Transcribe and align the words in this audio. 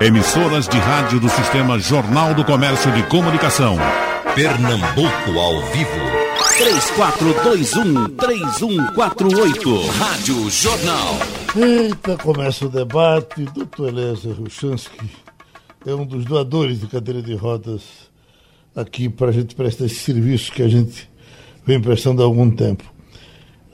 Emissoras 0.00 0.68
de 0.68 0.76
rádio 0.76 1.18
do 1.18 1.30
Sistema 1.30 1.78
Jornal 1.78 2.34
do 2.34 2.44
Comércio 2.44 2.92
de 2.92 3.02
Comunicação. 3.04 3.78
Pernambuco 4.34 5.38
ao 5.38 5.62
vivo. 5.70 5.90
3421-3148. 8.18 9.88
Rádio 9.98 10.50
Jornal. 10.50 11.18
Eita, 11.56 12.18
começa 12.18 12.66
o 12.66 12.68
debate. 12.68 13.44
Doutor 13.54 13.88
Eliezer 13.88 14.34
Ruchansky 14.34 15.10
é 15.86 15.94
um 15.94 16.04
dos 16.04 16.26
doadores 16.26 16.80
de 16.80 16.86
cadeira 16.86 17.22
de 17.22 17.34
rodas 17.34 18.10
aqui 18.74 19.08
para 19.08 19.28
a 19.28 19.32
gente 19.32 19.54
prestar 19.54 19.86
esse 19.86 20.00
serviço 20.00 20.52
que 20.52 20.62
a 20.62 20.68
gente 20.68 21.08
vem 21.64 21.80
prestando 21.80 22.20
há 22.20 22.26
algum 22.26 22.50
tempo. 22.50 22.84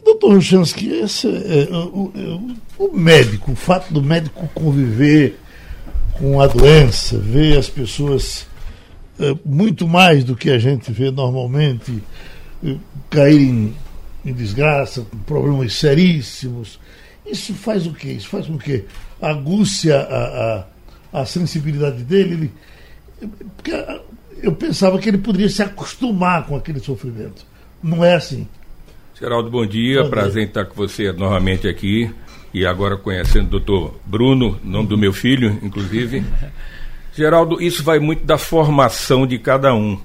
Doutor 0.04 0.34
Ruchansky, 0.34 0.90
esse 0.90 1.26
é, 1.26 1.68
é, 1.70 1.76
o, 1.76 2.12
é, 2.14 2.38
o 2.78 2.96
médico, 2.96 3.50
o 3.50 3.56
fato 3.56 3.92
do 3.92 4.00
médico 4.00 4.48
conviver 4.54 5.41
com 6.22 6.40
a 6.40 6.46
doença, 6.46 7.18
ver 7.18 7.58
as 7.58 7.68
pessoas 7.68 8.46
é, 9.18 9.34
muito 9.44 9.88
mais 9.88 10.22
do 10.22 10.36
que 10.36 10.50
a 10.50 10.58
gente 10.58 10.92
vê 10.92 11.10
normalmente 11.10 12.00
é, 12.64 12.76
caírem 13.10 13.74
em 14.24 14.32
desgraça, 14.32 15.00
com 15.02 15.18
problemas 15.18 15.74
seríssimos. 15.74 16.78
Isso 17.26 17.52
faz 17.54 17.88
o 17.88 17.92
quê? 17.92 18.12
Isso 18.12 18.28
faz 18.28 18.46
com 18.46 18.56
que 18.56 18.84
aguce 19.20 19.90
a, 19.90 19.98
a, 21.12 21.20
a 21.22 21.26
sensibilidade 21.26 22.04
dele. 22.04 22.34
Ele, 22.34 23.30
porque 23.56 23.72
eu 24.40 24.52
pensava 24.52 25.00
que 25.00 25.08
ele 25.08 25.18
poderia 25.18 25.48
se 25.48 25.60
acostumar 25.60 26.46
com 26.46 26.54
aquele 26.54 26.78
sofrimento. 26.78 27.44
Não 27.82 28.04
é 28.04 28.14
assim. 28.14 28.46
Geraldo, 29.18 29.50
bom 29.50 29.66
dia. 29.66 30.04
Bom 30.04 30.10
Prazer 30.10 30.44
em 30.44 30.46
estar 30.46 30.66
com 30.66 30.76
você 30.76 31.10
novamente 31.10 31.66
aqui 31.66 32.14
e 32.54 32.66
agora 32.66 32.96
conhecendo 32.96 33.46
o 33.46 33.50
doutor 33.50 33.94
Bruno, 34.04 34.58
nome 34.62 34.88
do 34.88 34.98
meu 34.98 35.12
filho, 35.12 35.58
inclusive. 35.62 36.24
Geraldo, 37.14 37.60
isso 37.62 37.82
vai 37.82 37.98
muito 37.98 38.24
da 38.24 38.38
formação 38.38 39.26
de 39.26 39.38
cada 39.38 39.74
um, 39.74 39.98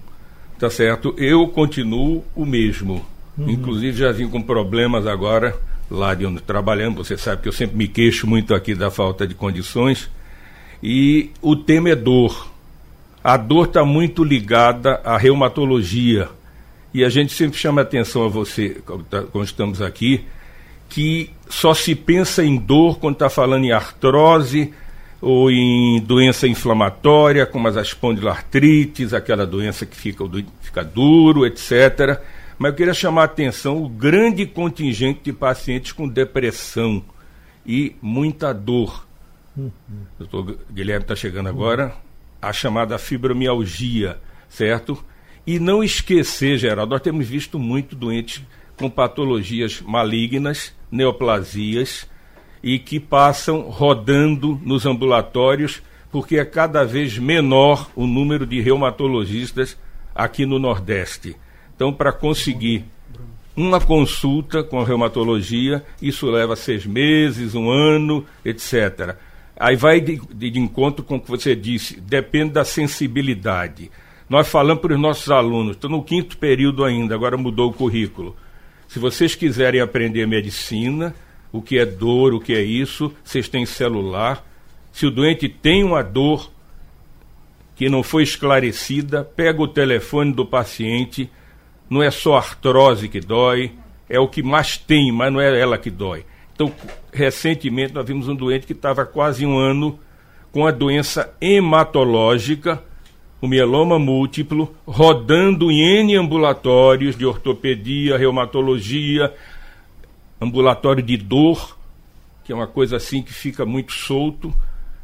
tá 0.59 0.69
certo? 0.69 1.13
Eu 1.17 1.47
continuo 1.47 2.23
o 2.35 2.45
mesmo. 2.45 3.05
Uhum. 3.38 3.49
Inclusive 3.49 3.97
já 3.97 4.11
vim 4.11 4.27
com 4.27 4.41
problemas 4.41 5.07
agora 5.07 5.55
lá 5.89 6.13
de 6.13 6.25
onde 6.25 6.41
trabalhamos. 6.41 7.07
Você 7.07 7.17
sabe 7.17 7.41
que 7.41 7.47
eu 7.47 7.53
sempre 7.53 7.77
me 7.77 7.88
queixo 7.88 8.27
muito 8.27 8.53
aqui 8.53 8.75
da 8.75 8.91
falta 8.91 9.25
de 9.25 9.33
condições. 9.33 10.09
E 10.81 11.31
o 11.41 11.55
tema 11.55 11.89
é 11.89 11.95
dor. 11.95 12.50
A 13.23 13.38
dor 13.38 13.67
está 13.67 13.83
muito 13.83 14.23
ligada 14.23 15.02
à 15.03 15.17
reumatologia. 15.17 16.29
E 16.94 17.03
a 17.03 17.09
gente 17.09 17.33
sempre 17.33 17.57
chama 17.57 17.81
atenção 17.81 18.25
a 18.25 18.27
você, 18.27 18.81
quando 18.85 19.05
tá, 19.05 19.23
estamos 19.44 19.81
aqui, 19.81 20.25
que 20.89 21.31
só 21.49 21.73
se 21.73 21.95
pensa 21.95 22.43
em 22.43 22.57
dor 22.57 22.99
quando 22.99 23.16
está 23.16 23.30
falando 23.30 23.66
em 23.66 23.71
artrose 23.71 24.73
ou 25.21 25.49
em 25.49 25.99
doença 26.02 26.47
inflamatória, 26.47 27.45
como 27.45 27.67
as 27.67 27.75
espondilartrites, 27.75 29.13
aquela 29.13 29.45
doença 29.45 29.85
que 29.85 29.95
fica, 29.95 30.23
fica 30.61 30.83
duro, 30.83 31.45
etc. 31.45 32.21
Mas 32.57 32.71
eu 32.71 32.75
queria 32.75 32.94
chamar 32.94 33.23
a 33.23 33.25
atenção 33.25 33.83
o 33.83 33.89
grande 33.89 34.45
contingente 34.45 35.21
de 35.23 35.33
pacientes 35.33 35.91
com 35.91 36.07
depressão 36.07 37.03
e 37.66 37.95
muita 38.01 38.53
dor. 38.53 39.07
Uhum. 39.55 39.72
Doutor 40.17 40.57
Guilherme 40.72 41.03
está 41.03 41.16
chegando 41.16 41.49
agora. 41.49 41.94
A 42.39 42.53
chamada 42.53 42.97
fibromialgia, 42.99 44.19
certo? 44.47 45.03
E 45.45 45.59
não 45.59 45.83
esquecer, 45.83 46.57
Geraldo, 46.57 46.91
nós 46.91 47.01
temos 47.01 47.27
visto 47.27 47.57
muito 47.57 47.95
doentes 47.95 48.44
com 48.77 48.89
patologias 48.89 49.81
malignas, 49.81 50.73
neoplasias, 50.91 52.07
e 52.63 52.80
que 52.80 52.99
passam 52.99 53.61
rodando 53.61 54.59
nos 54.63 54.85
ambulatórios, 54.85 55.81
porque 56.11 56.38
é 56.38 56.45
cada 56.45 56.83
vez 56.83 57.17
menor 57.17 57.89
o 57.95 58.07
número 58.07 58.45
de 58.45 58.59
reumatologistas 58.61 59.77
aqui 60.13 60.45
no 60.45 60.57
Nordeste. 60.57 61.35
Então, 61.75 61.94
para 61.94 62.11
conseguir 62.11 62.85
uma 63.55 63.79
consulta 63.79 64.63
com 64.63 64.79
a 64.79 64.85
reumatologia, 64.85 65.84
isso 66.01 66.29
leva 66.29 66.56
seis 66.56 66.85
meses, 66.85 67.56
um 67.56 67.69
ano, 67.69 68.25
etc. 68.45 69.16
Aí 69.59 69.75
vai 69.75 70.00
de, 70.00 70.22
de, 70.33 70.59
encontro 70.59 71.03
com 71.03 71.16
o 71.16 71.19
que 71.19 71.29
você 71.29 71.56
disse, 71.56 72.00
depende 72.00 72.53
da 72.53 72.63
sensibilidade. 72.63 73.89
Nós 74.29 74.47
falamos 74.47 74.81
para 74.81 74.94
os 74.94 75.00
nossos 75.00 75.31
alunos, 75.31 75.75
estou 75.75 75.89
no 75.89 76.03
quinto 76.03 76.38
período 76.38 76.83
ainda, 76.83 77.16
agora 77.16 77.38
mudou 77.38 77.72
o 77.72 77.73
currículo. 77.73 78.35
Se 78.88 79.00
vocês 79.00 79.36
quiserem 79.36 79.81
aprender 79.81 80.25
medicina, 80.25 81.14
o 81.52 81.62
que 81.62 81.78
é 81.78 81.86
dor, 81.86 82.34
o 82.34 82.40
que 82.40 82.53
é 82.53 82.62
isso, 82.62 83.14
vocês 83.24 83.50
têm 83.50 83.66
celular. 83.66 84.46
Se 84.92 85.06
o 85.06 85.12
doente 85.12 85.50
tem 85.50 85.84
uma 85.84 86.02
dor 86.02 86.52
que 87.75 87.90
não 87.90 88.02
foi 88.02 88.24
esclarecida, 88.24 89.24
pega 89.24 89.62
o 89.62 89.68
telefone 89.68 90.34
do 90.34 90.46
paciente. 90.46 91.30
Não 91.90 92.02
é 92.02 92.09
só 92.09 92.38
artrose 92.38 93.08
que 93.08 93.20
dói, 93.20 93.74
é 94.09 94.20
o 94.20 94.28
que 94.28 94.42
mais 94.42 94.78
tem, 94.78 95.12
mas 95.12 95.31
não 95.31 95.40
é 95.40 95.59
ela 95.59 95.78
que 95.78 95.92
dói. 95.92 96.25
Então, 96.54 96.74
recentemente 97.14 97.94
nós 97.94 98.06
vimos 98.06 98.28
um 98.28 98.36
doente 98.36 98.66
que 98.66 98.74
estava 98.74 99.06
quase 99.06 99.46
um 99.46 99.58
ano 99.58 100.00
com 100.52 100.66
a 100.66 100.72
doença 100.72 101.36
hematológica 101.40 102.84
o 103.42 103.48
mieloma 103.48 104.00
múltiplo, 104.00 104.75
rodando 104.86 105.72
em 105.72 106.00
N 106.00 106.16
ambulatórios 106.16 107.16
de 107.16 107.25
ortopedia, 107.25 108.18
reumatologia, 108.18 109.34
ambulatório 110.42 111.03
de 111.03 111.18
dor, 111.18 111.78
que 112.44 112.52
é 112.52 112.56
uma 112.56 112.68
coisa 112.68 112.98
assim 112.98 113.22
que 113.22 113.34
fica 113.34 113.66
muito 113.66 113.94
solto. 113.94 114.53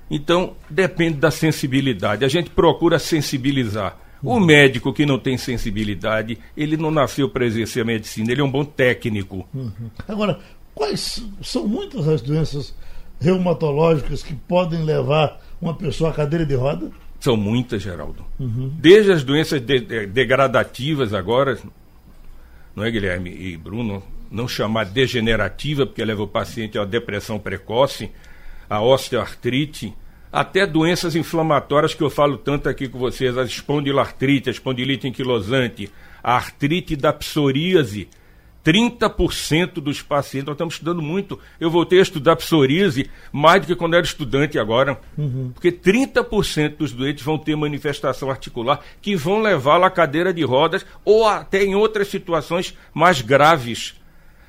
Então, 0.10 0.54
depende 0.70 1.18
da 1.18 1.32
sensibilidade. 1.32 2.26
A 2.26 2.28
gente 2.28 2.50
procura 2.50 3.00
sensibilizar. 3.00 3.98
O 4.22 4.36
uhum. 4.36 4.40
médico 4.40 4.94
que 4.94 5.06
não 5.06 5.20
tem 5.20 5.38
sensibilidade, 5.38 6.38
ele 6.56 6.78
não 6.78 6.90
nasceu 6.90 7.30
para 7.30 7.46
exercer 7.46 7.84
a 7.84 7.86
medicina, 7.86 8.32
ele 8.32 8.40
é 8.40 8.44
um 8.44 8.50
bom 8.50 8.64
técnico. 8.64 9.46
Uhum. 9.54 9.72
Agora, 10.08 10.40
quais 10.74 11.22
são 11.42 11.68
muitas 11.68 12.08
as 12.08 12.22
doenças 12.22 12.74
reumatológicas 13.20 14.24
que 14.24 14.34
podem 14.34 14.84
levar 14.84 15.42
uma 15.62 15.74
pessoa 15.74 16.10
à 16.10 16.14
cadeira 16.14 16.46
de 16.46 16.56
roda? 16.56 16.90
São 17.24 17.38
muitas, 17.38 17.82
Geraldo. 17.82 18.26
Uhum. 18.38 18.70
Desde 18.78 19.14
as 19.14 19.24
doenças 19.24 19.62
de, 19.62 19.80
de, 19.80 20.08
degradativas 20.08 21.14
agora, 21.14 21.58
não 22.76 22.84
é, 22.84 22.92
Guilherme 22.92 23.30
e 23.30 23.56
Bruno? 23.56 24.04
Não 24.30 24.46
chamar 24.46 24.84
degenerativa, 24.84 25.86
porque 25.86 26.04
leva 26.04 26.22
o 26.22 26.28
paciente 26.28 26.78
uma 26.78 26.86
depressão 26.86 27.40
precoce, 27.40 28.12
a 28.70 28.82
osteoartrite, 28.82 29.94
até 30.30 30.68
doenças 30.68 31.16
inflamatórias 31.16 31.94
que 31.94 32.04
eu 32.04 32.10
falo 32.10 32.38
tanto 32.38 32.68
aqui 32.68 32.90
com 32.90 33.00
vocês, 33.00 33.38
a 33.38 33.44
espondilartrite, 33.44 34.50
a 34.50 34.52
espondilite 34.52 35.08
anquilosante, 35.08 35.90
a 36.22 36.36
artrite 36.36 36.94
da 36.98 37.14
psoríase, 37.14 38.10
30% 38.64 39.74
dos 39.76 40.02
pacientes, 40.02 40.46
nós 40.46 40.54
estamos 40.54 40.76
estudando 40.76 41.02
muito. 41.02 41.38
Eu 41.60 41.70
voltei 41.70 42.00
a 42.00 42.02
estudar 42.02 42.36
psoríase 42.38 43.10
mais 43.32 43.62
do 43.62 43.68
que 43.68 43.76
quando 43.76 43.96
era 43.96 44.06
estudante 44.06 44.58
agora. 44.58 45.00
Uhum. 45.18 45.52
Porque 45.54 45.72
30% 45.72 46.78
dos 46.78 46.94
doentes 46.94 47.24
vão 47.24 47.38
ter 47.38 47.56
manifestação 47.56 48.30
articular 48.30 48.80
que 49.02 49.16
vão 49.16 49.42
levá-lo 49.42 49.84
à 49.84 49.90
cadeira 49.90 50.34
de 50.34 50.44
rodas 50.44 50.86
ou 51.04 51.28
até 51.28 51.64
em 51.64 51.76
outras 51.76 52.08
situações 52.08 52.78
mais 52.94 53.22
graves. 53.22 53.96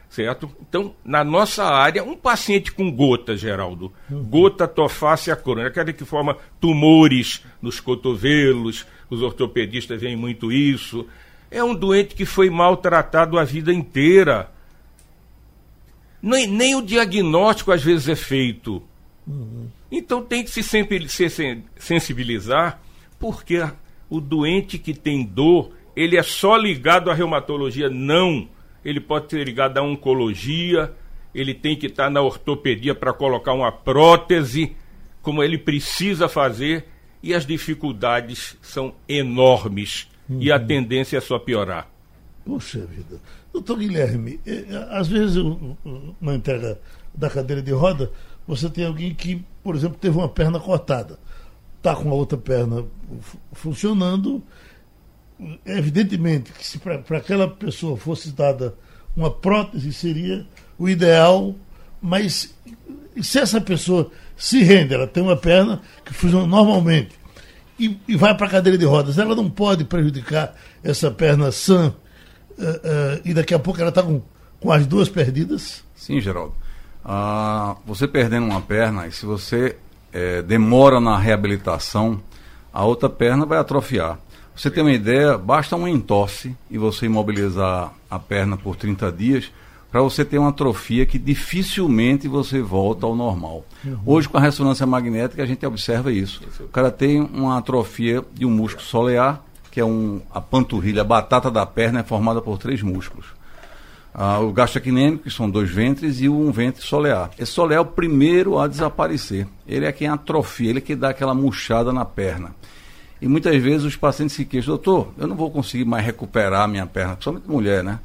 Certo? 0.08 0.48
Então, 0.60 0.94
na 1.04 1.24
nossa 1.24 1.64
área, 1.64 2.04
um 2.04 2.14
paciente 2.14 2.70
com 2.70 2.88
gota, 2.88 3.36
Geraldo, 3.36 3.92
uhum. 4.08 4.22
gota 4.22 4.68
tofácea 4.68 5.34
crônica, 5.34 5.66
aquela 5.66 5.92
que 5.92 6.04
forma 6.04 6.36
tumores 6.60 7.44
nos 7.60 7.80
cotovelos, 7.80 8.86
os 9.10 9.22
ortopedistas 9.22 10.00
veem 10.00 10.14
muito 10.14 10.52
isso 10.52 11.04
é 11.54 11.62
um 11.62 11.72
doente 11.72 12.16
que 12.16 12.26
foi 12.26 12.50
maltratado 12.50 13.38
a 13.38 13.44
vida 13.44 13.72
inteira. 13.72 14.50
Nem, 16.20 16.48
nem 16.48 16.74
o 16.74 16.82
diagnóstico 16.82 17.70
às 17.70 17.80
vezes 17.80 18.08
é 18.08 18.16
feito. 18.16 18.82
Uhum. 19.24 19.68
Então 19.90 20.20
tem 20.20 20.42
que 20.42 20.50
se 20.50 20.64
sempre 20.64 21.08
se 21.08 21.28
sensibilizar, 21.76 22.82
porque 23.20 23.64
o 24.10 24.20
doente 24.20 24.78
que 24.78 24.92
tem 24.92 25.22
dor, 25.22 25.70
ele 25.94 26.16
é 26.16 26.24
só 26.24 26.56
ligado 26.56 27.08
à 27.08 27.14
reumatologia? 27.14 27.88
Não. 27.88 28.48
Ele 28.84 28.98
pode 28.98 29.30
ser 29.30 29.44
ligado 29.46 29.78
à 29.78 29.82
oncologia, 29.82 30.92
ele 31.32 31.54
tem 31.54 31.76
que 31.76 31.86
estar 31.86 32.10
na 32.10 32.20
ortopedia 32.20 32.96
para 32.96 33.12
colocar 33.12 33.52
uma 33.52 33.70
prótese, 33.70 34.74
como 35.22 35.40
ele 35.40 35.56
precisa 35.56 36.28
fazer, 36.28 36.88
e 37.22 37.32
as 37.32 37.46
dificuldades 37.46 38.58
são 38.60 38.92
enormes 39.08 40.12
uhum. 40.28 40.40
e 40.40 40.50
a 40.50 40.58
tendência 40.58 41.18
é 41.18 41.20
só 41.20 41.38
piorar. 41.38 41.88
Puxa 42.44 42.84
vida. 42.86 43.20
Doutor 43.52 43.78
Guilherme, 43.78 44.40
é, 44.46 44.64
às 44.90 45.08
vezes 45.08 45.42
na 46.20 46.34
entrega 46.34 46.78
da 47.14 47.30
cadeira 47.30 47.62
de 47.62 47.72
roda, 47.72 48.10
você 48.46 48.68
tem 48.68 48.84
alguém 48.84 49.14
que, 49.14 49.42
por 49.62 49.74
exemplo, 49.74 49.96
teve 49.98 50.16
uma 50.16 50.28
perna 50.28 50.60
cortada, 50.60 51.18
está 51.78 51.94
com 51.94 52.10
a 52.10 52.14
outra 52.14 52.36
perna 52.36 52.84
funcionando. 53.52 54.42
Evidentemente 55.64 56.52
que 56.52 56.64
se 56.64 56.78
para 56.78 57.18
aquela 57.18 57.48
pessoa 57.48 57.96
fosse 57.96 58.30
dada 58.30 58.74
uma 59.16 59.30
prótese 59.30 59.92
seria 59.92 60.46
o 60.78 60.88
ideal, 60.88 61.54
mas 62.00 62.54
se 63.20 63.38
essa 63.38 63.60
pessoa 63.60 64.10
se 64.36 64.62
rende, 64.62 64.94
ela 64.94 65.06
tem 65.06 65.22
uma 65.22 65.36
perna 65.36 65.80
que 66.04 66.12
funciona 66.12 66.46
normalmente 66.46 67.14
e, 67.78 67.98
e 68.06 68.16
vai 68.16 68.36
para 68.36 68.46
a 68.46 68.50
cadeira 68.50 68.78
de 68.78 68.84
rodas, 68.84 69.18
ela 69.18 69.34
não 69.34 69.50
pode 69.50 69.84
prejudicar 69.84 70.54
essa 70.82 71.10
perna 71.10 71.50
sã 71.50 71.88
uh, 72.58 72.62
uh, 72.62 73.20
e 73.24 73.34
daqui 73.34 73.54
a 73.54 73.58
pouco 73.58 73.80
ela 73.80 73.88
está 73.88 74.02
com, 74.02 74.22
com 74.60 74.72
as 74.72 74.86
duas 74.86 75.08
perdidas? 75.08 75.84
Sim, 75.94 76.20
Geraldo. 76.20 76.54
Ah, 77.04 77.76
você 77.84 78.08
perdendo 78.08 78.46
uma 78.46 78.62
perna, 78.62 79.06
e 79.06 79.12
se 79.12 79.26
você 79.26 79.76
é, 80.10 80.40
demora 80.40 81.00
na 81.00 81.18
reabilitação, 81.18 82.22
a 82.72 82.84
outra 82.84 83.10
perna 83.10 83.44
vai 83.44 83.58
atrofiar. 83.58 84.18
Você 84.56 84.70
tem 84.70 84.82
uma 84.82 84.92
ideia, 84.92 85.36
basta 85.36 85.76
uma 85.76 85.90
entorse 85.90 86.56
e 86.70 86.78
você 86.78 87.06
imobilizar 87.06 87.92
a 88.08 88.18
perna 88.18 88.56
por 88.56 88.76
30 88.76 89.12
dias 89.12 89.52
para 89.94 90.02
você 90.02 90.24
ter 90.24 90.38
uma 90.38 90.48
atrofia 90.48 91.06
que 91.06 91.16
dificilmente 91.20 92.26
você 92.26 92.60
volta 92.60 93.06
ao 93.06 93.14
normal. 93.14 93.64
Uhum. 93.84 94.00
Hoje, 94.04 94.28
com 94.28 94.36
a 94.36 94.40
ressonância 94.40 94.84
magnética, 94.84 95.40
a 95.40 95.46
gente 95.46 95.64
observa 95.64 96.10
isso. 96.10 96.40
O 96.58 96.66
cara 96.66 96.90
tem 96.90 97.20
uma 97.20 97.58
atrofia 97.58 98.20
de 98.32 98.44
um 98.44 98.50
músculo 98.50 98.84
solear, 98.84 99.40
que 99.70 99.78
é 99.78 99.84
um, 99.84 100.20
a 100.32 100.40
panturrilha, 100.40 101.02
a 101.02 101.04
batata 101.04 101.48
da 101.48 101.64
perna 101.64 102.00
é 102.00 102.02
formada 102.02 102.42
por 102.42 102.58
três 102.58 102.82
músculos. 102.82 103.26
Ah, 104.12 104.40
o 104.40 104.50
gastrocnêmico, 104.52 105.22
que 105.22 105.30
são 105.30 105.48
dois 105.48 105.70
ventres, 105.70 106.20
e 106.20 106.28
um 106.28 106.50
ventre 106.50 106.82
solear. 106.82 107.30
Esse 107.38 107.52
solear 107.52 107.78
é 107.78 107.80
o 107.80 107.86
primeiro 107.86 108.58
a 108.58 108.66
desaparecer. 108.66 109.46
Ele 109.64 109.86
é 109.86 109.92
quem 109.92 110.08
atrofia, 110.08 110.70
ele 110.70 110.78
é 110.78 110.82
que 110.82 110.96
dá 110.96 111.10
aquela 111.10 111.34
murchada 111.34 111.92
na 111.92 112.04
perna. 112.04 112.50
E 113.22 113.28
muitas 113.28 113.62
vezes 113.62 113.84
os 113.84 113.94
pacientes 113.94 114.34
se 114.34 114.44
queixam, 114.44 114.74
doutor, 114.74 115.14
eu 115.16 115.28
não 115.28 115.36
vou 115.36 115.52
conseguir 115.52 115.84
mais 115.84 116.04
recuperar 116.04 116.62
a 116.62 116.66
minha 116.66 116.84
perna, 116.84 117.12
principalmente 117.12 117.48
mulher, 117.48 117.84
né? 117.84 118.00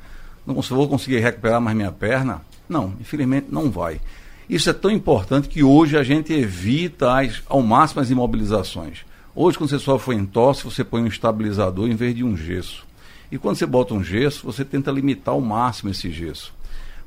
Não 0.46 0.56
vou 0.56 0.88
conseguir 0.88 1.20
recuperar 1.20 1.62
mais 1.62 1.76
minha 1.76 1.92
perna? 1.92 2.42
Não, 2.68 2.94
infelizmente 3.00 3.48
não 3.50 3.70
vai. 3.70 4.00
Isso 4.50 4.70
é 4.70 4.74
tão 4.74 4.90
importante 4.90 5.48
que 5.48 5.64
hoje 5.64 5.96
a 5.96 6.04
gente 6.04 6.34
evita 6.34 7.20
as, 7.20 7.42
ao 7.48 7.62
máximo 7.62 8.02
as 8.02 8.10
imobilizações. 8.10 9.06
Hoje, 9.36 9.58
quando 9.58 9.70
você 9.70 9.80
sofre 9.80 10.16
em 10.16 10.26
tosse, 10.26 10.64
você 10.64 10.84
põe 10.84 11.02
um 11.02 11.08
estabilizador 11.08 11.88
em 11.88 11.96
vez 11.96 12.16
de 12.16 12.24
um 12.24 12.36
gesso. 12.36 12.86
E 13.32 13.38
quando 13.38 13.58
você 13.58 13.66
bota 13.66 13.94
um 13.94 14.04
gesso, 14.04 14.44
você 14.44 14.66
tenta 14.66 14.92
limitar 14.92 15.36
ao 15.36 15.42
máximo 15.42 15.92
esse 15.92 16.12
gesso. 16.12 16.52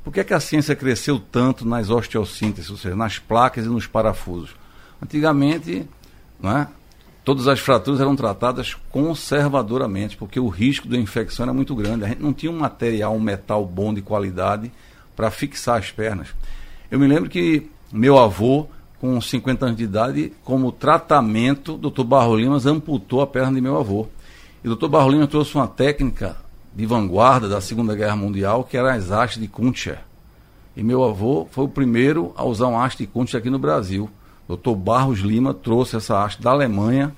Por 0.04 0.12
que, 0.12 0.20
é 0.20 0.24
que 0.24 0.34
a 0.34 0.40
ciência 0.40 0.74
cresceu 0.74 1.18
tanto 1.18 1.66
nas 1.66 1.90
osteossínteses, 1.90 2.70
ou 2.70 2.76
seja, 2.76 2.94
nas 2.94 3.18
placas 3.18 3.66
e 3.66 3.68
nos 3.68 3.86
parafusos? 3.86 4.54
Antigamente, 5.02 5.88
não 6.40 6.56
é? 6.58 6.68
Todas 7.24 7.46
as 7.48 7.60
fraturas 7.60 8.00
eram 8.00 8.16
tratadas 8.16 8.76
conservadoramente, 8.90 10.16
porque 10.16 10.40
o 10.40 10.48
risco 10.48 10.88
da 10.88 10.96
infecção 10.96 11.44
era 11.44 11.52
muito 11.52 11.74
grande. 11.74 12.04
A 12.04 12.08
gente 12.08 12.22
não 12.22 12.32
tinha 12.32 12.50
um 12.50 12.58
material, 12.58 13.14
um 13.14 13.20
metal 13.20 13.64
bom 13.64 13.92
de 13.94 14.02
qualidade 14.02 14.72
para 15.14 15.30
fixar 15.30 15.78
as 15.78 15.90
pernas. 15.90 16.28
Eu 16.90 16.98
me 16.98 17.06
lembro 17.06 17.30
que 17.30 17.70
meu 17.92 18.18
avô, 18.18 18.66
com 19.00 19.20
50 19.20 19.66
anos 19.66 19.78
de 19.78 19.84
idade, 19.84 20.32
como 20.44 20.72
tratamento, 20.72 21.76
doutor 21.76 22.04
Barro 22.04 22.36
Limas 22.36 22.66
amputou 22.66 23.20
a 23.20 23.26
perna 23.26 23.54
de 23.54 23.60
meu 23.60 23.78
avô. 23.78 24.08
E 24.64 24.66
o 24.66 24.70
doutor 24.70 24.88
Barro 24.88 25.10
Limas 25.10 25.28
trouxe 25.28 25.54
uma 25.54 25.66
técnica 25.66 26.36
de 26.74 26.86
vanguarda 26.86 27.48
da 27.48 27.60
Segunda 27.60 27.94
Guerra 27.94 28.16
Mundial, 28.16 28.64
que 28.64 28.76
era 28.76 28.94
as 28.94 29.10
hastes 29.10 29.40
de 29.40 29.48
Kuntscher. 29.48 29.98
E 30.76 30.82
meu 30.82 31.04
avô 31.04 31.46
foi 31.50 31.64
o 31.64 31.68
primeiro 31.68 32.32
a 32.36 32.44
usar 32.44 32.68
um 32.68 32.80
haste 32.80 32.98
de 32.98 33.06
Kuntscher 33.06 33.40
aqui 33.40 33.50
no 33.50 33.58
Brasil. 33.58 34.08
Dr. 34.56 34.74
Barros 34.74 35.20
Lima 35.20 35.54
trouxe 35.54 35.96
essa 35.96 36.22
haste 36.22 36.42
da 36.42 36.50
Alemanha 36.50 37.14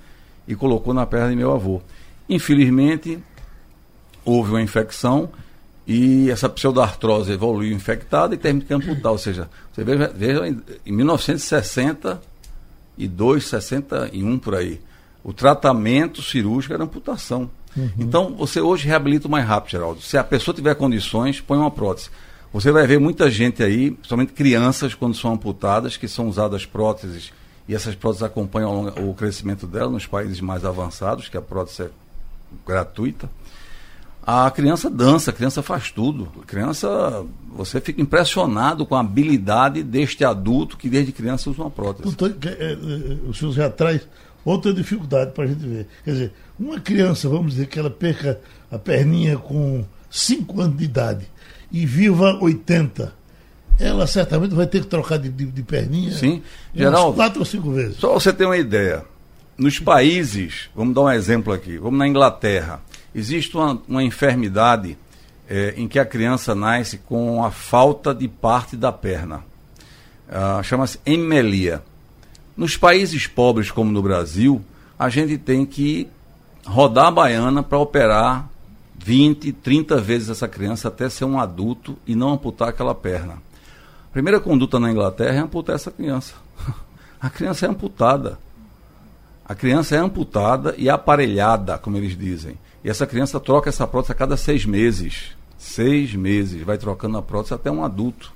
e 0.47 0.55
colocou 0.55 0.95
na 0.95 1.07
perna 1.07 1.31
de 1.31 1.37
meu 1.37 1.53
avô. 1.53 1.81
Infelizmente, 2.29 3.19
houve 4.25 4.51
uma 4.51 4.63
infecção 4.63 5.31
e 5.87 6.31
essa 6.31 6.49
pseudoartrose 6.49 7.33
evoluiu 7.33 7.75
infectada 7.75 8.35
e 8.35 8.39
teve 8.39 8.63
que 8.63 8.73
amputar. 8.73 9.13
Ou 9.13 9.19
seja, 9.19 9.51
você 9.73 9.85
veja, 9.85 10.11
veja 10.15 10.47
em 10.87 10.93
1962, 10.93 13.45
61 13.45 14.39
por 14.39 14.55
aí, 14.55 14.81
o 15.23 15.33
tratamento 15.33 16.23
cirúrgico 16.23 16.75
era 16.75 16.85
amputação. 16.85 17.51
Uhum. 17.77 17.91
Então, 17.99 18.35
você 18.35 18.61
hoje 18.61 18.87
reabilita 18.87 19.29
mais 19.29 19.47
rápido, 19.47 19.73
Geraldo. 19.73 20.01
Se 20.01 20.17
a 20.17 20.25
pessoa 20.25 20.55
tiver 20.55 20.75
condições, 20.75 21.41
põe 21.41 21.59
uma 21.59 21.71
prótese. 21.71 22.09
Você 22.55 22.71
vai 22.71 22.87
ver 22.87 23.01
muita 23.01 23.29
gente 23.29 23.65
aí, 23.65 23.91
principalmente 23.91 24.33
crianças, 24.33 24.95
quando 24.95 25.17
são 25.17 25.33
amputadas, 25.33 25.97
que 25.97 26.07
são 26.07 26.29
usadas 26.29 26.65
próteses 26.65 27.33
e 27.69 27.75
essas 27.75 27.97
próteses 27.97 28.23
acompanham 28.23 28.87
o 29.09 29.13
crescimento 29.13 29.67
dela 29.67 29.91
nos 29.91 30.07
países 30.07 30.41
mais 30.41 30.65
avançados, 30.65 31.29
que 31.29 31.37
a 31.37 31.43
prótese 31.43 31.83
é 31.83 31.91
gratuita. 32.65 33.29
A 34.25 34.49
criança 34.53 34.89
dança, 34.89 35.33
a 35.33 35.35
criança 35.35 35.65
faz 35.65 35.91
tudo. 35.91 36.29
A 36.41 36.47
criança, 36.47 37.27
você 37.53 37.81
fica 37.81 38.01
impressionado 38.01 38.87
com 38.87 38.95
a 38.95 39.01
habilidade 39.01 39.83
deste 39.83 40.25
adulto 40.25 40.77
que 40.77 40.89
desde 40.89 41.11
criança 41.11 41.51
usa 41.51 41.61
uma 41.61 41.71
prótese. 41.73 42.05
Doutor, 42.05 42.37
é, 42.47 42.73
é, 42.73 42.77
o 43.29 43.35
senhor 43.35 43.51
já 43.51 43.69
traz 43.69 44.07
outra 44.45 44.73
dificuldade 44.73 45.33
para 45.33 45.43
a 45.43 45.47
gente 45.49 45.67
ver. 45.67 45.89
Quer 46.05 46.11
dizer, 46.13 46.33
uma 46.57 46.79
criança, 46.79 47.29
vamos 47.29 47.55
dizer 47.55 47.67
que 47.67 47.81
ela 47.81 47.91
perca 47.91 48.41
a 48.71 48.79
perninha 48.79 49.37
com 49.39 49.85
5 50.09 50.61
anos 50.61 50.79
de 50.79 50.85
idade 50.85 51.34
e 51.75 51.85
viva 51.85 52.39
80, 52.41 53.13
ela 53.81 54.07
certamente 54.07 54.55
vai 54.55 54.65
ter 54.65 54.83
que 54.83 54.87
trocar 54.87 55.19
de, 55.19 55.29
de, 55.29 55.47
de 55.47 55.63
perninha 55.65 56.13
Sim. 56.13 56.41
Geral, 56.73 57.13
quatro 57.13 57.41
ou 57.41 57.45
cinco 57.45 57.73
vezes. 57.73 57.97
Só 57.97 58.13
você 58.13 58.33
ter 58.33 58.45
uma 58.45 58.57
ideia. 58.57 59.05
Nos 59.59 59.81
países, 59.81 60.71
vamos 60.73 60.95
dar 60.95 61.01
um 61.01 61.11
exemplo 61.11 61.53
aqui, 61.53 61.77
vamos 61.77 61.99
na 61.99 62.07
Inglaterra, 62.07 62.81
existe 63.13 63.57
uma, 63.57 63.83
uma 63.89 64.05
enfermidade 64.05 64.97
é, 65.49 65.75
em 65.77 65.89
que 65.89 65.99
a 65.99 66.05
criança 66.05 66.55
nasce 66.55 66.99
com 66.99 67.45
a 67.45 67.51
falta 67.51 68.15
de 68.15 68.29
parte 68.29 68.77
da 68.77 68.93
perna. 68.93 69.43
Ah, 70.31 70.61
Chama-se 70.63 71.01
emelia. 71.05 71.83
Nos 72.57 72.77
países 72.77 73.27
pobres, 73.27 73.73
como 73.73 73.91
no 73.91 74.01
Brasil, 74.01 74.63
a 74.97 75.09
gente 75.09 75.37
tem 75.39 75.67
que 75.67 76.09
rodar 76.65 77.07
a 77.07 77.11
baiana 77.11 77.65
para 77.65 77.79
operar 77.79 78.49
20, 79.05 79.53
30 79.53 80.01
vezes 80.01 80.31
essa 80.31 80.49
criança 80.49 80.89
até 80.89 81.11
ser 81.11 81.27
um 81.27 81.39
adulto 81.39 81.99
e 82.07 82.15
não 82.15 82.33
amputar 82.33 82.71
aquela 82.71 82.95
perna. 82.95 83.35
A 83.35 84.11
primeira 84.11 84.41
conduta 84.41 84.81
na 84.81 84.91
Inglaterra 84.91 85.35
é 85.35 85.39
amputar 85.41 85.75
essa 85.75 85.91
criança. 85.91 86.33
A 87.21 87.29
criança 87.29 87.67
é 87.67 87.69
amputada. 87.69 88.39
A 89.45 89.55
criança 89.55 89.95
é 89.95 89.99
amputada 89.99 90.75
e 90.79 90.89
aparelhada, 90.89 91.77
como 91.77 91.99
eles 91.99 92.17
dizem. 92.17 92.59
E 92.83 92.89
essa 92.89 93.07
criança 93.07 93.39
troca 93.39 93.69
essa 93.69 93.87
prótese 93.87 94.13
a 94.13 94.15
cada 94.15 94.39
seis 94.39 94.65
meses. 94.65 95.37
Seis 95.59 96.15
meses, 96.15 96.63
vai 96.63 96.79
trocando 96.79 97.19
a 97.19 97.23
prótese 97.23 97.53
até 97.53 97.71
um 97.71 97.85
adulto. 97.85 98.33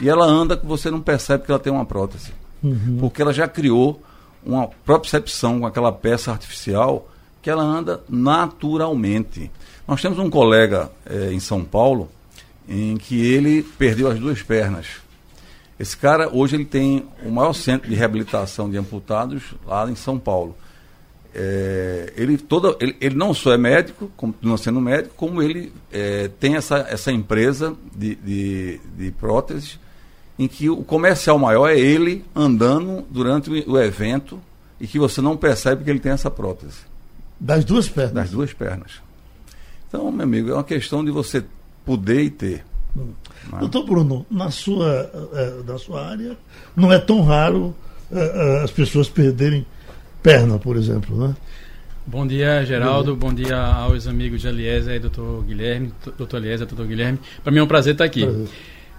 E 0.00 0.08
ela 0.08 0.26
anda 0.26 0.56
que 0.56 0.66
você 0.66 0.90
não 0.90 1.00
percebe 1.00 1.44
que 1.44 1.52
ela 1.52 1.60
tem 1.60 1.72
uma 1.72 1.84
prótese. 1.84 2.32
Uhum. 2.62 2.98
Porque 2.98 3.22
ela 3.22 3.32
já 3.32 3.46
criou 3.46 4.02
uma 4.44 4.66
propriocepção 4.66 5.60
com 5.60 5.66
aquela 5.66 5.92
peça 5.92 6.32
artificial 6.32 7.08
que 7.42 7.50
ela 7.50 7.62
anda 7.62 8.02
naturalmente. 8.08 9.50
Nós 9.86 10.00
temos 10.00 10.18
um 10.18 10.30
colega 10.30 10.90
é, 11.06 11.32
em 11.32 11.40
São 11.40 11.64
Paulo 11.64 12.08
em 12.68 12.96
que 12.96 13.20
ele 13.20 13.62
perdeu 13.62 14.08
as 14.08 14.18
duas 14.18 14.42
pernas. 14.42 14.86
Esse 15.78 15.96
cara, 15.96 16.28
hoje, 16.30 16.56
ele 16.56 16.66
tem 16.66 17.06
o 17.24 17.30
maior 17.30 17.52
centro 17.54 17.88
de 17.88 17.94
reabilitação 17.94 18.70
de 18.70 18.76
amputados 18.76 19.54
lá 19.66 19.90
em 19.90 19.94
São 19.94 20.18
Paulo. 20.18 20.54
É, 21.34 22.12
ele, 22.16 22.36
toda, 22.36 22.76
ele, 22.80 22.96
ele, 23.00 23.14
não 23.14 23.32
só 23.32 23.52
é 23.52 23.56
médico, 23.56 24.10
continua 24.16 24.58
sendo 24.58 24.80
médico, 24.80 25.14
como 25.16 25.42
ele 25.42 25.72
é, 25.90 26.28
tem 26.38 26.56
essa, 26.56 26.86
essa 26.88 27.10
empresa 27.10 27.74
de, 27.96 28.14
de, 28.16 28.80
de 28.96 29.10
próteses 29.12 29.78
em 30.38 30.48
que 30.48 30.68
o 30.70 30.82
comercial 30.82 31.38
maior 31.38 31.68
é 31.68 31.78
ele 31.78 32.24
andando 32.34 33.04
durante 33.10 33.50
o 33.50 33.78
evento 33.78 34.40
e 34.80 34.86
que 34.86 34.98
você 34.98 35.20
não 35.20 35.36
percebe 35.36 35.84
que 35.84 35.90
ele 35.90 36.00
tem 36.00 36.12
essa 36.12 36.30
prótese. 36.30 36.89
Das 37.40 37.64
duas 37.64 37.88
pernas? 37.88 38.12
Das 38.12 38.30
duas 38.30 38.52
pernas. 38.52 38.92
Então, 39.88 40.12
meu 40.12 40.24
amigo, 40.24 40.50
é 40.50 40.54
uma 40.54 40.64
questão 40.64 41.04
de 41.04 41.10
você 41.10 41.42
poder 41.84 42.22
e 42.22 42.30
ter. 42.30 42.64
Hum. 42.96 43.12
Doutor 43.58 43.84
Bruno, 43.84 44.26
na 44.30 44.50
sua, 44.50 45.10
uh, 45.14 45.64
na 45.64 45.78
sua 45.78 46.06
área, 46.06 46.36
não 46.76 46.92
é 46.92 46.98
tão 46.98 47.22
raro 47.22 47.74
uh, 48.10 48.62
as 48.62 48.70
pessoas 48.70 49.08
perderem 49.08 49.64
perna, 50.22 50.58
por 50.58 50.76
exemplo, 50.76 51.16
né? 51.28 51.34
Bom 52.06 52.26
dia, 52.26 52.64
Geraldo. 52.64 53.14
Bom 53.14 53.32
dia, 53.32 53.56
aos 53.56 54.06
amigos 54.06 54.40
de 54.40 54.48
Eliezer 54.48 54.96
e 54.96 54.98
doutor 54.98 55.44
Guilherme. 55.44 55.92
Doutor 56.18 56.38
Eliezer, 56.38 56.66
doutor 56.66 56.86
Guilherme. 56.86 57.18
Para 57.42 57.52
mim 57.52 57.58
é 57.58 57.62
um 57.62 57.66
prazer 57.66 57.92
estar 57.92 58.04
aqui. 58.04 58.22
Prazer. 58.22 58.48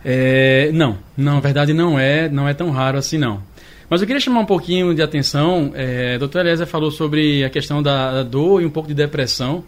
É, 0.04 0.72
não, 0.74 0.98
não, 1.16 1.36
na 1.36 1.40
verdade 1.40 1.74
não 1.74 2.00
é, 2.00 2.28
não 2.28 2.48
é 2.48 2.54
tão 2.54 2.72
raro 2.72 2.98
assim 2.98 3.18
não. 3.18 3.44
Mas 3.92 4.00
eu 4.00 4.08
queria 4.08 4.22
chamar 4.22 4.40
um 4.40 4.46
pouquinho 4.46 4.96
de 4.96 5.02
atenção. 5.02 5.74
É, 5.76 6.18
doutor 6.18 6.40
Eliezer 6.40 6.66
falou 6.66 6.90
sobre 6.92 7.44
a 7.44 7.50
questão 7.50 7.84
da, 7.84 8.24
dor 8.24 8.62
e 8.62 8.66
um 8.66 8.70
pouco 8.70 8.88
de 8.88 8.96
depressão. 8.96 9.66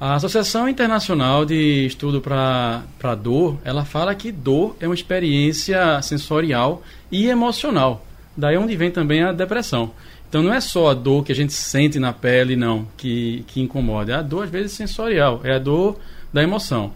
A 0.00 0.16
Associação 0.16 0.68
Internacional 0.68 1.44
de 1.44 1.86
Estudo 1.86 2.20
para 2.20 3.14
Dor, 3.22 3.58
ela 3.64 3.84
fala 3.84 4.12
que 4.12 4.32
dor 4.32 4.74
é 4.80 4.88
uma 4.88 4.94
experiência 4.96 6.02
sensorial 6.02 6.82
e 7.12 7.28
emocional. 7.28 8.04
Daí 8.36 8.56
é 8.56 8.58
onde 8.58 8.74
vem 8.74 8.90
também 8.90 9.22
a 9.22 9.30
depressão. 9.30 9.92
Então 10.28 10.42
não 10.42 10.52
é 10.52 10.60
só 10.60 10.90
a 10.90 10.94
dor 10.94 11.24
que 11.24 11.30
a 11.30 11.36
gente 11.36 11.52
sente 11.52 12.00
na 12.00 12.12
pele, 12.12 12.56
não, 12.56 12.88
que, 12.96 13.44
que 13.46 13.60
incomoda. 13.60 14.14
É 14.14 14.16
a 14.16 14.22
dor, 14.22 14.42
às 14.42 14.50
vezes, 14.50 14.72
sensorial. 14.72 15.42
É 15.44 15.54
a 15.54 15.60
dor 15.60 15.96
da 16.32 16.42
emoção. 16.42 16.92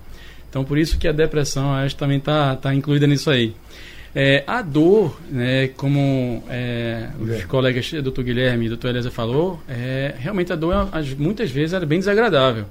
Então 0.51 0.65
por 0.65 0.77
isso 0.77 0.99
que 0.99 1.07
a 1.07 1.13
depressão 1.13 1.73
acho, 1.73 1.95
também 1.95 2.19
está 2.19 2.57
tá 2.57 2.75
incluída 2.75 3.07
nisso 3.07 3.31
aí. 3.31 3.55
É, 4.15 4.45
a 4.47 4.63
dor, 4.63 5.19
né, 5.29 5.69
como 5.69 6.45
é, 6.49 7.09
os 7.19 7.45
colegas, 7.47 7.91
doutor 8.03 8.23
Guilherme 8.23 8.67
e 8.67 8.69
doutor 8.69 8.91
Elisa 8.91 9.11
falou, 9.11 9.61
é, 9.69 10.15
realmente 10.17 10.53
a 10.53 10.57
dor, 10.57 10.73
é, 10.73 11.15
muitas 11.19 11.51
vezes, 11.51 11.73
é 11.73 11.85
bem 11.85 11.99
desagradável. 11.99 12.67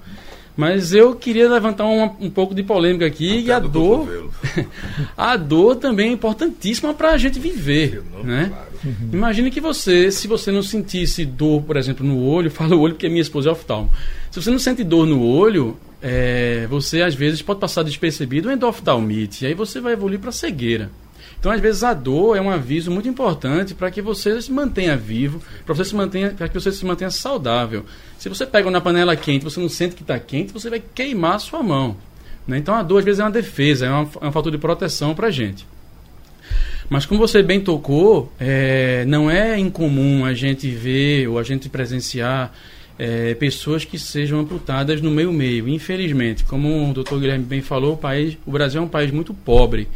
Mas 0.55 0.93
eu 0.93 1.15
queria 1.15 1.49
levantar 1.49 1.85
um, 1.85 2.03
um 2.21 2.29
pouco 2.29 2.53
de 2.53 2.61
polêmica 2.61 3.05
aqui 3.05 3.39
Até 3.39 3.47
e 3.47 3.51
a 3.51 3.59
dor, 3.59 4.31
a 5.17 5.35
dor 5.35 5.75
também 5.75 6.09
é 6.09 6.13
importantíssima 6.13 6.93
para 6.93 7.11
a 7.11 7.17
gente 7.17 7.39
viver, 7.39 8.03
né? 8.23 8.51
Uhum. 8.85 9.09
Imagine 9.13 9.49
que 9.49 9.59
você, 9.59 10.11
se 10.11 10.27
você 10.27 10.51
não 10.51 10.61
sentisse 10.61 11.25
dor, 11.25 11.63
por 11.63 11.75
exemplo, 11.75 12.05
no 12.05 12.23
olho, 12.23 12.51
falo 12.51 12.79
olho 12.79 12.93
porque 12.93 13.09
minha 13.09 13.21
esposa 13.21 13.49
é 13.49 13.51
oftalmo. 13.51 13.89
Se 14.29 14.41
você 14.41 14.51
não 14.51 14.59
sente 14.59 14.83
dor 14.83 15.07
no 15.07 15.25
olho, 15.25 15.75
é, 16.01 16.67
você 16.69 17.01
às 17.01 17.15
vezes 17.15 17.41
pode 17.41 17.59
passar 17.59 17.81
despercebido 17.83 18.47
uma 18.47 18.53
endoftalmite, 18.53 19.43
e 19.43 19.47
aí 19.47 19.53
você 19.53 19.81
vai 19.81 19.93
evoluir 19.93 20.19
para 20.19 20.31
cegueira. 20.31 20.91
Então, 21.43 21.51
às 21.51 21.59
vezes, 21.59 21.83
a 21.83 21.93
dor 21.93 22.37
é 22.37 22.41
um 22.41 22.49
aviso 22.49 22.89
muito 22.89 23.09
importante 23.09 23.73
para 23.75 23.91
que 23.91 24.01
você 24.01 24.41
se 24.41 24.49
mantenha 24.49 24.95
vivo, 24.95 25.41
para 25.65 25.75
você 25.75 25.83
se 25.83 25.93
mantenha, 25.93 26.29
para 26.29 26.47
que 26.47 26.53
você 26.53 26.71
se 26.71 26.85
mantenha 26.85 27.11
saudável. 27.11 27.83
Se 28.17 28.29
você 28.29 28.45
pega 28.45 28.71
na 28.71 28.79
panela 28.79 29.13
quente, 29.13 29.43
você 29.43 29.59
não 29.59 29.67
sente 29.67 29.93
que 29.93 30.03
está 30.03 30.17
quente, 30.17 30.53
você 30.53 30.69
vai 30.69 30.81
queimar 30.95 31.35
a 31.35 31.39
sua 31.39 31.61
mão. 31.61 31.97
Né? 32.47 32.59
Então, 32.59 32.73
a 32.73 32.81
dor 32.81 32.99
às 32.99 33.03
vezes 33.03 33.19
é 33.19 33.25
uma 33.25 33.29
defesa, 33.29 33.85
é, 33.85 33.89
uma, 33.89 34.09
é 34.21 34.27
um 34.27 34.31
fator 34.31 34.53
de 34.53 34.57
proteção 34.57 35.13
para 35.13 35.27
a 35.27 35.31
gente. 35.31 35.67
Mas 36.89 37.05
como 37.05 37.19
você 37.19 37.43
bem 37.43 37.59
tocou, 37.59 38.31
é, 38.39 39.03
não 39.05 39.29
é 39.29 39.59
incomum 39.59 40.23
a 40.23 40.33
gente 40.33 40.69
ver 40.69 41.27
ou 41.27 41.37
a 41.37 41.43
gente 41.43 41.67
presenciar 41.67 42.53
é, 42.97 43.33
pessoas 43.33 43.83
que 43.83 43.99
sejam 43.99 44.39
amputadas 44.39 45.01
no 45.01 45.11
meio 45.11 45.33
meio. 45.33 45.67
Infelizmente, 45.67 46.45
como 46.45 46.89
o 46.89 46.93
doutor 46.93 47.19
Guilherme 47.19 47.43
bem 47.43 47.61
falou, 47.61 47.95
o, 47.95 47.97
país, 47.97 48.37
o 48.45 48.51
Brasil 48.51 48.79
é 48.81 48.85
um 48.85 48.87
país 48.87 49.11
muito 49.11 49.33
pobre. 49.33 49.89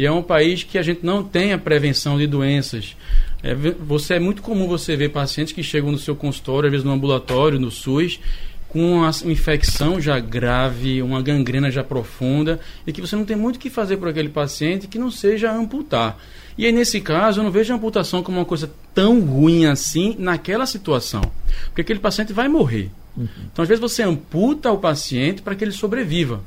E 0.00 0.06
é 0.06 0.10
um 0.10 0.22
país 0.22 0.62
que 0.62 0.78
a 0.78 0.82
gente 0.82 1.04
não 1.04 1.22
tem 1.22 1.52
a 1.52 1.58
prevenção 1.58 2.16
de 2.16 2.26
doenças. 2.26 2.96
É, 3.42 3.54
você 3.54 4.14
é 4.14 4.18
muito 4.18 4.40
comum 4.40 4.66
você 4.66 4.96
ver 4.96 5.10
pacientes 5.10 5.52
que 5.52 5.62
chegam 5.62 5.92
no 5.92 5.98
seu 5.98 6.16
consultório, 6.16 6.68
às 6.68 6.70
vezes 6.70 6.86
no 6.86 6.90
ambulatório, 6.90 7.60
no 7.60 7.70
SUS, 7.70 8.18
com 8.66 8.94
uma 8.94 9.10
infecção 9.26 10.00
já 10.00 10.18
grave, 10.18 11.02
uma 11.02 11.20
gangrena 11.20 11.70
já 11.70 11.84
profunda, 11.84 12.58
e 12.86 12.94
que 12.94 13.00
você 13.02 13.14
não 13.14 13.26
tem 13.26 13.36
muito 13.36 13.56
o 13.56 13.58
que 13.58 13.68
fazer 13.68 13.98
por 13.98 14.08
aquele 14.08 14.30
paciente 14.30 14.88
que 14.88 14.98
não 14.98 15.10
seja 15.10 15.52
amputar. 15.52 16.18
E 16.56 16.64
aí, 16.64 16.72
nesse 16.72 17.02
caso, 17.02 17.40
eu 17.40 17.44
não 17.44 17.50
vejo 17.50 17.70
a 17.70 17.76
amputação 17.76 18.22
como 18.22 18.38
uma 18.38 18.46
coisa 18.46 18.72
tão 18.94 19.20
ruim 19.20 19.66
assim 19.66 20.16
naquela 20.18 20.64
situação. 20.64 21.20
Porque 21.66 21.82
aquele 21.82 22.00
paciente 22.00 22.32
vai 22.32 22.48
morrer. 22.48 22.90
Uhum. 23.14 23.28
Então, 23.52 23.62
às 23.62 23.68
vezes, 23.68 23.82
você 23.82 24.02
amputa 24.02 24.72
o 24.72 24.78
paciente 24.78 25.42
para 25.42 25.54
que 25.54 25.62
ele 25.62 25.72
sobreviva. 25.72 26.40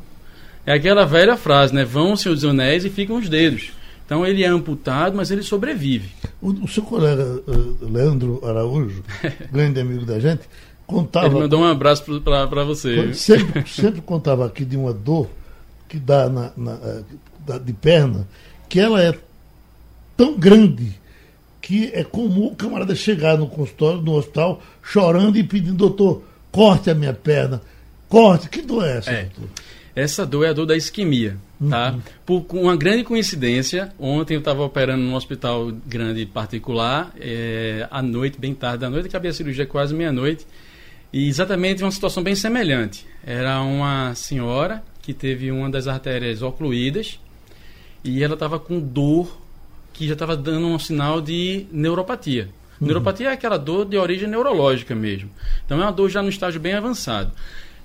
É 0.65 0.73
aquela 0.73 1.05
velha 1.05 1.35
frase, 1.35 1.73
né? 1.73 1.83
Vão-se 1.83 2.29
os 2.29 2.43
anéis 2.45 2.85
e 2.85 2.89
ficam 2.89 3.17
os 3.17 3.27
dedos. 3.27 3.71
Então 4.05 4.25
ele 4.25 4.43
é 4.43 4.47
amputado, 4.47 5.15
mas 5.15 5.31
ele 5.31 5.41
sobrevive. 5.41 6.09
O, 6.41 6.51
o 6.51 6.67
seu 6.67 6.83
colega 6.83 7.23
uh, 7.23 7.77
Leandro 7.89 8.41
Araújo, 8.45 9.03
grande 9.51 9.79
amigo 9.79 10.05
da 10.05 10.19
gente, 10.19 10.41
contava. 10.85 11.27
Ele 11.27 11.39
mandou 11.39 11.61
um 11.61 11.65
abraço 11.65 12.03
para 12.21 12.63
você. 12.63 13.13
Sempre, 13.13 13.67
sempre 13.69 14.01
contava 14.01 14.45
aqui 14.45 14.65
de 14.65 14.77
uma 14.77 14.93
dor 14.93 15.29
que 15.87 15.97
dá 15.97 16.29
na, 16.29 16.51
na, 16.55 16.73
uh, 16.73 17.59
de 17.59 17.73
perna, 17.73 18.27
que 18.69 18.79
ela 18.79 19.01
é 19.01 19.17
tão 20.17 20.37
grande 20.37 20.93
que 21.61 21.89
é 21.93 22.03
comum 22.03 22.47
o 22.47 22.55
camarada 22.55 22.93
chegar 22.93 23.37
no 23.37 23.47
consultório, 23.47 24.01
no 24.01 24.15
hospital, 24.15 24.61
chorando 24.81 25.37
e 25.37 25.43
pedindo, 25.43 25.75
doutor, 25.75 26.23
corte 26.51 26.89
a 26.89 26.95
minha 26.95 27.13
perna, 27.13 27.61
corte. 28.09 28.49
Que 28.49 28.61
dor 28.61 28.85
é 28.85 28.97
essa, 28.97 29.11
é. 29.11 29.23
doutor? 29.23 29.49
Essa 29.95 30.25
dor 30.25 30.45
é 30.45 30.49
a 30.49 30.53
dor 30.53 30.65
da 30.65 30.75
isquemia, 30.75 31.37
tá? 31.69 31.91
Uhum. 31.91 32.01
Por 32.25 32.57
uma 32.57 32.75
grande 32.75 33.03
coincidência, 33.03 33.93
ontem 33.99 34.33
eu 34.33 34.39
estava 34.39 34.63
operando 34.63 35.03
num 35.03 35.13
hospital 35.13 35.71
grande 35.85 36.25
particular, 36.25 37.13
é, 37.19 37.87
à 37.91 38.01
noite, 38.01 38.39
bem 38.39 38.55
tarde 38.55 38.79
da 38.79 38.89
noite, 38.89 39.07
acabei 39.07 39.29
a 39.29 39.33
cirurgia 39.33 39.67
quase 39.67 39.93
meia-noite, 39.93 40.47
e 41.13 41.27
exatamente 41.27 41.83
uma 41.83 41.91
situação 41.91 42.23
bem 42.23 42.33
semelhante. 42.33 43.05
Era 43.23 43.61
uma 43.61 44.15
senhora 44.15 44.83
que 44.99 45.13
teve 45.13 45.51
uma 45.51 45.69
das 45.69 45.87
artérias 45.87 46.41
ocluídas 46.41 47.19
e 48.03 48.23
ela 48.23 48.33
estava 48.33 48.59
com 48.59 48.79
dor 48.79 49.39
que 49.93 50.07
já 50.07 50.13
estava 50.13 50.35
dando 50.35 50.65
um 50.65 50.79
sinal 50.79 51.21
de 51.21 51.67
neuropatia. 51.71 52.49
Uhum. 52.81 52.87
Neuropatia 52.87 53.29
é 53.29 53.31
aquela 53.31 53.57
dor 53.57 53.85
de 53.85 53.95
origem 53.95 54.27
neurológica 54.27 54.95
mesmo. 54.95 55.29
Então 55.63 55.79
é 55.79 55.85
uma 55.85 55.91
dor 55.91 56.09
já 56.09 56.23
no 56.23 56.29
estágio 56.29 56.59
bem 56.59 56.73
avançado. 56.73 57.31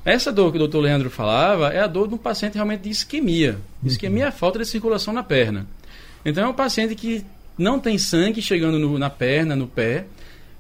Essa 0.08 0.32
dor 0.32 0.50
que 0.50 0.56
o 0.56 0.58
doutor 0.58 0.80
Leandro 0.80 1.10
falava 1.10 1.68
é 1.68 1.80
a 1.80 1.86
dor 1.86 2.08
de 2.08 2.14
um 2.14 2.16
paciente 2.16 2.54
realmente 2.54 2.80
de 2.80 2.88
isquemia. 2.88 3.58
Uhum. 3.82 3.88
Isquemia 3.88 4.24
é 4.24 4.28
a 4.28 4.32
falta 4.32 4.58
de 4.58 4.64
circulação 4.64 5.12
na 5.12 5.22
perna. 5.22 5.66
Então 6.24 6.44
é 6.44 6.48
um 6.48 6.54
paciente 6.54 6.94
que 6.94 7.22
não 7.58 7.78
tem 7.78 7.98
sangue 7.98 8.40
chegando 8.40 8.78
no, 8.78 8.96
na 8.98 9.10
perna, 9.10 9.54
no 9.54 9.66
pé, 9.66 10.06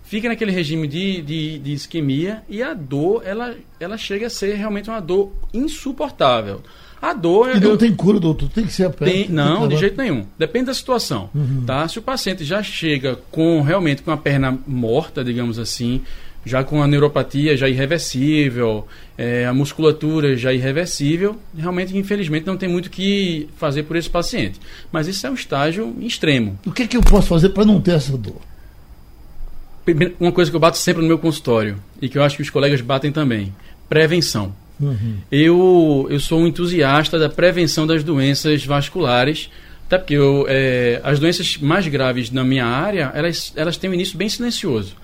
fica 0.04 0.28
naquele 0.28 0.52
regime 0.52 0.86
de, 0.86 1.22
de, 1.22 1.58
de, 1.60 1.72
isquemia 1.72 2.42
e 2.46 2.62
a 2.62 2.74
dor 2.74 3.22
ela, 3.24 3.56
ela 3.80 3.96
chega 3.96 4.26
a 4.26 4.30
ser 4.30 4.54
realmente 4.54 4.90
uma 4.90 5.00
dor 5.00 5.32
insuportável. 5.54 6.60
A 7.00 7.14
dor. 7.14 7.56
E 7.56 7.60
não 7.60 7.70
eu, 7.70 7.78
tem 7.78 7.94
cura, 7.94 8.20
doutor? 8.20 8.50
Tem 8.50 8.66
que 8.66 8.72
ser 8.72 8.84
a 8.84 8.90
perna? 8.90 9.14
Tem, 9.14 9.28
não, 9.30 9.66
de 9.66 9.78
jeito 9.78 9.96
nenhum. 9.96 10.26
Depende 10.36 10.66
da 10.66 10.74
situação. 10.74 11.30
Uhum. 11.34 11.64
Tá? 11.64 11.88
Se 11.88 11.98
o 11.98 12.02
paciente 12.02 12.44
já 12.44 12.62
chega 12.62 13.18
com 13.30 13.62
realmente 13.62 14.02
com 14.02 14.10
a 14.10 14.16
perna 14.18 14.58
morta, 14.66 15.24
digamos 15.24 15.58
assim, 15.58 16.02
já 16.48 16.64
com 16.64 16.82
a 16.82 16.86
neuropatia 16.86 17.56
já 17.56 17.68
irreversível, 17.68 18.86
é, 19.16 19.46
a 19.46 19.52
musculatura 19.52 20.36
já 20.36 20.52
irreversível, 20.52 21.36
realmente, 21.56 21.96
infelizmente, 21.96 22.46
não 22.46 22.56
tem 22.56 22.68
muito 22.68 22.86
o 22.86 22.90
que 22.90 23.48
fazer 23.56 23.82
por 23.82 23.96
esse 23.96 24.08
paciente. 24.08 24.58
Mas 24.90 25.06
isso 25.06 25.26
é 25.26 25.30
um 25.30 25.34
estágio 25.34 25.94
extremo. 26.00 26.58
O 26.64 26.72
que, 26.72 26.84
é 26.84 26.86
que 26.86 26.96
eu 26.96 27.02
posso 27.02 27.28
fazer 27.28 27.50
para 27.50 27.64
não 27.64 27.80
ter 27.80 27.92
essa 27.92 28.16
dor? 28.16 28.40
Uma 30.18 30.32
coisa 30.32 30.50
que 30.50 30.56
eu 30.56 30.60
bato 30.60 30.78
sempre 30.78 31.02
no 31.02 31.08
meu 31.08 31.18
consultório 31.18 31.76
e 32.00 32.08
que 32.08 32.18
eu 32.18 32.22
acho 32.22 32.36
que 32.36 32.42
os 32.42 32.50
colegas 32.50 32.80
batem 32.80 33.12
também: 33.12 33.54
prevenção. 33.88 34.54
Uhum. 34.80 35.16
Eu, 35.30 36.06
eu 36.10 36.20
sou 36.20 36.40
um 36.40 36.46
entusiasta 36.46 37.18
da 37.18 37.28
prevenção 37.28 37.86
das 37.86 38.04
doenças 38.04 38.64
vasculares, 38.64 39.50
até 39.86 39.98
porque 39.98 40.14
eu, 40.14 40.46
é, 40.48 41.00
as 41.02 41.18
doenças 41.18 41.56
mais 41.56 41.86
graves 41.88 42.30
na 42.30 42.44
minha 42.44 42.66
área, 42.66 43.10
elas, 43.14 43.52
elas 43.56 43.76
têm 43.76 43.90
um 43.90 43.94
início 43.94 44.16
bem 44.16 44.28
silencioso. 44.28 44.94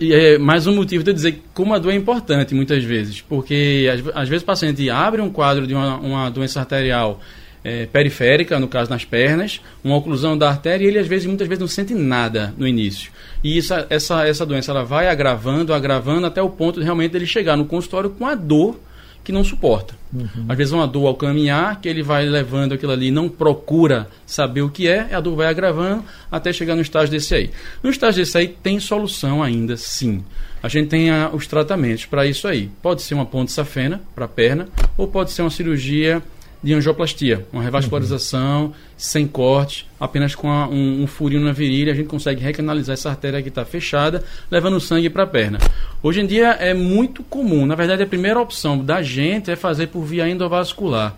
É 0.00 0.38
mais 0.38 0.66
um 0.66 0.74
motivo 0.74 1.04
de 1.04 1.12
dizer 1.12 1.42
como 1.52 1.74
a 1.74 1.78
dor 1.78 1.92
é 1.92 1.94
importante 1.94 2.54
muitas 2.54 2.82
vezes, 2.82 3.20
porque 3.20 3.86
às, 4.14 4.26
vezes 4.26 4.42
o 4.42 4.46
paciente 4.46 4.88
abre 4.88 5.20
um 5.20 5.28
quadro 5.28 5.66
de 5.66 5.74
uma, 5.74 5.98
uma 5.98 6.30
doença 6.30 6.60
arterial 6.60 7.20
é, 7.62 7.84
periférica, 7.84 8.58
no 8.58 8.68
caso 8.68 8.88
nas 8.88 9.04
pernas, 9.04 9.60
uma 9.84 9.96
oclusão 9.96 10.38
da 10.38 10.48
artéria 10.48 10.84
e 10.84 10.88
ele 10.88 10.98
às 10.98 11.06
vezes 11.06 11.26
muitas 11.26 11.46
vezes 11.46 11.60
não 11.60 11.68
sente 11.68 11.92
nada 11.92 12.54
no 12.56 12.66
início. 12.66 13.12
E 13.44 13.58
essa, 13.58 13.86
essa, 13.90 14.26
essa 14.26 14.46
doença 14.46 14.70
ela 14.70 14.82
vai 14.82 15.08
agravando, 15.08 15.74
agravando 15.74 16.26
até 16.26 16.40
o 16.40 16.48
ponto 16.48 16.78
de 16.78 16.84
realmente 16.84 17.14
ele 17.14 17.26
chegar 17.26 17.54
no 17.54 17.66
consultório 17.66 18.08
com 18.08 18.24
a 18.24 18.34
dor 18.34 18.80
que 19.26 19.32
não 19.32 19.42
suporta. 19.42 19.92
Uhum. 20.14 20.46
Às 20.48 20.56
vezes 20.56 20.72
uma 20.72 20.86
dor 20.86 21.08
ao 21.08 21.16
caminhar, 21.16 21.80
que 21.80 21.88
ele 21.88 22.00
vai 22.00 22.24
levando 22.24 22.74
aquilo 22.74 22.92
ali, 22.92 23.10
não 23.10 23.28
procura 23.28 24.08
saber 24.24 24.62
o 24.62 24.70
que 24.70 24.86
é, 24.86 25.12
a 25.12 25.18
dor 25.18 25.34
vai 25.34 25.48
agravando 25.48 26.04
até 26.30 26.52
chegar 26.52 26.76
no 26.76 26.80
estágio 26.80 27.10
desse 27.10 27.34
aí. 27.34 27.50
No 27.82 27.90
estágio 27.90 28.22
desse 28.22 28.38
aí 28.38 28.46
tem 28.46 28.78
solução 28.78 29.42
ainda, 29.42 29.76
sim. 29.76 30.24
A 30.62 30.68
gente 30.68 30.90
tem 30.90 31.10
a, 31.10 31.28
os 31.32 31.44
tratamentos 31.48 32.06
para 32.06 32.24
isso 32.24 32.46
aí. 32.46 32.70
Pode 32.80 33.02
ser 33.02 33.14
uma 33.14 33.26
ponte 33.26 33.50
safena 33.50 34.00
para 34.14 34.26
a 34.26 34.28
perna, 34.28 34.68
ou 34.96 35.08
pode 35.08 35.32
ser 35.32 35.42
uma 35.42 35.50
cirurgia 35.50 36.22
de 36.62 36.74
angioplastia, 36.74 37.46
uma 37.52 37.62
revascularização 37.62 38.66
uhum. 38.66 38.72
sem 38.96 39.26
corte, 39.26 39.86
apenas 40.00 40.34
com 40.34 40.50
a, 40.50 40.66
um, 40.68 41.02
um, 41.02 41.06
furinho 41.06 41.42
na 41.42 41.52
virilha, 41.52 41.92
a 41.92 41.94
gente 41.94 42.06
consegue 42.06 42.42
recanalizar 42.42 42.94
essa 42.94 43.10
artéria 43.10 43.42
que 43.42 43.48
está 43.48 43.64
fechada, 43.64 44.24
levando 44.50 44.80
sangue 44.80 45.10
para 45.10 45.22
a 45.24 45.26
perna. 45.26 45.58
Hoje 46.02 46.20
em 46.20 46.26
dia 46.26 46.50
é 46.52 46.74
muito 46.74 47.22
comum, 47.22 47.66
na 47.66 47.74
verdade 47.74 48.02
a 48.02 48.06
primeira 48.06 48.40
opção 48.40 48.78
da 48.78 49.02
gente 49.02 49.50
é 49.50 49.56
fazer 49.56 49.88
por 49.88 50.02
via 50.02 50.28
endovascular, 50.28 51.14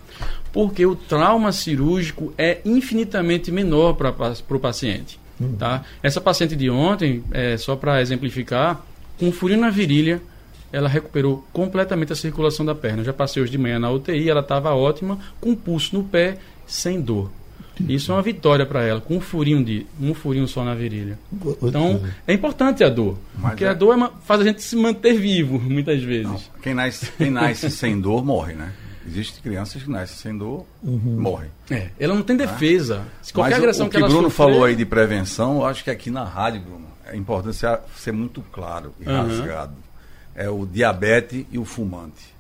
porque 0.52 0.84
o 0.84 0.94
trauma 0.94 1.52
cirúrgico 1.52 2.32
é 2.36 2.58
infinitamente 2.64 3.50
menor 3.50 3.94
para 3.94 4.10
o 4.10 4.60
paciente. 4.60 5.18
Uhum. 5.40 5.54
Tá? 5.56 5.84
Essa 6.02 6.20
paciente 6.20 6.56
de 6.56 6.68
ontem, 6.68 7.22
é, 7.30 7.56
só 7.56 7.76
para 7.76 8.02
exemplificar, 8.02 8.82
com 9.18 9.26
um 9.26 9.32
furinho 9.32 9.60
na 9.60 9.70
virilha, 9.70 10.20
ela 10.72 10.88
recuperou 10.88 11.46
completamente 11.52 12.12
a 12.12 12.16
circulação 12.16 12.64
da 12.64 12.74
perna. 12.74 13.04
já 13.04 13.12
passei 13.12 13.42
hoje 13.42 13.52
de 13.52 13.58
manhã 13.58 13.78
na 13.78 13.90
UTI, 13.90 14.28
ela 14.28 14.40
estava 14.40 14.74
ótima, 14.74 15.18
com 15.40 15.54
pulso 15.54 15.96
no 15.96 16.04
pé, 16.04 16.38
sem 16.66 17.00
dor. 17.00 17.30
Isso 17.86 18.10
é 18.10 18.14
uma 18.14 18.22
vitória 18.22 18.66
para 18.66 18.82
ela, 18.82 19.00
com 19.00 19.16
um 19.16 19.20
furinho 19.20 19.64
de 19.64 19.86
um 20.00 20.12
furinho 20.12 20.48
só 20.48 20.64
na 20.64 20.74
virilha. 20.74 21.18
Então 21.62 22.02
é 22.26 22.32
importante 22.32 22.82
a 22.82 22.88
dor, 22.88 23.16
Mas 23.36 23.50
porque 23.50 23.64
é... 23.64 23.68
a 23.68 23.74
dor 23.74 23.96
é 23.96 24.10
faz 24.24 24.40
a 24.40 24.44
gente 24.44 24.62
se 24.62 24.74
manter 24.74 25.14
vivo 25.14 25.58
muitas 25.62 26.02
vezes. 26.02 26.26
Não, 26.26 26.40
quem 26.60 26.74
nasce, 26.74 27.12
quem 27.12 27.30
nasce 27.30 27.70
sem 27.70 28.00
dor 28.00 28.24
morre, 28.24 28.54
né? 28.54 28.72
Existem 29.06 29.40
crianças 29.42 29.82
que 29.82 29.88
nascem 29.88 30.16
sem 30.16 30.36
dor, 30.36 30.66
uhum. 30.82 31.20
morrem. 31.20 31.48
É, 31.70 31.88
ela 31.98 32.14
não 32.14 32.22
tem 32.22 32.36
né? 32.36 32.46
defesa. 32.46 33.04
Se 33.22 33.32
qualquer 33.32 33.52
Mas 33.52 33.58
agressão 33.60 33.86
o, 33.86 33.88
o 33.88 33.92
que, 33.92 33.96
que 33.96 34.02
Bruno 34.02 34.24
sofrer... 34.24 34.36
falou 34.36 34.64
aí 34.64 34.76
de 34.76 34.84
prevenção, 34.84 35.58
eu 35.58 35.66
acho 35.66 35.82
que 35.82 35.90
aqui 35.90 36.10
na 36.10 36.24
rádio, 36.24 36.60
Bruno, 36.60 36.86
é 37.06 37.16
importante 37.16 37.56
ser, 37.56 37.78
ser 37.96 38.12
muito 38.12 38.42
claro 38.52 38.92
e 39.00 39.08
uhum. 39.08 39.16
rasgado 39.16 39.72
é 40.38 40.48
o 40.48 40.64
diabetes 40.64 41.44
e 41.50 41.58
o 41.58 41.64
fumante. 41.64 42.32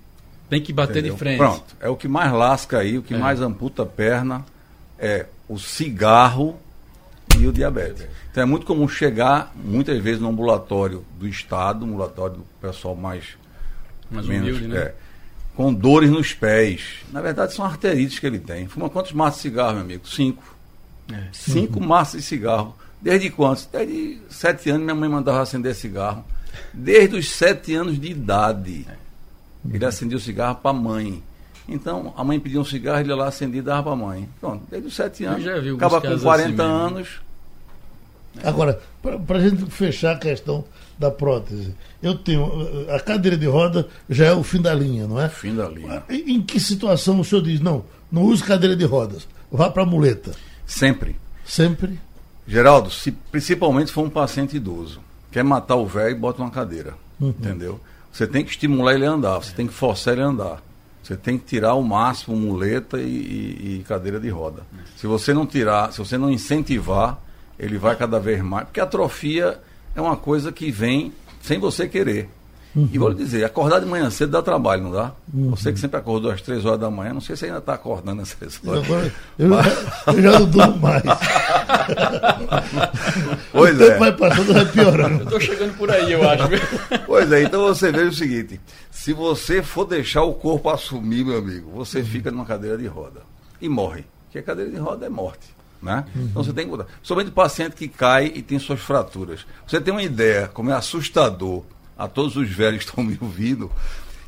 Tem 0.48 0.62
que 0.62 0.72
bater 0.72 0.98
Entendeu? 0.98 1.14
de 1.14 1.18
frente. 1.18 1.38
Pronto. 1.38 1.76
É 1.80 1.88
o 1.88 1.96
que 1.96 2.06
mais 2.06 2.32
lasca 2.32 2.78
aí, 2.78 2.96
o 2.96 3.02
que 3.02 3.12
é. 3.12 3.18
mais 3.18 3.42
amputa 3.42 3.82
a 3.82 3.86
perna 3.86 4.46
é 4.96 5.26
o 5.48 5.58
cigarro 5.58 6.58
e 7.36 7.46
o 7.48 7.52
diabetes. 7.52 8.06
Então 8.30 8.44
é 8.44 8.46
muito 8.46 8.64
comum 8.64 8.86
chegar, 8.86 9.52
muitas 9.56 10.00
vezes, 10.00 10.20
no 10.22 10.28
ambulatório 10.28 11.04
do 11.18 11.26
Estado, 11.26 11.84
ambulatório 11.84 12.36
do 12.36 12.46
pessoal 12.60 12.94
mais. 12.94 13.36
Mais 14.08 14.24
menos, 14.26 14.48
humilde, 14.48 14.68
né? 14.68 14.78
é, 14.78 14.94
com 15.56 15.74
dores 15.74 16.08
nos 16.08 16.32
pés. 16.32 17.00
Na 17.12 17.20
verdade, 17.20 17.52
são 17.52 17.64
arterites 17.64 18.20
que 18.20 18.26
ele 18.26 18.38
tem. 18.38 18.68
Fuma 18.68 18.88
quantos 18.88 19.12
maços 19.12 19.42
de 19.42 19.48
cigarro, 19.48 19.72
meu 19.74 19.82
amigo? 19.82 20.08
Cinco. 20.08 20.56
É. 21.12 21.24
Cinco 21.32 21.80
maços 21.80 22.20
de 22.20 22.26
cigarro. 22.26 22.76
Desde 23.02 23.28
quantos? 23.28 23.66
Desde 23.66 24.20
sete 24.30 24.70
anos 24.70 24.84
minha 24.84 24.94
mãe 24.94 25.08
mandava 25.08 25.42
acender 25.42 25.74
cigarro. 25.74 26.24
Desde 26.72 27.16
os 27.16 27.30
sete 27.30 27.74
anos 27.74 27.98
de 27.98 28.08
idade. 28.08 28.86
Ele 29.70 29.84
acendia 29.84 30.16
o 30.16 30.20
cigarro 30.20 30.56
para 30.56 30.70
a 30.70 30.74
mãe. 30.74 31.22
Então, 31.68 32.14
a 32.16 32.24
mãe 32.24 32.40
pedia 32.40 32.60
um 32.60 32.64
cigarro, 32.64 33.00
ele 33.00 33.10
ia 33.10 33.16
lá 33.16 33.28
acendia 33.28 33.60
e 33.60 33.62
dava 33.62 33.82
para 33.82 33.92
a 33.92 33.96
mãe. 33.96 34.28
Pronto, 34.40 34.64
desde 34.70 34.88
os 34.88 34.94
sete 34.94 35.24
anos. 35.24 35.42
já 35.42 35.58
vi 35.58 35.68
alguns 35.70 35.82
acaba 35.82 36.00
com 36.00 36.08
casos 36.08 36.22
40 36.22 36.62
assim 36.62 36.72
anos. 36.72 37.20
Agora, 38.42 38.80
para 39.26 39.38
a 39.38 39.40
gente 39.40 39.66
fechar 39.66 40.12
a 40.12 40.18
questão 40.18 40.64
da 40.98 41.10
prótese, 41.10 41.74
eu 42.02 42.16
tenho. 42.16 42.50
A 42.90 43.00
cadeira 43.00 43.36
de 43.36 43.46
roda 43.46 43.88
já 44.08 44.26
é 44.26 44.32
o 44.32 44.42
fim 44.42 44.60
da 44.60 44.74
linha, 44.74 45.06
não 45.06 45.20
é? 45.20 45.28
Fim 45.28 45.54
da 45.54 45.68
linha. 45.68 46.02
Em 46.08 46.36
em 46.36 46.42
que 46.42 46.60
situação 46.60 47.20
o 47.20 47.24
senhor 47.24 47.42
diz, 47.42 47.60
não, 47.60 47.84
não 48.10 48.22
use 48.22 48.42
cadeira 48.42 48.76
de 48.76 48.84
rodas, 48.84 49.26
vá 49.50 49.70
para 49.70 49.82
a 49.82 49.86
muleta? 49.86 50.32
Sempre. 50.66 51.16
Sempre. 51.44 51.98
Geraldo, 52.46 52.90
se 52.90 53.12
principalmente 53.12 53.88
se 53.88 53.92
for 53.92 54.04
um 54.04 54.10
paciente 54.10 54.56
idoso, 54.56 55.00
quer 55.30 55.42
matar 55.44 55.76
o 55.76 55.86
velho, 55.86 56.16
bota 56.16 56.42
uma 56.42 56.50
cadeira. 56.50 56.94
Entendeu? 57.20 57.80
Você 58.12 58.26
tem 58.26 58.44
que 58.44 58.50
estimular 58.50 58.94
ele 58.94 59.06
a 59.06 59.10
andar, 59.10 59.38
você 59.38 59.52
tem 59.52 59.66
que 59.66 59.72
forçar 59.74 60.14
ele 60.14 60.22
a 60.22 60.26
andar. 60.26 60.62
Você 61.02 61.16
tem 61.16 61.38
que 61.38 61.44
tirar 61.44 61.74
o 61.74 61.82
máximo 61.82 62.36
muleta 62.36 62.98
e, 63.00 63.02
e- 63.04 63.78
e 63.80 63.84
cadeira 63.88 64.20
de 64.20 64.28
roda. 64.28 64.62
Se 64.96 65.06
você 65.06 65.32
não 65.32 65.46
tirar, 65.46 65.92
se 65.92 65.98
você 65.98 66.18
não 66.18 66.30
incentivar, 66.30 67.18
ele 67.58 67.78
vai 67.78 67.96
cada 67.96 68.18
vez 68.20 68.42
mais. 68.42 68.64
Porque 68.66 68.80
a 68.80 68.84
atrofia 68.84 69.58
é 69.94 70.00
uma 70.00 70.16
coisa 70.16 70.52
que 70.52 70.70
vem 70.70 71.12
sem 71.40 71.58
você 71.58 71.88
querer. 71.88 72.28
E 72.76 72.98
vou 72.98 73.08
lhe 73.08 73.14
dizer, 73.16 73.44
acordar 73.44 73.80
de 73.80 73.86
manhã 73.86 74.08
cedo 74.10 74.30
dá 74.30 74.42
trabalho, 74.42 74.82
não 74.84 74.92
dá? 74.92 75.12
Você 75.50 75.72
que 75.72 75.80
sempre 75.80 75.96
acordou 75.98 76.30
às 76.30 76.40
três 76.42 76.64
horas 76.64 76.78
da 76.78 76.90
manhã, 76.90 77.12
não 77.12 77.20
sei 77.20 77.34
se 77.34 77.46
ainda 77.46 77.58
está 77.58 77.74
acordando 77.74 78.18
nessas 78.18 78.60
horas. 78.64 78.84
Agora, 78.84 79.12
eu, 79.38 79.48
já- 79.48 80.12
eu 80.12 80.22
já 80.22 80.38
não 80.38 80.46
durmo 80.46 80.76
mais. 80.78 81.02
Pois 83.52 83.74
o 83.74 83.78
tempo 83.78 83.92
é. 83.92 83.98
vai 83.98 84.12
passando, 84.12 84.52
vai 84.52 84.66
piorando. 84.66 85.26
Tô 85.26 85.40
chegando 85.40 85.76
por 85.76 85.90
aí, 85.90 86.12
eu 86.12 86.28
acho. 86.28 86.44
Pois 87.06 87.30
é, 87.32 87.42
então 87.42 87.62
você 87.62 87.90
veja 87.90 88.10
o 88.10 88.14
seguinte: 88.14 88.60
se 88.90 89.12
você 89.12 89.62
for 89.62 89.84
deixar 89.84 90.22
o 90.22 90.34
corpo 90.34 90.68
assumir, 90.70 91.24
meu 91.24 91.38
amigo, 91.38 91.70
você 91.74 92.02
fica 92.02 92.30
numa 92.30 92.44
cadeira 92.44 92.76
de 92.76 92.86
roda 92.86 93.20
e 93.60 93.68
morre. 93.68 94.04
Porque 94.26 94.38
a 94.38 94.42
cadeira 94.42 94.70
de 94.70 94.76
roda 94.76 95.06
é 95.06 95.08
morte. 95.08 95.48
Né? 95.80 96.04
Então 96.14 96.42
você 96.42 96.52
tem 96.52 96.64
que 96.64 96.70
botar. 96.70 96.86
Somente 97.02 97.28
o 97.28 97.32
paciente 97.32 97.74
que 97.76 97.86
cai 97.88 98.32
e 98.34 98.42
tem 98.42 98.58
suas 98.58 98.80
fraturas. 98.80 99.46
Você 99.66 99.80
tem 99.80 99.92
uma 99.92 100.02
ideia, 100.02 100.48
como 100.52 100.70
é 100.70 100.74
assustador 100.74 101.62
a 101.98 102.06
todos 102.06 102.36
os 102.36 102.48
velhos 102.48 102.84
que 102.84 102.88
estão 102.90 103.02
me 103.02 103.18
ouvindo, 103.20 103.70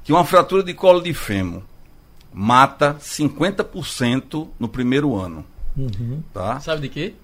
que 0.03 0.13
uma 0.13 0.25
fratura 0.25 0.63
de 0.63 0.75
colo 0.75 1.01
de 1.01 1.15
fêmur 1.15 1.63
mata 2.33 2.97
50% 3.01 4.49
no 4.59 4.69
primeiro 4.69 5.17
ano. 5.17 5.45
Tá? 6.35 6.59
Sabe 6.61 6.83
de 6.83 6.89
quê? 6.89 7.15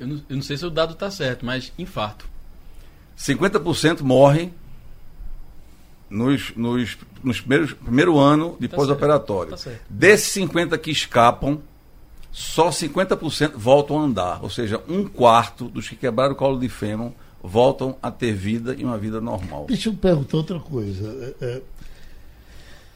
Eu 0.00 0.06
não, 0.08 0.16
eu 0.28 0.36
não 0.36 0.42
sei 0.42 0.56
se 0.56 0.66
o 0.66 0.70
dado 0.70 0.94
tá 0.94 1.10
certo, 1.10 1.46
mas 1.46 1.72
infarto. 1.78 2.26
50% 3.16 4.00
morre 4.00 4.50
nos, 6.10 6.52
nos, 6.56 6.98
nos 7.22 7.40
primeiros 7.40 7.72
primeiro 7.72 8.18
ano 8.18 8.56
de 8.58 8.68
Tá 8.68 8.76
pós-operatório. 8.76 9.56
tá. 9.56 9.70
Desses 9.88 10.32
50 10.32 10.76
que 10.76 10.90
escapam, 10.90 11.62
só 12.32 12.70
50% 12.70 13.52
voltam 13.54 14.00
a 14.00 14.02
andar. 14.02 14.42
Ou 14.42 14.50
seja, 14.50 14.82
um 14.88 15.06
quarto 15.06 15.68
dos 15.68 15.88
que 15.88 15.94
quebraram 15.96 16.32
o 16.32 16.36
colo 16.36 16.58
de 16.58 16.68
fêmur 16.68 17.12
voltam 17.42 17.96
a 18.02 18.10
ter 18.10 18.32
vida 18.32 18.74
e 18.78 18.84
uma 18.84 18.96
vida 18.98 19.20
normal. 19.20 19.66
Deixa 19.68 19.88
eu 19.88 19.94
perguntar 19.94 20.36
outra 20.36 20.60
coisa. 20.60 21.34
É, 21.40 21.44
é, 21.44 21.62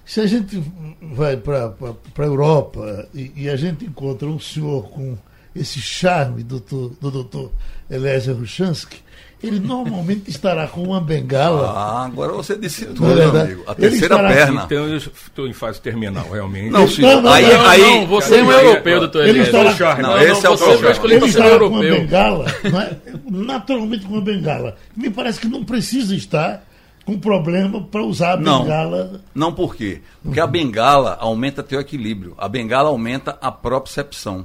se 0.05 0.21
a 0.21 0.27
gente 0.27 0.63
vai 1.03 1.37
para 1.37 1.75
a 2.19 2.23
Europa 2.23 3.09
e, 3.13 3.33
e 3.35 3.49
a 3.51 3.57
gente 3.57 3.85
encontra 3.85 4.29
um 4.29 4.39
senhor 4.39 4.89
com 4.91 5.19
esse 5.55 5.81
charme 5.81 6.43
do, 6.43 6.61
doutor- 6.61 6.97
do 7.01 7.11
doutor 7.11 7.53
Eliezer 7.91 8.37
Ruchansky, 8.37 8.99
ele 9.43 9.61
normalmente 9.61 10.31
estará 10.31 10.67
com 10.67 10.83
uma 10.83 11.01
bengala. 11.01 11.69
Ah, 11.71 12.05
agora 12.07 12.33
você 12.33 12.57
disse 12.57 12.87
tudo, 12.87 13.03
Não 13.03 13.11
é 13.13 13.15
meu 13.15 13.41
amigo. 13.41 13.63
A 13.67 13.73
Ele 13.73 13.81
terceira 13.81 14.15
estará- 14.15 14.29
perna. 14.29 14.63
Então 14.65 14.89
eu 14.89 14.97
estou 14.97 15.47
em 15.47 15.53
fase 15.53 15.81
terminal, 15.81 16.29
realmente. 16.31 16.71
Não. 16.71 16.87
Não, 16.87 17.23
não, 17.23 17.33
aí, 17.33 17.53
não, 17.53 17.67
aí, 17.67 17.81
não, 18.01 18.07
você 18.07 18.39
é 18.39 18.43
um 18.43 18.51
europeu, 18.51 19.01
doutor 19.01 19.27
Ele 19.29 19.43
Ô, 19.43 19.71
Charme, 19.73 20.03
Não, 20.03 20.19
esse 20.21 20.47
é 20.47 20.51
o 20.51 20.57
foi 20.57 20.91
escolhido 20.91 21.25
ele 21.25 21.31
estará 21.31 21.59
com 21.59 21.67
uma 21.67 21.81
bengala, 21.81 22.47
não 22.71 22.81
é? 22.81 22.97
naturalmente 23.31 24.07
com 24.07 24.15
uma 24.15 24.23
bengala. 24.23 24.77
Me 24.97 25.11
parece 25.11 25.39
que 25.41 25.49
não 25.49 25.65
precisa 25.65 26.15
estar 26.15 26.65
com 27.05 27.19
problema 27.19 27.81
para 27.83 28.03
usar 28.03 28.33
a 28.33 28.37
Não. 28.37 28.63
bengala. 28.63 29.21
Não 29.35 29.53
por 29.53 29.77
quê? 29.77 30.01
Porque 30.25 30.41
a 30.41 30.47
bengala 30.47 31.17
aumenta 31.21 31.63
teu 31.63 31.79
equilíbrio. 31.81 32.35
A 32.39 32.49
bengala 32.49 32.89
aumenta 32.89 33.39
a 33.41 33.53
propriocepção. 33.53 34.45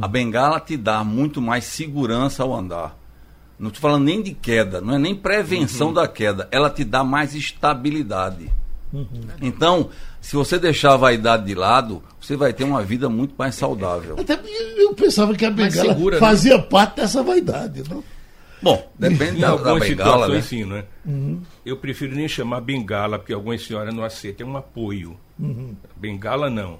A 0.00 0.06
bengala 0.08 0.58
te 0.60 0.76
dá 0.76 1.02
muito 1.04 1.40
mais 1.42 1.64
segurança 1.64 2.42
ao 2.42 2.54
andar. 2.54 2.96
Não 3.58 3.68
estou 3.68 3.80
falando 3.80 4.04
nem 4.04 4.22
de 4.22 4.32
queda, 4.32 4.80
não 4.80 4.94
é 4.94 4.98
nem 4.98 5.14
prevenção 5.14 5.92
da 5.92 6.06
queda. 6.06 6.48
Ela 6.50 6.68
te 6.68 6.84
dá 6.84 7.02
mais 7.02 7.34
estabilidade. 7.34 8.50
Então, 9.40 9.90
se 10.20 10.36
você 10.36 10.58
deixar 10.58 10.94
a 10.94 10.96
vaidade 10.96 11.44
de 11.44 11.54
lado, 11.54 12.02
você 12.20 12.36
vai 12.36 12.52
ter 12.52 12.64
uma 12.64 12.82
vida 12.82 13.08
muito 13.08 13.34
mais 13.36 13.54
saudável. 13.54 14.16
Até 14.18 14.36
porque 14.36 14.56
eu 14.78 14.94
pensava 14.94 15.34
que 15.34 15.44
a 15.44 15.50
bengala 15.50 15.94
segura, 15.94 16.16
né? 16.16 16.20
fazia 16.20 16.58
parte 16.60 16.96
dessa 16.96 17.22
vaidade. 17.22 17.82
Não? 17.88 18.02
Bom, 18.62 18.90
depende 18.98 19.40
da, 19.40 19.48
da 19.48 19.52
algumas 19.52 19.88
bengala, 19.88 20.28
né? 20.28 20.40
situações, 20.40 20.44
sim, 20.44 20.64
né? 20.64 20.84
Eu 21.64 21.76
prefiro 21.76 22.14
nem 22.14 22.26
chamar 22.26 22.60
bengala, 22.60 23.18
porque 23.18 23.32
algumas 23.32 23.64
senhoras 23.64 23.94
não 23.94 24.04
aceitam. 24.04 24.46
É 24.46 24.50
um 24.50 24.56
apoio. 24.56 25.16
Bengala, 25.96 26.48
não. 26.48 26.78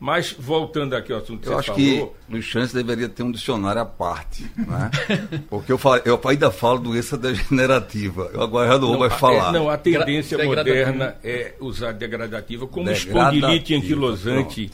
Mas, 0.00 0.32
voltando 0.38 0.94
aqui 0.94 1.12
ao 1.12 1.18
assunto 1.18 1.40
que 1.42 1.48
Eu 1.48 1.54
você 1.54 1.58
acho 1.58 1.66
falou... 1.74 2.16
que 2.26 2.32
Luiz 2.32 2.44
Chance 2.44 2.72
deveria 2.72 3.08
ter 3.08 3.24
um 3.24 3.32
dicionário 3.32 3.82
à 3.82 3.84
parte, 3.84 4.46
né? 4.56 4.90
Porque 5.50 5.72
eu, 5.72 5.78
falo, 5.78 6.00
eu 6.04 6.20
ainda 6.24 6.52
falo 6.52 6.78
doença 6.78 7.16
degenerativa. 7.18 8.30
Eu 8.32 8.40
agora 8.42 8.68
já 8.68 8.78
não, 8.78 8.88
vou 8.88 8.98
mais 9.00 9.12
a- 9.12 9.16
falar. 9.16 9.48
é, 9.48 9.52
não, 9.52 9.68
a 9.68 9.76
tendência 9.76 10.36
Gra- 10.38 10.46
moderna 10.46 11.16
é 11.24 11.54
usar 11.58 11.92
degradativa 11.92 12.64
como 12.66 12.86
Degradativa, 12.86 13.18
espondilite 13.36 13.74
anquilosante. 13.74 14.70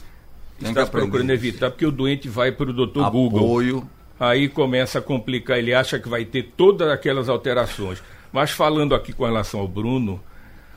Está 0.61 0.85
procurando 0.85 1.31
evitar, 1.31 1.71
porque 1.71 1.85
o 1.87 1.91
doente 1.91 2.29
vai 2.29 2.51
para 2.51 2.69
o 2.69 2.73
doutor 2.73 3.09
Google. 3.09 3.39
Apoio. 3.43 3.89
Aí 4.19 4.47
começa 4.47 4.99
a 4.99 5.01
complicar, 5.01 5.57
ele 5.57 5.73
acha 5.73 5.99
que 5.99 6.07
vai 6.07 6.23
ter 6.23 6.53
todas 6.55 6.87
aquelas 6.87 7.27
alterações. 7.27 8.01
Mas 8.31 8.51
falando 8.51 8.93
aqui 8.95 9.11
com 9.11 9.25
relação 9.25 9.59
ao 9.59 9.67
Bruno, 9.67 10.21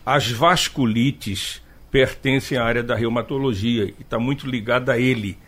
as 0.06 0.30
vasculites 0.30 1.62
pertencem 1.90 2.58
à 2.58 2.64
área 2.64 2.82
da 2.82 2.94
reumatologia 2.94 3.84
e 3.84 3.94
está 4.00 4.18
muito 4.18 4.46
ligada 4.46 4.92
a 4.92 4.98
ele. 4.98 5.38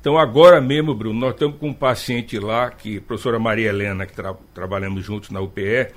Então 0.00 0.16
agora 0.16 0.60
mesmo, 0.60 0.94
Bruno, 0.94 1.18
nós 1.20 1.32
estamos 1.34 1.58
com 1.58 1.68
um 1.68 1.74
paciente 1.74 2.38
lá, 2.38 2.70
que 2.70 2.98
a 2.98 3.00
professora 3.00 3.38
Maria 3.38 3.68
Helena, 3.68 4.06
que 4.06 4.14
tra- 4.14 4.34
trabalhamos 4.54 5.04
juntos 5.04 5.30
na 5.30 5.40
UPE, 5.40 5.88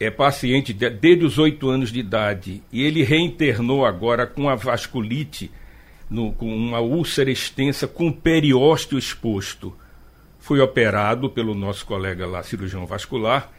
é 0.00 0.10
paciente 0.10 0.72
de- 0.72 0.90
desde 0.90 1.24
os 1.24 1.38
oito 1.38 1.68
anos 1.68 1.92
de 1.92 2.00
idade 2.00 2.62
e 2.72 2.82
ele 2.82 3.02
reinternou 3.02 3.84
agora 3.84 4.26
com 4.26 4.48
a 4.48 4.54
vasculite, 4.54 5.50
no- 6.08 6.32
com 6.32 6.52
uma 6.52 6.80
úlcera 6.80 7.30
extensa 7.30 7.86
com 7.86 8.10
periósteo 8.10 8.98
exposto. 8.98 9.76
Foi 10.40 10.58
operado 10.58 11.28
pelo 11.30 11.54
nosso 11.54 11.84
colega 11.86 12.26
lá, 12.26 12.42
cirurgião 12.42 12.86
vascular, 12.86 13.52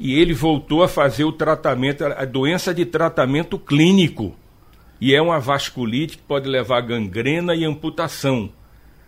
e 0.00 0.18
ele 0.18 0.32
voltou 0.32 0.82
a 0.82 0.88
fazer 0.88 1.24
o 1.24 1.30
tratamento, 1.30 2.02
a 2.04 2.24
doença 2.24 2.74
de 2.74 2.84
tratamento 2.86 3.56
clínico. 3.58 4.34
E 5.02 5.16
é 5.16 5.20
uma 5.20 5.40
vasculite 5.40 6.16
que 6.16 6.22
pode 6.22 6.48
levar 6.48 6.78
a 6.78 6.80
gangrena 6.80 7.56
e 7.56 7.64
amputação. 7.64 8.52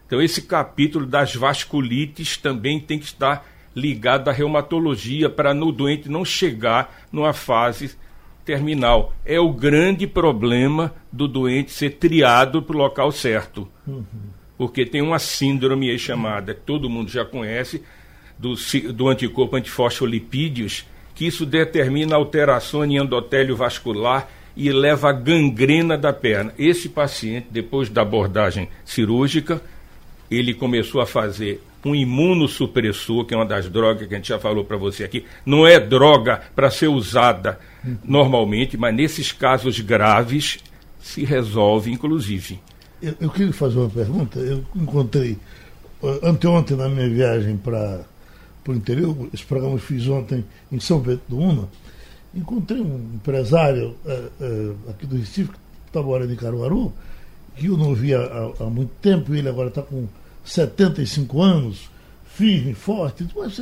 Então, 0.05 0.21
esse 0.21 0.43
capítulo 0.43 1.07
das 1.07 1.37
vasculites 1.37 2.37
também 2.37 2.81
tem 2.81 2.99
que 2.99 3.05
estar 3.05 3.47
ligado 3.77 4.29
à 4.29 4.33
reumatologia 4.33 5.31
para 5.31 5.55
no 5.55 5.71
doente 5.71 6.09
não 6.09 6.25
chegar 6.25 7.07
numa 7.13 7.33
fase 7.33 7.97
terminal. 8.45 9.15
É 9.25 9.39
o 9.39 9.53
grande 9.53 10.05
problema 10.05 10.93
do 11.13 11.29
doente 11.29 11.71
ser 11.71 11.91
triado 11.91 12.61
para 12.61 12.75
o 12.75 12.79
local 12.81 13.13
certo. 13.13 13.69
Porque 14.59 14.85
tem 14.85 15.01
uma 15.01 15.21
síndrome 15.21 15.91
aí 15.91 15.99
chamada, 15.99 16.55
que 16.55 16.63
todo 16.63 16.91
mundo 16.91 17.09
já 17.09 17.25
conhece, 17.25 17.85
do, 18.37 18.55
do 18.93 19.07
anticorpo 19.07 19.55
antifosfolipídios, 19.55 20.87
que 21.15 21.25
isso 21.25 21.47
determina 21.47 22.17
alterações 22.17 22.91
em 22.91 22.97
endotélio 22.97 23.55
vascular 23.55 24.29
e 24.57 24.71
leva 24.73 25.11
à 25.11 25.13
gangrena 25.13 25.97
da 25.99 26.13
perna. 26.13 26.53
Esse 26.59 26.89
paciente, 26.89 27.49
depois 27.51 27.89
da 27.89 28.03
abordagem 28.03 28.69
cirúrgica, 28.85 29.61
ele 30.31 30.55
começou 30.55 31.01
a 31.01 31.07
fazer 31.07 31.63
um 31.85 31.95
imunossupressor, 31.95 33.25
que 33.25 33.35
é 33.35 33.37
uma 33.37 33.45
das 33.45 33.69
drogas 33.69 34.09
que 34.09 34.15
a 34.15 34.17
gente 34.17 34.29
já 34.29 34.39
falou 34.39 34.65
para 34.65 34.77
você 34.77 35.05
aqui. 35.05 35.25
Não 35.45 35.67
é 35.67 35.79
droga 35.79 36.41
para 36.55 36.71
ser 36.71 36.89
usada 36.89 37.59
normalmente, 38.03 38.77
mas 38.77 38.95
nesses 38.95 39.33
casos 39.33 39.81
graves 39.81 40.59
se 41.01 41.25
resolve, 41.25 41.93
inclusive. 41.93 42.59
Eu, 43.03 43.15
eu 43.21 43.31
queria 43.31 43.53
fazer 43.53 43.79
uma 43.79 43.91
pergunta. 43.91 44.39
Eu 44.39 44.65
encontrei 44.75 45.37
anteontem, 46.23 46.77
na 46.77 46.89
minha 46.89 47.09
viagem 47.09 47.57
para 47.57 48.05
o 48.67 48.73
interior, 48.73 49.29
esse 49.33 49.45
programa 49.45 49.75
eu 49.75 49.79
fiz 49.79 50.07
ontem 50.09 50.45
em 50.71 50.81
São 50.81 51.01
Bento 51.01 51.23
do 51.29 51.39
Una, 51.39 51.69
encontrei 52.35 52.81
um 52.81 53.15
empresário 53.15 53.97
é, 54.07 54.23
é, 54.41 54.73
aqui 54.91 55.07
do 55.07 55.17
Recife, 55.17 55.51
que 55.51 55.59
estava 55.87 56.07
morando 56.07 56.33
em 56.33 56.37
Caruaru, 56.37 56.93
que 57.57 57.67
eu 57.67 57.77
não 57.77 57.95
via 57.95 58.19
há, 58.21 58.65
há 58.65 58.71
muito 58.71 58.93
tempo, 59.01 59.35
ele 59.35 59.49
agora 59.49 59.69
está 59.69 59.83
com 59.83 60.07
75 60.45 61.41
anos, 61.41 61.91
firme, 62.27 62.75
forte. 62.75 63.27
Mas 63.37 63.61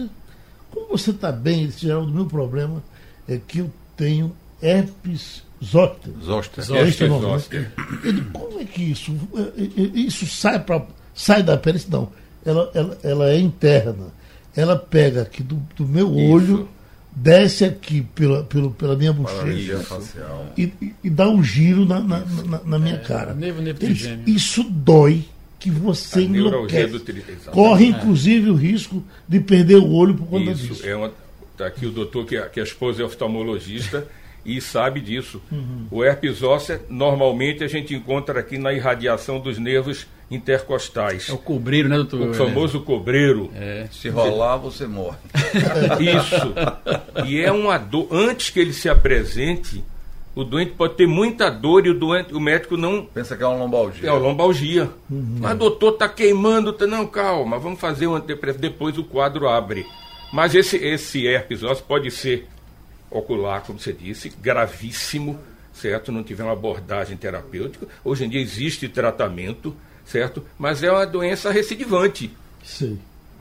como 0.71 0.89
você 0.89 1.11
está 1.11 1.31
bem? 1.31 1.61
Ele 1.61 1.67
disse, 1.69 1.87
Geraldo, 1.87 2.11
o 2.11 2.15
meu 2.15 2.27
problema 2.27 2.83
é 3.29 3.39
que 3.39 3.59
eu 3.59 3.71
tenho 3.97 4.35
herpes 4.63 5.43
zoster. 5.63 6.13
Zoster. 6.23 6.65
É 6.75 6.89
esse 6.89 7.07
nome, 7.07 7.27
né? 7.27 7.73
Ele, 8.05 8.23
como 8.33 8.61
é 8.61 8.65
que 8.65 8.83
isso, 8.83 9.13
isso 9.95 10.27
sai, 10.27 10.59
pra, 10.59 10.85
sai 11.15 11.43
da 11.43 11.57
pele? 11.57 11.81
Não, 11.89 12.09
ela, 12.45 12.71
ela, 12.75 12.99
ela 13.03 13.31
é 13.31 13.39
interna. 13.39 14.07
Ela 14.55 14.77
pega 14.77 15.23
aqui 15.23 15.43
do, 15.43 15.57
do 15.77 15.87
meu 15.87 16.13
olho, 16.15 16.55
isso. 16.55 16.69
Desce 17.15 17.65
aqui 17.65 18.03
pela, 18.15 18.43
pela, 18.45 18.71
pela 18.71 18.97
minha 18.97 19.13
bochecha 19.13 19.79
e, 20.57 20.63
e, 20.81 20.95
e, 21.05 21.11
dá 21.11 21.29
um 21.29 21.43
giro 21.45 21.85
na, 21.85 22.01
na, 22.01 22.21
na, 22.21 22.61
na 22.65 22.79
minha 22.79 22.97
é, 22.97 22.99
cara. 22.99 23.35
Nevo, 23.35 23.61
nevo 23.61 23.79
Ele, 23.85 24.23
isso 24.27 24.65
dói 24.65 25.25
que 25.59 25.71
você 25.71 26.23
enlouquece. 26.23 27.01
Corre, 27.53 27.87
inclusive, 27.87 28.51
o 28.51 28.55
risco 28.55 29.05
de 29.29 29.39
perder 29.41 29.77
o 29.77 29.93
olho 29.93 30.15
por 30.15 30.27
conta 30.27 30.51
Isso, 30.51 30.67
disso. 30.69 30.87
É 30.87 30.97
uma, 30.97 31.13
tá 31.57 31.67
aqui 31.67 31.87
o 31.87 31.91
doutor, 31.91 32.27
que, 32.27 32.41
que 32.49 32.59
a 32.59 32.65
esposa 32.65 33.03
é 33.03 33.05
oftalmologista, 33.05 34.09
e 34.45 34.61
sabe 34.61 35.01
disso. 35.01 35.41
Uhum. 35.53 35.87
O 35.91 36.03
herpes 36.03 36.43
ósseo, 36.43 36.81
normalmente, 36.89 37.63
a 37.63 37.69
gente 37.69 37.95
encontra 37.95 38.41
aqui 38.41 38.59
na 38.59 38.73
irradiação 38.73 39.39
dos 39.39 39.59
nervos 39.59 40.07
intercostais. 40.35 41.29
É 41.29 41.33
o 41.33 41.39
cobreiro, 41.39 41.89
né, 41.89 41.97
doutor? 41.97 42.31
O 42.31 42.35
famoso 42.35 42.81
cobreiro. 42.81 43.51
É. 43.55 43.89
Se 43.93 44.09
rolar, 44.09 44.57
você 44.57 44.87
morre. 44.87 45.19
Isso. 46.01 47.25
E 47.27 47.41
é 47.41 47.53
uma 47.53 47.79
dor. 47.79 48.09
Antes 48.11 48.51
que 48.51 48.61
ele 48.61 48.73
se 48.73 48.89
apresente, 48.89 49.85
o 50.35 50.45
doente 50.45 50.73
pode 50.73 50.95
ter 50.95 51.07
muita 51.07 51.51
dor 51.51 51.87
e 51.87 51.91
o, 51.91 51.95
doente, 51.95 52.35
o 52.35 52.41
médico 52.41 52.77
não. 52.77 53.05
Pensa 53.05 53.37
que 53.37 53.43
é 53.43 53.47
uma 53.47 53.57
lombalgia. 53.57 54.09
É 54.09 54.13
uma 54.13 54.21
lombalgia. 54.21 54.91
Uhum. 55.11 55.37
Mas, 55.41 55.59
doutor, 55.59 55.93
está 55.93 56.09
queimando. 56.09 56.73
Tá... 56.73 56.87
Não, 56.87 57.07
calma, 57.07 57.59
vamos 57.59 57.79
fazer 57.79 58.07
um 58.07 58.15
antidepressivo. 58.15 58.63
Depois 58.63 58.97
o 58.97 59.05
quadro 59.05 59.49
abre. 59.49 59.87
Mas 60.33 60.55
esse, 60.55 60.77
esse 60.79 61.27
herpes 61.27 61.63
ósseo 61.63 61.85
pode 61.87 62.11
ser 62.11 62.49
ocular, 63.11 63.63
como 63.63 63.79
você 63.79 63.93
disse, 63.93 64.31
gravíssimo, 64.41 65.39
certo? 65.73 66.11
Não 66.11 66.23
tiver 66.23 66.45
uma 66.45 66.55
abordagem 66.55 67.17
terapêutica. 67.17 67.87
Hoje 68.03 68.25
em 68.25 68.29
dia 68.31 68.41
existe 68.41 68.89
tratamento, 68.89 69.77
certo? 70.05 70.45
Mas 70.59 70.83
é 70.83 70.91
uma 70.91 71.07
doença 71.07 71.51
recidivante. 71.51 72.31
Sim. 72.63 72.99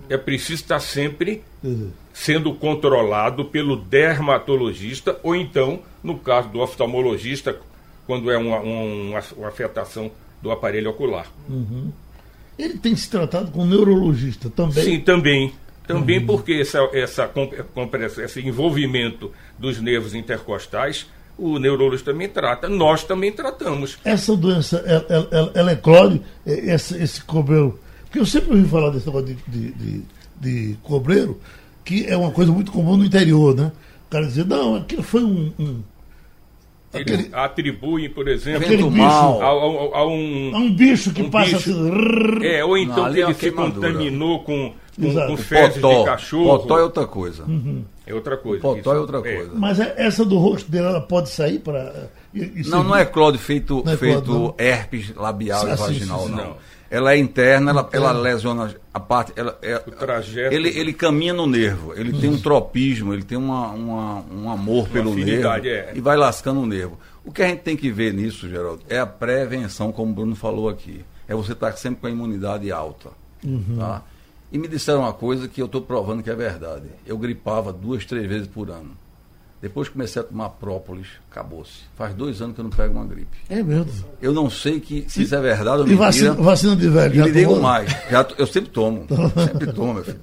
É 0.09 0.17
preciso 0.17 0.61
estar 0.61 0.79
sempre 0.79 1.43
uhum. 1.63 1.91
sendo 2.13 2.53
controlado 2.53 3.45
pelo 3.45 3.75
dermatologista 3.75 5.19
ou 5.23 5.35
então 5.35 5.81
no 6.03 6.17
caso 6.17 6.49
do 6.49 6.59
oftalmologista, 6.59 7.57
quando 8.07 8.31
é 8.31 8.37
uma, 8.37 8.59
uma, 8.59 9.19
uma 9.37 9.47
afetação 9.47 10.11
do 10.41 10.51
aparelho 10.51 10.89
ocular. 10.89 11.27
Uhum. 11.47 11.91
Ele 12.57 12.77
tem 12.77 12.95
se 12.95 13.09
tratado 13.09 13.51
com 13.51 13.63
um 13.63 13.67
neurologista 13.67 14.49
também? 14.49 14.83
Sim, 14.83 14.99
também. 14.99 15.53
Também 15.87 16.19
uhum. 16.19 16.25
porque 16.25 16.53
essa, 16.53 16.79
essa, 16.93 17.29
esse 18.23 18.39
envolvimento 18.41 19.31
dos 19.57 19.79
nervos 19.79 20.13
intercostais, 20.13 21.07
o 21.41 21.57
neurologista 21.57 22.11
também 22.11 22.29
trata, 22.29 22.69
nós 22.69 23.03
também 23.03 23.31
tratamos. 23.31 23.97
Essa 24.05 24.37
doença, 24.37 24.77
ela, 24.85 25.27
ela, 25.31 25.51
ela 25.55 25.71
é, 25.71 26.73
esse, 26.73 26.95
esse 27.01 27.23
cobreiro, 27.23 27.79
porque 28.03 28.19
eu 28.19 28.25
sempre 28.25 28.51
ouvi 28.51 28.69
falar 28.69 28.91
desse 28.91 29.07
negócio 29.07 29.27
de, 29.27 29.37
de, 29.47 29.71
de, 29.71 30.03
de 30.39 30.77
cobreiro, 30.83 31.41
que 31.83 32.05
é 32.05 32.15
uma 32.15 32.31
coisa 32.31 32.51
muito 32.51 32.71
comum 32.71 32.95
no 32.95 33.03
interior, 33.03 33.55
né? 33.55 33.71
O 34.07 34.11
cara 34.11 34.27
dizer, 34.27 34.45
não, 34.45 34.75
aquilo 34.75 35.01
foi 35.01 35.23
um, 35.23 35.51
um 35.57 35.81
Aquele, 36.93 37.29
atribuem, 37.31 38.09
por 38.09 38.27
exemplo, 38.27 38.65
aquele 38.65 38.83
bicho, 38.83 39.03
a, 39.03 39.45
a, 39.45 39.49
a, 39.49 40.07
um, 40.07 40.51
a 40.53 40.57
um 40.59 40.73
bicho 40.73 41.13
que 41.13 41.21
um 41.21 41.29
passa 41.29 41.55
bicho, 41.55 41.71
assim. 41.71 42.45
É, 42.45 42.65
ou 42.65 42.77
então 42.77 43.05
Não, 43.05 43.13
que 43.13 43.19
ele 43.19 43.31
é 43.31 43.33
se 43.33 43.51
contaminou 43.51 44.43
com, 44.43 44.73
com, 44.95 45.27
com 45.27 45.37
fezes 45.37 45.81
potó, 45.81 45.99
de 45.99 46.05
cachorro. 46.05 46.59
Potó 46.59 46.79
é 46.79 46.83
outra 46.83 47.07
coisa. 47.07 47.43
Uhum. 47.43 47.83
É 48.05 48.13
outra 48.13 48.37
coisa. 48.37 48.61
Potó 48.61 48.79
isso, 48.79 48.91
é 48.91 48.99
outra 48.99 49.17
é. 49.19 49.35
coisa. 49.35 49.51
Mas 49.55 49.79
é, 49.79 49.93
essa 49.97 50.25
do 50.25 50.37
rosto 50.37 50.69
dele, 50.69 50.87
ela 50.87 51.01
pode 51.01 51.29
sair 51.29 51.59
para. 51.59 52.09
Não, 52.65 52.83
não 52.83 52.95
é 52.95 53.05
Claude 53.05 53.37
feito, 53.37 53.83
é 53.87 53.97
feito 53.97 54.23
Claude, 54.23 54.55
herpes 54.57 55.13
labial 55.15 55.67
e 55.67 55.75
vaginal, 55.75 56.27
não. 56.27 56.37
não 56.37 56.57
ela 56.91 57.13
é 57.13 57.17
interna, 57.17 57.71
ela, 57.71 57.89
ela 57.93 58.11
lesiona 58.11 58.75
a 58.93 58.99
parte. 58.99 59.31
Ela, 59.37 59.57
é, 59.61 59.81
o 59.87 59.91
trajeto. 59.91 60.53
Ele, 60.53 60.77
ele 60.77 60.91
caminha 60.91 61.33
no 61.33 61.47
nervo, 61.47 61.93
ele 61.95 62.11
tem 62.19 62.29
um 62.29 62.37
tropismo, 62.37 63.13
ele 63.13 63.23
tem 63.23 63.37
uma, 63.37 63.69
uma 63.69 64.25
um 64.29 64.51
amor 64.51 64.83
uma 64.83 64.89
pelo 64.89 65.15
nervo 65.15 65.47
é. 65.65 65.93
e 65.95 66.01
vai 66.01 66.17
lascando 66.17 66.59
o 66.59 66.65
nervo. 66.65 66.99
O 67.23 67.31
que 67.31 67.41
a 67.41 67.47
gente 67.47 67.61
tem 67.61 67.77
que 67.77 67.89
ver 67.89 68.13
nisso, 68.13 68.49
Geraldo, 68.49 68.81
é 68.89 68.99
a 68.99 69.05
prevenção, 69.05 69.93
como 69.93 70.11
o 70.11 70.13
Bruno 70.13 70.35
falou 70.35 70.67
aqui. 70.67 71.05
É 71.29 71.33
você 71.33 71.53
estar 71.53 71.71
sempre 71.77 72.01
com 72.01 72.07
a 72.07 72.11
imunidade 72.11 72.69
alta. 72.73 73.11
Uhum. 73.41 73.77
Tá? 73.79 74.03
E 74.51 74.57
me 74.57 74.67
disseram 74.67 75.01
uma 75.01 75.13
coisa 75.13 75.47
que 75.47 75.61
eu 75.61 75.65
estou 75.65 75.81
provando 75.81 76.21
que 76.21 76.29
é 76.29 76.35
verdade. 76.35 76.87
Eu 77.05 77.17
gripava 77.17 77.71
duas, 77.71 78.05
três 78.05 78.27
vezes 78.27 78.47
por 78.47 78.69
ano. 78.69 78.97
Depois 79.61 79.87
que 79.87 79.93
comecei 79.93 80.19
a 80.19 80.25
tomar 80.25 80.49
própolis, 80.49 81.07
acabou-se. 81.29 81.83
Faz 81.95 82.15
dois 82.15 82.41
anos 82.41 82.55
que 82.55 82.61
eu 82.61 82.63
não 82.63 82.71
pego 82.71 82.95
uma 82.95 83.05
gripe. 83.05 83.37
É 83.47 83.61
mesmo? 83.61 84.05
Eu 84.19 84.33
não 84.33 84.49
sei 84.49 84.79
que, 84.79 85.05
se 85.07 85.21
isso 85.21 85.35
é 85.35 85.39
verdade 85.39 85.81
ou 85.81 85.87
mentira. 85.87 85.93
E 85.93 85.97
vacina, 85.97 86.33
vacina 86.33 86.75
de 86.75 86.89
velho? 86.89 87.15
E 87.15 87.23
me 87.23 87.31
digo 87.31 87.61
mais. 87.61 87.89
Já, 88.09 88.27
eu 88.39 88.47
sempre 88.47 88.71
tomo. 88.71 89.05
sempre 89.45 89.71
tomo, 89.71 89.93
meu 89.93 90.03
filho. 90.03 90.19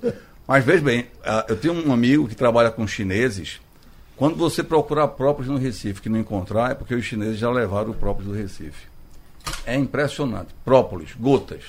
Mas 0.46 0.64
veja 0.64 0.82
bem, 0.82 1.06
ah, 1.24 1.46
eu 1.48 1.56
tenho 1.56 1.74
um 1.74 1.92
amigo 1.92 2.26
que 2.26 2.34
trabalha 2.34 2.70
com 2.70 2.84
chineses. 2.86 3.60
Quando 4.16 4.34
você 4.34 4.64
procurar 4.64 5.06
própolis 5.08 5.48
no 5.48 5.56
Recife 5.56 6.02
que 6.02 6.08
não 6.08 6.18
encontrar, 6.18 6.72
é 6.72 6.74
porque 6.74 6.94
os 6.94 7.04
chineses 7.04 7.38
já 7.38 7.48
levaram 7.48 7.92
o 7.92 7.94
própolis 7.94 8.28
do 8.28 8.34
Recife. 8.34 8.88
É 9.64 9.76
impressionante. 9.76 10.48
Própolis, 10.64 11.10
gotas. 11.14 11.62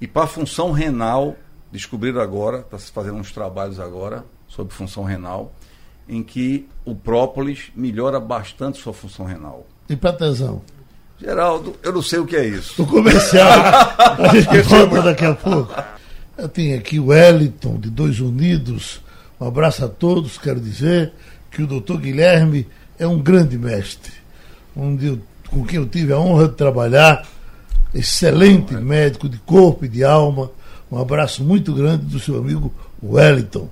E 0.00 0.06
para 0.06 0.28
função 0.28 0.70
renal, 0.70 1.36
descobriram 1.74 2.20
agora, 2.20 2.60
está 2.60 2.78
se 2.78 2.92
fazendo 2.92 3.16
uns 3.16 3.32
trabalhos 3.32 3.80
agora 3.80 4.24
sobre 4.46 4.72
função 4.72 5.02
renal 5.02 5.52
em 6.08 6.22
que 6.22 6.68
o 6.84 6.94
própolis 6.94 7.72
melhora 7.74 8.20
bastante 8.20 8.78
sua 8.78 8.92
função 8.92 9.26
renal. 9.26 9.66
E 9.88 9.96
para 9.96 10.12
tesão? 10.12 10.62
Geraldo, 11.20 11.74
eu 11.82 11.92
não 11.92 12.02
sei 12.02 12.20
o 12.20 12.26
que 12.26 12.36
é 12.36 12.46
isso. 12.46 12.80
O 12.80 12.86
comercial, 12.86 13.48
a 13.98 14.34
gente 14.34 14.62
volta 14.62 15.02
daqui 15.02 15.24
a 15.24 15.34
pouco. 15.34 15.74
Eu 16.38 16.48
tenho 16.48 16.78
aqui 16.78 17.00
o 17.00 17.06
Wellington, 17.06 17.78
de 17.78 17.90
Dois 17.90 18.20
Unidos. 18.20 19.00
Um 19.40 19.48
abraço 19.48 19.84
a 19.84 19.88
todos. 19.88 20.38
Quero 20.38 20.60
dizer 20.60 21.12
que 21.50 21.62
o 21.62 21.66
doutor 21.66 21.98
Guilherme 21.98 22.68
é 22.98 23.06
um 23.06 23.20
grande 23.20 23.58
mestre, 23.58 24.12
eu, 24.76 25.18
com 25.48 25.64
quem 25.64 25.78
eu 25.78 25.88
tive 25.88 26.12
a 26.12 26.18
honra 26.18 26.48
de 26.48 26.54
trabalhar. 26.54 27.26
Excelente 27.92 28.74
médico 28.74 29.28
de 29.28 29.38
corpo 29.38 29.84
e 29.84 29.88
de 29.88 30.04
alma. 30.04 30.50
Um 30.94 31.00
abraço 31.00 31.42
muito 31.42 31.74
grande 31.74 32.04
do 32.06 32.20
seu 32.20 32.38
amigo 32.38 32.72
Wellington. 33.02 33.68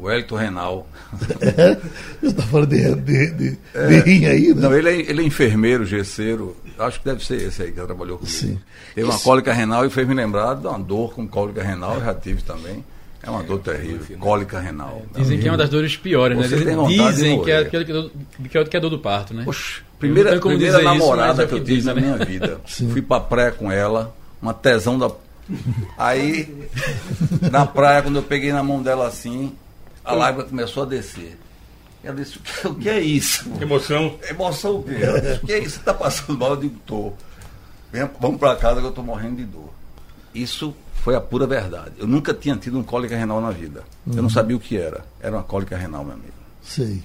Wellington 0.00 0.36
Renal. 0.36 0.86
É, 1.40 1.78
eu 2.20 2.30
estou 2.30 2.44
falando 2.46 2.70
de, 2.70 2.94
de, 2.96 3.30
de, 3.30 3.58
é, 3.72 3.86
de 3.86 4.00
rim 4.00 4.26
aí, 4.26 4.52
né? 4.52 4.62
Não, 4.62 4.74
ele 4.74 4.88
é, 4.88 5.00
ele 5.08 5.22
é 5.22 5.24
enfermeiro, 5.24 5.86
gesseiro. 5.86 6.56
Acho 6.76 6.98
que 6.98 7.04
deve 7.04 7.24
ser 7.24 7.40
esse 7.40 7.62
aí 7.62 7.70
que 7.70 7.80
trabalhou 7.80 8.18
comigo. 8.18 8.36
Sim. 8.36 8.58
Teve 8.96 9.08
uma 9.08 9.18
cólica 9.20 9.52
renal 9.52 9.86
e 9.86 9.90
fez 9.90 10.08
me 10.08 10.14
lembrar 10.14 10.54
de 10.54 10.66
uma 10.66 10.78
dor 10.80 11.14
com 11.14 11.28
cólica 11.28 11.62
renal, 11.62 11.94
eu 11.94 12.04
já 12.04 12.14
tive 12.14 12.42
também. 12.42 12.84
É 13.22 13.30
uma 13.30 13.44
dor 13.44 13.60
terrível, 13.60 14.18
cólica 14.18 14.58
renal. 14.58 15.02
Dizem 15.16 15.38
que 15.38 15.46
é 15.46 15.52
uma 15.52 15.56
das 15.56 15.70
dores 15.70 15.96
piores, 15.96 16.36
né? 16.36 16.48
Dizem 16.48 17.40
que 17.44 17.50
é, 17.52 17.64
que, 17.64 17.76
é, 17.76 17.84
que, 17.84 18.58
é, 18.58 18.64
que 18.64 18.76
é 18.76 18.80
dor 18.80 18.90
do 18.90 18.98
parto, 18.98 19.32
né? 19.32 19.44
Poxa, 19.44 19.82
primeira, 20.00 20.40
primeira 20.40 20.82
namorada 20.82 21.44
isso, 21.44 21.54
que 21.54 21.60
eu 21.60 21.64
tive 21.64 21.86
na 21.86 21.94
né? 21.94 22.00
minha 22.00 22.16
vida. 22.16 22.60
Sim. 22.66 22.90
Fui 22.90 23.00
pra 23.00 23.20
praia 23.20 23.52
com 23.52 23.70
ela, 23.70 24.14
uma 24.42 24.52
tesão 24.52 24.98
da. 24.98 25.10
Aí, 25.98 26.68
na 27.50 27.66
praia, 27.66 28.02
quando 28.02 28.16
eu 28.16 28.22
peguei 28.22 28.52
na 28.52 28.62
mão 28.62 28.82
dela 28.82 29.06
assim, 29.06 29.52
a 30.04 30.12
lágrima 30.12 30.48
começou 30.48 30.82
a 30.82 30.86
descer. 30.86 31.38
Ela 32.02 32.16
disse, 32.16 32.38
o 32.64 32.74
que 32.74 32.88
é 32.88 33.00
isso? 33.00 33.50
Emoção. 33.60 34.18
Emoção 34.28 34.76
o 34.76 34.82
quê? 34.82 34.98
Ela 35.00 35.20
disse, 35.20 35.42
o 35.42 35.46
que 35.46 35.52
é 35.52 35.58
isso? 35.58 35.70
Você 35.70 35.80
está 35.80 35.94
passando 35.94 36.38
mal? 36.38 36.50
Eu 36.50 36.56
digo, 36.56 36.78
tô. 36.84 37.12
Vamos 38.20 38.38
para 38.38 38.56
casa 38.56 38.80
que 38.80 38.86
eu 38.86 38.90
estou 38.90 39.04
morrendo 39.04 39.36
de 39.36 39.44
dor. 39.44 39.70
Isso 40.34 40.74
foi 40.96 41.14
a 41.14 41.20
pura 41.20 41.46
verdade. 41.46 41.92
Eu 41.98 42.06
nunca 42.06 42.34
tinha 42.34 42.56
tido 42.56 42.78
um 42.78 42.82
cólica 42.82 43.16
renal 43.16 43.40
na 43.40 43.50
vida. 43.50 43.84
Uhum. 44.06 44.12
Eu 44.12 44.16
não 44.16 44.24
uhum. 44.24 44.30
sabia 44.30 44.56
o 44.56 44.60
que 44.60 44.76
era. 44.76 45.04
Era 45.20 45.36
uma 45.36 45.42
cólica 45.42 45.76
renal, 45.76 46.04
meu 46.04 46.14
amigo. 46.14 46.32
Sei. 46.62 47.02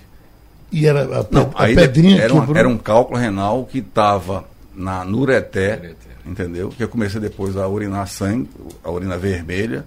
E 0.71 0.85
era 0.85 1.03
a, 1.03 1.25
não, 1.31 1.51
a 1.55 1.65
pedrinha 1.65 2.21
era, 2.21 2.33
uma, 2.33 2.57
era 2.57 2.67
um 2.67 2.77
cálculo 2.77 3.19
renal 3.19 3.65
que 3.65 3.79
estava 3.79 4.45
na 4.73 5.03
nureté, 5.03 5.95
entendeu? 6.25 6.69
Que 6.69 6.83
eu 6.83 6.89
comecei 6.89 7.19
depois 7.19 7.57
a 7.57 7.67
urinar 7.67 8.07
sangue, 8.07 8.49
a 8.83 8.91
urina 8.91 9.17
vermelha 9.17 9.85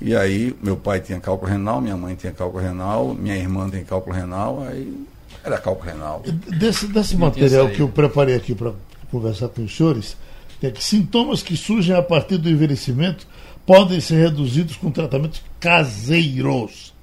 e 0.00 0.14
aí, 0.14 0.54
meu 0.62 0.76
pai 0.76 1.00
tinha 1.00 1.18
cálculo 1.18 1.50
renal, 1.50 1.80
minha 1.80 1.96
mãe 1.96 2.14
tinha 2.14 2.32
cálculo 2.32 2.62
renal, 2.62 3.14
minha 3.14 3.36
irmã 3.36 3.68
tem 3.68 3.84
cálculo 3.84 4.14
renal, 4.14 4.62
aí 4.62 5.06
era 5.42 5.58
cálculo 5.58 5.90
renal. 5.90 6.22
Desse, 6.56 6.86
desse 6.86 7.16
material 7.16 7.68
que 7.68 7.80
eu 7.80 7.88
preparei 7.88 8.36
aqui 8.36 8.54
para 8.54 8.72
conversar 9.10 9.48
com 9.48 9.64
os 9.64 9.76
senhores, 9.76 10.16
tem 10.60 10.70
aqui 10.70 10.82
sintomas 10.82 11.42
que 11.42 11.56
surgem 11.56 11.96
a 11.96 12.02
partir 12.02 12.38
do 12.38 12.48
envelhecimento 12.48 13.26
podem 13.66 14.00
ser 14.00 14.22
reduzidos 14.22 14.76
com 14.76 14.90
tratamentos 14.90 15.42
caseiros. 15.58 16.94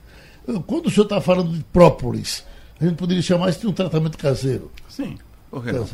Quando 0.65 0.85
o 0.85 0.89
senhor 0.89 1.03
está 1.03 1.19
falando 1.19 1.51
de 1.51 1.63
própolis, 1.65 2.45
a 2.79 2.85
gente 2.85 2.95
poderia 2.95 3.21
chamar 3.21 3.49
isso 3.49 3.59
de 3.59 3.67
um 3.67 3.73
tratamento 3.73 4.17
caseiro. 4.17 4.71
Sim, 4.87 5.17
por 5.51 5.63
que 5.63 5.71
não? 5.73 5.85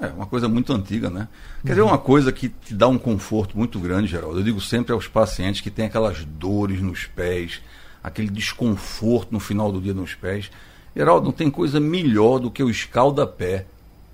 É 0.00 0.06
uma 0.08 0.26
coisa 0.26 0.48
muito 0.48 0.72
antiga, 0.72 1.10
né? 1.10 1.26
Quer 1.62 1.70
dizer, 1.70 1.82
uma 1.82 1.98
coisa 1.98 2.30
que 2.30 2.48
te 2.48 2.72
dá 2.72 2.86
um 2.86 2.98
conforto 2.98 3.58
muito 3.58 3.80
grande, 3.80 4.06
Geraldo. 4.06 4.38
Eu 4.38 4.44
digo 4.44 4.60
sempre 4.60 4.92
aos 4.92 5.08
pacientes 5.08 5.60
que 5.60 5.70
têm 5.70 5.86
aquelas 5.86 6.24
dores 6.24 6.80
nos 6.80 7.06
pés, 7.06 7.60
aquele 8.02 8.28
desconforto 8.28 9.32
no 9.32 9.40
final 9.40 9.72
do 9.72 9.80
dia 9.80 9.92
nos 9.92 10.14
pés. 10.14 10.50
Geraldo, 10.94 11.26
não 11.26 11.32
tem 11.32 11.50
coisa 11.50 11.80
melhor 11.80 12.38
do 12.38 12.50
que 12.50 12.62
o 12.62 12.70
escalda-pé. 12.70 13.66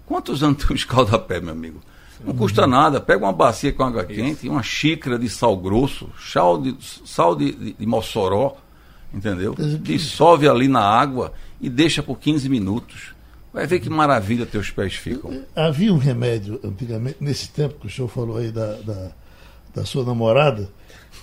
Quantos 0.07 0.43
anos 0.43 0.65
tem 0.65 0.75
o 0.75 0.77
escalda-pé, 0.77 1.41
meu 1.41 1.53
amigo? 1.53 1.81
Não 2.25 2.35
custa 2.35 2.67
nada. 2.67 3.01
Pega 3.01 3.25
uma 3.25 3.33
bacia 3.33 3.73
com 3.73 3.83
água 3.83 4.05
quente, 4.05 4.49
uma 4.49 4.63
xícara 4.63 5.19
de 5.19 5.29
sal 5.29 5.57
grosso, 5.57 6.09
sal 6.19 6.61
de, 6.61 6.77
sal 7.05 7.35
de, 7.35 7.53
de, 7.53 7.73
de 7.75 7.87
Mossoró, 7.87 8.57
entendeu? 9.13 9.55
Dissolve 9.81 10.49
ali 10.49 10.69
na 10.69 10.81
água 10.81 11.33
e 11.61 11.69
deixa 11.69 12.03
por 12.03 12.19
15 12.19 12.49
minutos. 12.49 13.14
Vai 13.55 13.69
ver 13.69 13.79
que 13.79 13.89
maravilha 13.89 14.45
teus 14.45 14.69
pés 14.73 14.95
ficam. 14.95 15.45
Havia 15.55 15.95
um 15.95 15.97
remédio 15.97 16.59
antigamente, 16.65 17.19
nesse 17.21 17.49
tempo 17.51 17.77
que 17.79 17.87
o 17.87 17.91
senhor 17.91 18.09
falou 18.09 18.37
aí 18.37 18.51
da, 18.51 18.73
da, 18.79 19.11
da 19.73 19.85
sua 19.85 20.05
namorada, 20.05 20.69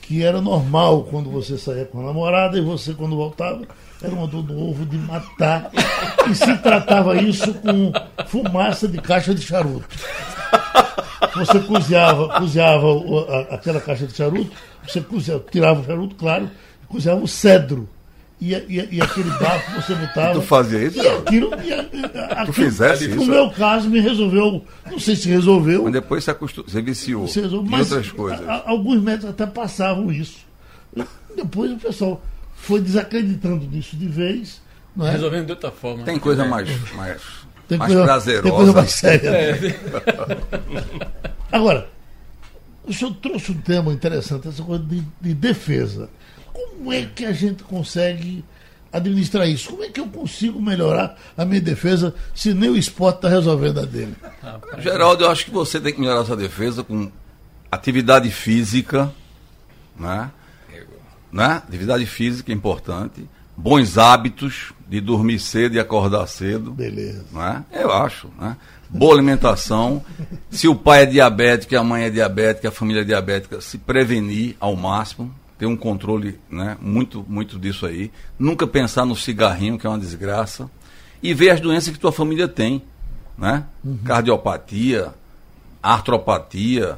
que 0.02 0.24
era 0.24 0.40
normal 0.40 1.04
quando 1.04 1.30
você 1.30 1.58
saía 1.58 1.84
com 1.84 2.00
a 2.00 2.04
namorada 2.04 2.58
e 2.58 2.62
você, 2.62 2.94
quando 2.94 3.18
voltava, 3.18 3.68
era 4.02 4.14
uma 4.14 4.26
dor 4.28 4.46
no 4.46 4.70
ovo 4.70 4.86
de 4.86 4.98
matar. 4.98 5.72
E 6.30 6.34
se 6.34 6.58
tratava 6.60 7.18
isso 7.18 7.54
com 7.56 7.92
fumaça 8.28 8.88
de 8.88 8.98
caixa 9.00 9.36
de 9.36 9.42
charuto. 9.42 9.90
Você 11.36 11.60
cozinhava, 11.60 12.30
cozinhava 12.40 12.88
aquela 13.50 13.82
caixa 13.82 14.08
de 14.08 14.16
charuto, 14.16 14.52
você 14.88 15.02
cozinhava, 15.02 15.44
tirava 15.52 15.82
o 15.82 15.86
charuto, 15.86 16.16
claro, 16.16 16.50
cozinhava 16.88 17.22
o 17.22 17.28
cedro 17.28 17.90
e, 18.42 18.56
e, 18.56 18.96
e 18.96 19.02
aquele 19.02 19.30
bafo 19.30 19.80
você 19.80 19.94
botava. 19.94 20.34
tu 20.40 20.42
fazia 20.42 20.84
isso? 20.84 20.98
E 20.98 21.08
aquilo, 21.08 21.52
e, 21.64 21.72
aquilo, 21.72 22.10
tu 22.48 22.54
fizesse 22.54 23.08
no 23.08 23.16
isso? 23.16 23.26
No 23.26 23.32
meu 23.32 23.52
caso, 23.52 23.88
me 23.88 24.00
resolveu. 24.00 24.66
Não 24.90 25.00
sei 25.00 25.16
se 25.16 25.30
resolveu. 25.30 25.84
Mas 25.84 25.94
depois 25.94 26.24
você, 26.24 26.32
acostum, 26.32 26.64
você 26.64 26.82
viciou. 26.82 27.28
Você 27.28 27.42
resolveu, 27.42 27.70
mas 27.70 27.92
outras 27.92 28.12
coisas. 28.12 28.50
A, 28.50 28.64
alguns 28.68 29.00
médicos 29.00 29.30
até 29.30 29.46
passavam 29.46 30.12
isso. 30.12 30.40
Depois 31.36 31.72
o 31.72 31.78
pessoal 31.78 32.20
foi 32.56 32.82
desacreditando 32.82 33.68
nisso 33.68 33.96
de 33.96 34.08
vez. 34.08 34.60
Não 34.96 35.08
é? 35.08 35.12
Resolvendo 35.12 35.46
de 35.46 35.52
outra 35.52 35.72
forma. 35.72 36.04
Tem 36.04 36.18
coisa 36.18 36.44
mais, 36.44 36.68
mais, 36.94 37.22
tem 37.68 37.78
mais 37.78 37.92
coisa, 37.92 38.06
prazerosa. 38.06 38.44
Tem 38.44 38.52
coisa 38.52 38.74
mais 38.74 38.92
séria. 38.92 39.30
É. 39.30 39.80
Agora, 41.52 41.88
o 42.84 42.92
senhor 42.92 43.14
trouxe 43.22 43.52
um 43.52 43.62
tema 43.62 43.94
interessante, 43.94 44.48
essa 44.48 44.64
coisa 44.64 44.84
de, 44.84 45.04
de 45.22 45.34
defesa. 45.36 46.10
Como 46.70 46.92
é 46.94 47.06
que 47.06 47.26
a 47.26 47.32
gente 47.32 47.64
consegue 47.64 48.44
administrar 48.92 49.48
isso? 49.48 49.70
Como 49.70 49.84
é 49.84 49.90
que 49.90 50.00
eu 50.00 50.08
consigo 50.08 50.62
melhorar 50.62 51.18
a 51.38 51.46
minha 51.46 51.62
defesa 51.62 52.14
se 52.36 52.54
nem 52.54 52.70
o 52.70 52.78
esporte 52.78 53.18
está 53.18 53.30
resolvendo 53.30 53.80
a 53.80 53.86
dele? 53.86 54.16
Geraldo, 54.80 55.24
eu 55.24 55.30
acho 55.30 55.46
que 55.46 55.52
você 55.52 55.80
tem 55.80 55.94
que 55.94 56.00
melhorar 56.00 56.26
sua 56.26 56.36
defesa 56.36 56.84
com 56.84 57.12
atividade 57.72 58.30
física, 58.30 59.12
né? 59.98 60.30
né? 61.32 61.64
Atividade 61.68 62.06
física 62.06 62.52
é 62.52 62.56
importante, 62.56 63.28
bons 63.56 63.98
hábitos 63.98 64.74
de 64.88 65.00
dormir 65.00 65.40
cedo 65.40 65.76
e 65.76 65.80
acordar 65.80 66.28
cedo. 66.28 66.72
Beleza. 66.72 67.24
Né? 67.32 67.64
Eu 67.72 67.92
acho, 67.92 68.30
né? 68.40 68.58
Boa 68.90 69.14
alimentação. 69.14 70.04
Se 70.50 70.68
o 70.68 70.76
pai 70.76 71.04
é 71.04 71.06
diabético, 71.06 71.78
a 71.78 71.84
mãe 71.84 72.04
é 72.04 72.10
diabética, 72.10 72.68
a 72.68 72.72
família 72.72 73.02
é 73.02 73.06
diabética, 73.06 73.62
se 73.62 73.78
prevenir 73.78 74.58
ao 74.60 74.76
máximo, 74.76 75.34
ter 75.62 75.68
um 75.68 75.78
controle, 75.78 76.40
né, 76.50 76.76
muito, 76.82 77.24
muito 77.30 77.60
disso 77.60 77.86
aí. 77.86 78.12
Nunca 78.40 78.66
pensar 78.66 79.06
no 79.06 79.16
cigarrinho, 79.16 79.78
que 79.78 79.86
é 79.86 79.90
uma 79.92 80.00
desgraça. 80.00 80.68
E 81.22 81.36
ver 81.36 81.52
as 81.52 81.60
doenças 81.60 81.94
que 81.94 82.00
tua 82.00 82.12
família 82.12 82.48
tem, 82.48 82.82
né? 83.38 83.66
Uhum. 83.84 84.00
Cardiopatia, 84.04 85.14
artropatia. 85.84 86.98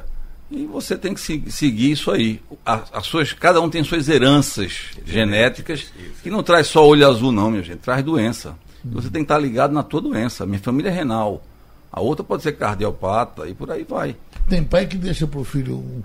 E 0.50 0.64
você 0.64 0.96
tem 0.96 1.12
que 1.12 1.20
se, 1.20 1.44
seguir 1.50 1.90
isso 1.90 2.10
aí. 2.10 2.40
As, 2.64 2.84
as, 2.90 3.04
suas, 3.04 3.34
cada 3.34 3.60
um 3.60 3.68
tem 3.68 3.84
suas 3.84 4.08
heranças 4.08 4.92
genéticas, 5.04 5.80
isso. 5.80 6.22
que 6.22 6.30
não 6.30 6.42
traz 6.42 6.66
só 6.66 6.88
olho 6.88 7.06
azul, 7.06 7.30
não, 7.30 7.50
minha 7.50 7.62
gente, 7.62 7.80
traz 7.80 8.02
doença. 8.02 8.56
Uhum. 8.82 8.92
Você 8.92 9.10
tem 9.10 9.20
que 9.20 9.26
estar 9.26 9.36
ligado 9.36 9.74
na 9.74 9.82
tua 9.82 10.00
doença. 10.00 10.46
Minha 10.46 10.60
família 10.60 10.88
é 10.88 10.92
renal. 10.92 11.44
A 11.92 12.00
outra 12.00 12.24
pode 12.24 12.42
ser 12.42 12.52
cardiopata 12.52 13.46
e 13.46 13.52
por 13.52 13.70
aí 13.70 13.84
vai. 13.84 14.16
Tem 14.48 14.64
pai 14.64 14.86
que 14.86 14.96
deixa 14.96 15.26
para 15.26 15.40
o 15.40 15.44
filho 15.44 16.02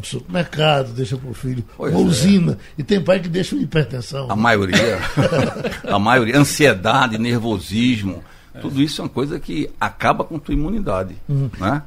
um 0.00 0.02
supermercado, 0.02 0.92
deixa 0.92 1.16
para 1.16 1.30
o 1.30 1.34
filho 1.34 1.64
pois 1.76 1.94
uma 1.94 2.02
é. 2.02 2.04
usina. 2.04 2.58
E 2.76 2.82
tem 2.82 3.00
pai 3.00 3.20
que 3.20 3.28
deixa 3.28 3.54
uma 3.54 3.62
hipertensão. 3.62 4.30
A 4.30 4.36
maioria. 4.36 4.98
a 5.88 5.98
maioria. 5.98 6.38
Ansiedade, 6.38 7.18
nervosismo. 7.18 8.22
Tudo 8.60 8.82
isso 8.82 9.00
é 9.00 9.04
uma 9.04 9.10
coisa 9.10 9.38
que 9.38 9.70
acaba 9.80 10.24
com 10.24 10.36
a 10.36 10.40
tua 10.40 10.54
imunidade. 10.54 11.14
Uhum. 11.28 11.50
Né? 11.58 11.82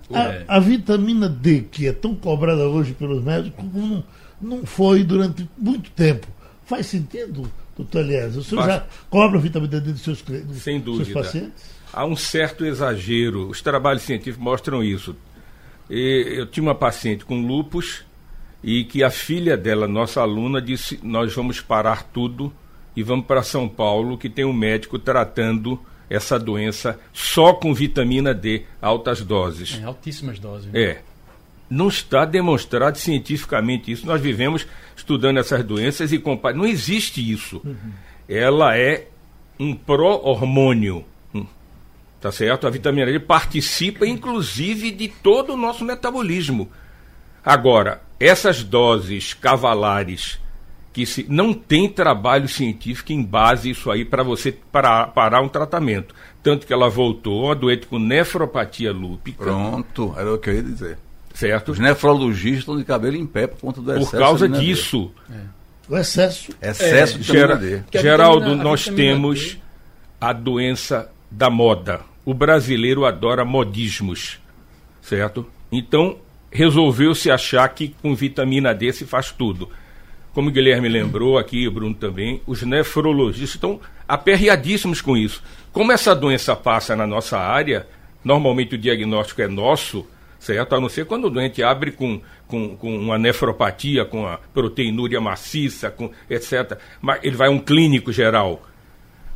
A, 0.47 0.55
a, 0.55 0.59
vitamina 0.59 1.27
D, 1.27 1.65
que 1.69 1.87
é 1.87 1.91
tão 1.91 2.15
cobrada 2.15 2.67
hoje 2.67 2.93
pelos 2.93 3.21
médicos, 3.21 3.65
não, 3.73 4.03
não 4.41 4.65
foi 4.65 5.03
durante 5.03 5.47
muito 5.57 5.91
tempo. 5.91 6.25
Faz 6.65 6.85
sentido, 6.85 7.51
doutor 7.75 7.99
Elias? 7.99 8.37
O 8.37 8.43
senhor 8.43 8.65
já 8.65 8.85
cobra 9.09 9.37
a 9.37 9.41
vitamina 9.41 9.81
D 9.81 9.91
dos 9.91 10.01
seus, 10.01 10.21
dos 10.21 10.61
Sem 10.61 10.79
dúvida. 10.79 11.05
seus 11.05 11.25
pacientes? 11.25 11.63
Há 11.91 12.05
um 12.05 12.15
certo 12.15 12.65
exagero. 12.65 13.49
Os 13.49 13.61
trabalhos 13.61 14.03
científicos 14.03 14.43
mostram 14.43 14.81
isso. 14.83 15.15
E 15.89 16.35
eu 16.37 16.45
tinha 16.45 16.63
uma 16.63 16.75
paciente 16.75 17.25
com 17.25 17.45
lupus 17.45 18.03
e 18.63 18.85
que 18.85 19.03
a 19.03 19.09
filha 19.09 19.57
dela, 19.57 19.87
nossa 19.87 20.21
aluna, 20.21 20.61
disse: 20.61 20.99
Nós 21.03 21.33
vamos 21.33 21.59
parar 21.59 22.03
tudo 22.03 22.51
e 22.95 23.03
vamos 23.03 23.25
para 23.25 23.43
São 23.43 23.67
Paulo, 23.67 24.17
que 24.17 24.29
tem 24.29 24.45
um 24.45 24.53
médico 24.53 24.97
tratando 24.97 25.79
essa 26.09 26.39
doença 26.39 26.99
só 27.11 27.53
com 27.53 27.73
vitamina 27.73 28.33
D, 28.33 28.63
altas 28.81 29.21
doses. 29.21 29.79
É, 29.81 29.83
altíssimas 29.83 30.39
doses. 30.39 30.71
Né? 30.71 30.81
É. 30.81 31.01
Não 31.69 31.87
está 31.87 32.23
demonstrado 32.23 32.97
cientificamente 32.97 33.91
isso. 33.91 34.05
Nós 34.05 34.21
vivemos 34.21 34.67
estudando 34.95 35.39
essas 35.39 35.63
doenças 35.63 36.11
e 36.11 36.19
comparando. 36.19 36.61
Não 36.61 36.69
existe 36.69 37.19
isso. 37.31 37.61
Uhum. 37.65 37.91
Ela 38.29 38.77
é 38.77 39.07
um 39.59 39.73
pró-hormônio 39.73 41.03
tá 42.23 42.31
certo? 42.31 42.65
A 42.65 42.69
vitamina 42.69 43.11
D 43.11 43.19
participa 43.19 44.07
inclusive 44.07 44.91
de 44.91 45.09
todo 45.09 45.55
o 45.55 45.57
nosso 45.57 45.83
metabolismo. 45.83 46.71
Agora, 47.43 48.01
essas 48.17 48.63
doses 48.63 49.33
cavalares 49.33 50.39
que 50.93 51.05
se, 51.05 51.25
não 51.27 51.53
tem 51.53 51.89
trabalho 51.89 52.47
científico 52.47 53.11
em 53.11 53.21
base 53.21 53.71
isso 53.71 53.91
aí 53.91 54.05
para 54.05 54.23
você 54.23 54.53
parar, 54.53 55.07
parar 55.07 55.41
um 55.41 55.49
tratamento. 55.49 56.15
Tanto 56.41 56.65
que 56.65 56.71
ela 56.71 56.89
voltou, 56.89 57.51
a 57.51 57.55
doente 57.55 57.87
com 57.87 57.99
nefropatia 57.99 58.93
lúpica. 58.93 59.43
Pronto, 59.43 60.15
era 60.17 60.33
o 60.33 60.37
que 60.37 60.49
eu 60.49 60.53
ia 60.53 60.63
dizer. 60.63 60.97
Certo? 61.33 61.73
Os 61.73 61.79
nefrologistas 61.79 62.59
estão 62.59 62.77
de 62.77 62.85
cabelo 62.85 63.17
em 63.17 63.25
pé 63.25 63.47
por 63.47 63.59
conta 63.59 63.81
do 63.81 63.91
excesso. 63.91 64.11
Por 64.11 64.17
causa 64.17 64.47
disso. 64.47 65.11
É. 65.29 65.41
O 65.89 65.97
excesso. 65.97 66.53
Excesso 66.61 67.15
é, 67.15 67.17
de 67.17 67.23
vitamina 67.25 67.57
D. 67.57 67.83
Geraldo, 67.99 68.55
nós 68.55 68.85
temos 68.85 69.55
D. 69.55 69.57
a 70.21 70.31
doença 70.31 71.11
da 71.29 71.49
moda 71.49 72.12
o 72.25 72.33
brasileiro 72.33 73.05
adora 73.05 73.43
modismos, 73.43 74.39
certo? 75.01 75.45
Então, 75.71 76.17
resolveu-se 76.51 77.31
achar 77.31 77.67
que 77.69 77.89
com 78.01 78.15
vitamina 78.15 78.73
D 78.73 78.93
se 78.93 79.05
faz 79.05 79.31
tudo. 79.31 79.69
Como 80.33 80.49
o 80.49 80.51
Guilherme 80.51 80.87
lembrou 80.87 81.37
aqui, 81.37 81.67
o 81.67 81.71
Bruno 81.71 81.93
também, 81.93 82.41
os 82.47 82.63
nefrologistas 82.63 83.55
estão 83.55 83.79
aperreadíssimos 84.07 85.01
com 85.01 85.17
isso. 85.17 85.43
Como 85.71 85.91
essa 85.91 86.15
doença 86.15 86.55
passa 86.55 86.95
na 86.95 87.05
nossa 87.05 87.37
área, 87.37 87.87
normalmente 88.23 88.75
o 88.75 88.77
diagnóstico 88.77 89.41
é 89.41 89.47
nosso, 89.47 90.07
certo? 90.39 90.75
A 90.75 90.79
não 90.79 90.89
ser 90.89 91.05
quando 91.05 91.25
o 91.25 91.29
doente 91.29 91.61
abre 91.61 91.91
com, 91.91 92.21
com, 92.47 92.75
com 92.75 92.95
uma 92.95 93.17
nefropatia, 93.17 94.05
com 94.05 94.25
a 94.25 94.37
proteinúria 94.37 95.21
maciça, 95.21 95.89
com, 95.91 96.11
etc. 96.29 96.77
Mas 97.01 97.19
ele 97.23 97.35
vai 97.35 97.47
a 97.47 97.51
um 97.51 97.59
clínico 97.59 98.11
geral. 98.11 98.63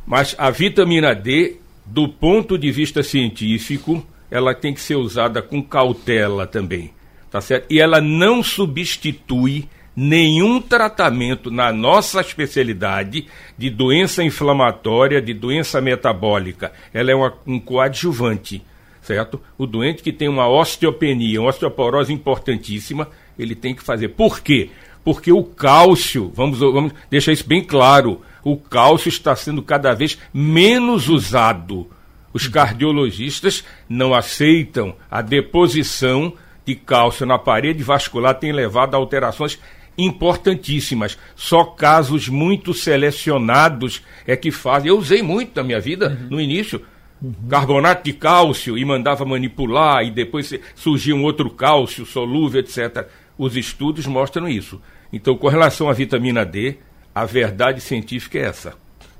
Mas 0.06 0.34
a 0.38 0.50
vitamina 0.50 1.14
D 1.14 1.58
do 1.90 2.08
ponto 2.08 2.58
de 2.58 2.70
vista 2.70 3.02
científico, 3.02 4.06
ela 4.30 4.54
tem 4.54 4.74
que 4.74 4.80
ser 4.80 4.96
usada 4.96 5.40
com 5.40 5.62
cautela 5.62 6.46
também, 6.46 6.92
tá 7.30 7.40
certo? 7.40 7.66
E 7.70 7.80
ela 7.80 8.00
não 8.00 8.42
substitui 8.42 9.68
nenhum 9.96 10.60
tratamento 10.60 11.50
na 11.50 11.72
nossa 11.72 12.20
especialidade 12.20 13.26
de 13.56 13.70
doença 13.70 14.22
inflamatória, 14.22 15.20
de 15.20 15.34
doença 15.34 15.80
metabólica. 15.80 16.72
Ela 16.92 17.10
é 17.10 17.14
uma, 17.14 17.34
um 17.46 17.58
coadjuvante, 17.58 18.62
certo? 19.02 19.40
O 19.56 19.66
doente 19.66 20.02
que 20.02 20.12
tem 20.12 20.28
uma 20.28 20.46
osteopenia, 20.46 21.40
uma 21.40 21.48
osteoporose 21.48 22.12
importantíssima, 22.12 23.08
ele 23.38 23.54
tem 23.54 23.74
que 23.74 23.82
fazer. 23.82 24.08
Por 24.10 24.40
quê? 24.40 24.70
Porque 25.02 25.32
o 25.32 25.42
cálcio, 25.42 26.30
vamos, 26.34 26.58
vamos 26.58 26.92
deixar 27.10 27.32
isso 27.32 27.48
bem 27.48 27.64
claro, 27.64 28.20
o 28.42 28.56
cálcio 28.56 29.08
está 29.08 29.34
sendo 29.34 29.62
cada 29.62 29.94
vez 29.94 30.18
menos 30.32 31.08
usado. 31.08 31.88
Os 32.32 32.46
cardiologistas 32.46 33.64
não 33.88 34.14
aceitam 34.14 34.94
a 35.10 35.22
deposição 35.22 36.32
de 36.64 36.74
cálcio 36.74 37.24
na 37.24 37.38
parede 37.38 37.82
vascular, 37.82 38.34
tem 38.34 38.52
levado 38.52 38.94
a 38.94 38.98
alterações 38.98 39.58
importantíssimas. 39.96 41.18
Só 41.34 41.64
casos 41.64 42.28
muito 42.28 42.72
selecionados 42.72 44.02
é 44.26 44.36
que 44.36 44.50
fazem. 44.50 44.90
Eu 44.90 44.98
usei 44.98 45.22
muito 45.22 45.56
na 45.56 45.64
minha 45.64 45.80
vida, 45.80 46.16
uhum. 46.20 46.28
no 46.30 46.40
início, 46.40 46.84
uhum. 47.20 47.32
carbonato 47.48 48.04
de 48.04 48.12
cálcio 48.12 48.78
e 48.78 48.84
mandava 48.84 49.24
manipular, 49.24 50.04
e 50.04 50.10
depois 50.10 50.52
surgia 50.74 51.16
um 51.16 51.24
outro 51.24 51.50
cálcio 51.50 52.06
solúvel, 52.06 52.60
etc. 52.60 53.08
Os 53.36 53.56
estudos 53.56 54.06
mostram 54.06 54.48
isso. 54.48 54.80
Então, 55.12 55.36
com 55.36 55.48
relação 55.48 55.88
à 55.88 55.92
vitamina 55.92 56.44
D, 56.44 56.76
a 57.20 57.24
verdade 57.24 57.80
científica 57.80 58.38
é 58.38 58.42
essa. 58.42 58.74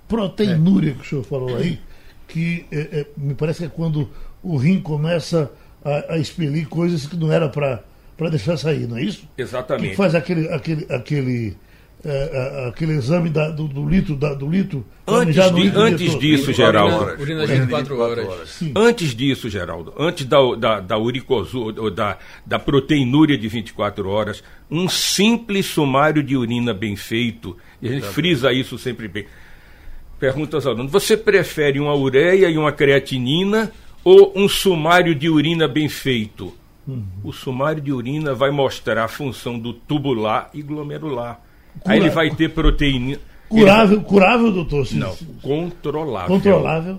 Proteinúria, 0.07 0.95
que 0.95 1.01
o 1.01 1.05
senhor 1.05 1.25
falou 1.25 1.57
aí, 1.57 1.81
que 2.29 2.65
é, 2.71 3.01
é, 3.01 3.07
me 3.17 3.35
parece 3.35 3.61
que 3.61 3.65
é 3.65 3.69
quando 3.69 4.09
o 4.43 4.57
rim 4.57 4.81
começa 4.81 5.51
a, 5.85 6.15
a 6.15 6.19
expelir 6.19 6.69
coisas 6.69 7.07
que 7.07 7.17
não 7.17 7.33
era 7.33 7.49
para 7.49 8.31
deixar 8.31 8.57
sair, 8.57 8.87
não 8.87 8.97
é 8.97 9.03
isso? 9.03 9.29
Exatamente. 9.37 9.91
Que 9.91 9.97
faz 9.97 10.15
aquele, 10.15 10.49
aquele, 10.49 10.87
aquele, 10.93 11.57
é, 12.05 12.65
é 12.65 12.69
aquele 12.69 12.93
exame 12.93 13.29
da, 13.29 13.51
do, 13.51 13.67
do, 13.67 13.89
litro, 13.89 14.15
da, 14.15 14.33
do 14.35 14.49
litro. 14.49 14.85
Antes, 15.07 15.35
de, 15.35 15.61
litro 15.61 15.81
antes 15.81 16.19
disso, 16.19 16.53
Geraldo. 16.53 17.21
Urina, 17.21 17.43
urina 17.43 17.47
de 17.47 17.61
24 17.61 17.99
horas. 17.99 18.29
horas. 18.29 18.61
Antes 18.75 19.15
disso, 19.15 19.49
Geraldo, 19.49 19.93
antes 19.99 20.25
da, 20.27 20.39
da, 20.55 20.81
da 20.81 20.99
uricosu, 20.99 21.73
da, 21.91 22.19
da 22.47 22.59
proteinúria 22.59 23.37
de 23.37 23.49
24 23.49 24.09
horas, 24.09 24.45
um 24.71 24.89
simples 24.89 25.67
sumário 25.67 26.23
de 26.23 26.37
urina 26.37 26.73
bem 26.73 26.95
feito, 26.95 27.57
e 27.83 27.89
a 27.89 27.93
gente 27.93 28.07
frisa 28.07 28.53
isso 28.53 28.79
sempre 28.79 29.09
bem. 29.09 29.27
Pergunta 30.19 30.57
aos 30.57 30.67
alunos: 30.67 30.93
você 30.93 31.17
prefere 31.17 31.81
uma 31.81 31.95
ureia 31.95 32.49
e 32.49 32.59
uma 32.59 32.73
creatinina 32.73 33.73
ou 34.05 34.33
um 34.37 34.49
sumário 34.49 35.15
de 35.15 35.29
urina 35.29 35.67
bem 35.67 35.89
feito? 35.89 36.55
Uhum. 36.87 37.05
O 37.23 37.33
sumário 37.33 37.83
de 37.83 37.93
urina 37.93 38.35
vai 38.35 38.51
mostrar 38.51 39.05
a 39.05 39.09
função 39.09 39.59
do 39.59 39.73
tubular 39.73 40.49
e 40.55 40.63
glomerular. 40.63 41.48
Cura... 41.81 41.95
Aí 41.95 42.01
ele 42.01 42.11
vai 42.11 42.31
ter 42.31 42.51
proteína. 42.51 43.19
Curável, 43.49 44.03
curável, 44.03 44.53
doutor? 44.53 44.87
Não, 44.93 45.17
controlável. 45.41 46.29
Controlável. 46.29 46.99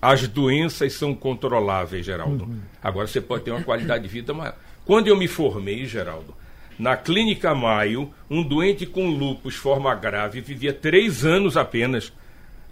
As 0.00 0.28
doenças 0.28 0.92
são 0.92 1.14
controláveis, 1.14 2.04
Geraldo. 2.04 2.44
Uhum. 2.44 2.58
Agora 2.82 3.06
você 3.06 3.20
pode 3.20 3.44
ter 3.44 3.50
uma 3.50 3.62
qualidade 3.62 4.02
de 4.02 4.08
vida 4.08 4.34
maior. 4.34 4.54
Quando 4.84 5.08
eu 5.08 5.16
me 5.16 5.26
formei, 5.26 5.86
Geraldo, 5.86 6.34
na 6.78 6.96
Clínica 6.96 7.54
Maio, 7.54 8.10
um 8.30 8.42
doente 8.42 8.84
com 8.84 9.08
lúpus 9.08 9.56
forma 9.56 9.94
grave 9.94 10.40
vivia 10.40 10.72
três 10.72 11.24
anos 11.24 11.56
apenas. 11.56 12.12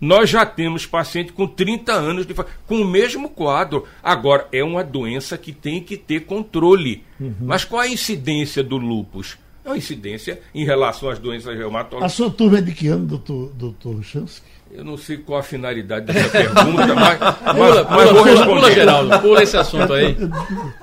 Nós 0.01 0.29
já 0.29 0.45
temos 0.45 0.85
paciente 0.85 1.33
com 1.33 1.47
30 1.47 1.93
anos 1.93 2.27
de 2.27 2.35
com 2.67 2.77
o 2.77 2.85
mesmo 2.85 3.31
quadro. 3.31 3.87
Agora, 4.03 4.47
é 4.53 4.63
uma 4.63 4.85
doença 4.85 5.39
que 5.39 5.53
tem 5.53 5.81
que 5.81 5.97
ter 5.97 6.27
controle. 6.27 7.05
Uhum. 7.19 7.35
Mas 7.41 7.65
qual 7.65 7.81
a 7.81 7.89
incidência 7.89 8.63
do 8.63 8.77
lúpus? 8.77 9.39
É 9.65 9.69
uma 9.69 9.79
incidência 9.79 10.41
em 10.55 10.65
relação 10.65 11.09
às 11.09 11.19
doenças 11.19 11.57
reumatológicas. 11.57 12.13
A 12.13 12.15
sua 12.15 12.31
turma 12.31 12.59
é 12.59 12.61
de 12.61 12.73
que 12.73 12.89
ano, 12.89 13.07
doutor, 13.07 13.51
doutor 13.55 14.03
Chansky? 14.03 14.55
Eu 14.75 14.85
não 14.85 14.97
sei 14.97 15.19
qual 15.19 15.39
a 15.39 15.43
finalidade 15.43 16.07
dessa 16.07 16.31
pergunta, 16.31 16.95
mas, 16.97 17.21
mas, 17.21 17.37
pula, 17.55 17.87
mas 17.89 18.11
vou 18.11 18.25
responder. 18.25 18.61
Pula, 18.61 18.73
Geraldo, 18.73 19.21
pula 19.21 19.45
esse 19.45 19.57
assunto 19.57 19.93
aí. 19.93 20.17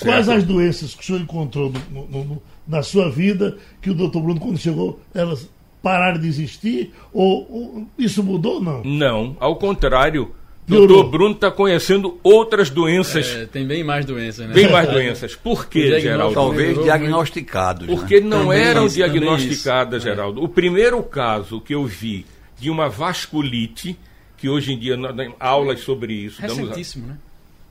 Quais 0.00 0.28
as 0.28 0.42
doenças 0.42 0.94
que 0.94 1.02
o 1.02 1.06
senhor 1.06 1.20
encontrou 1.20 1.72
no, 1.90 2.08
no, 2.08 2.24
no, 2.24 2.42
na 2.66 2.82
sua 2.82 3.08
vida 3.08 3.56
que 3.80 3.88
o 3.88 3.94
doutor 3.94 4.20
Bruno, 4.20 4.40
quando 4.40 4.58
chegou, 4.58 5.00
elas 5.14 5.48
pararam 5.80 6.20
de 6.20 6.26
existir? 6.26 6.92
Ou, 7.12 7.46
ou 7.48 7.86
isso 7.96 8.20
mudou 8.24 8.54
ou 8.54 8.62
não? 8.62 8.82
Não, 8.82 9.36
ao 9.38 9.54
contrário. 9.56 10.34
O 10.68 10.86
doutor 10.86 11.10
Bruno 11.10 11.34
está 11.34 11.50
conhecendo 11.50 12.20
outras 12.22 12.70
doenças. 12.70 13.26
É, 13.28 13.46
tem 13.46 13.66
bem 13.66 13.82
mais 13.82 14.04
doenças, 14.04 14.46
né? 14.46 14.54
Bem 14.54 14.70
mais 14.70 14.88
doenças. 14.88 15.34
Por 15.34 15.66
quê, 15.68 16.00
Geraldo? 16.00 16.34
Talvez 16.34 16.82
diagnosticados. 16.82 17.86
Porque 17.86 18.20
né? 18.20 18.28
não 18.28 18.44
também 18.44 18.62
eram 18.62 18.86
isso, 18.86 18.94
diagnosticadas, 18.96 20.02
Geraldo. 20.02 20.42
O 20.42 20.48
primeiro 20.48 21.02
caso 21.02 21.60
que 21.60 21.74
eu 21.74 21.84
vi 21.84 22.24
de 22.58 22.70
uma 22.70 22.88
vasculite 22.88 23.98
que 24.36 24.48
hoje 24.48 24.72
em 24.72 24.78
dia 24.78 24.96
nós 24.96 25.14
aulas 25.38 25.80
sobre 25.80 26.14
isso. 26.14 26.40
Recentíssimo, 26.40 27.06
né? 27.06 27.16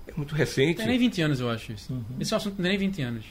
É 0.07 0.13
muito 0.15 0.35
recente. 0.35 0.77
Tem 0.77 0.87
nem 0.87 0.99
20 0.99 1.21
anos, 1.21 1.39
eu 1.39 1.49
acho 1.49 1.71
isso. 1.71 1.93
Uhum. 1.93 2.03
Esse 2.19 2.33
é 2.33 2.35
um 2.35 2.37
assunto 2.37 2.55
tem 2.55 2.63
nem 2.63 2.77
20 2.77 3.01
anos. 3.01 3.25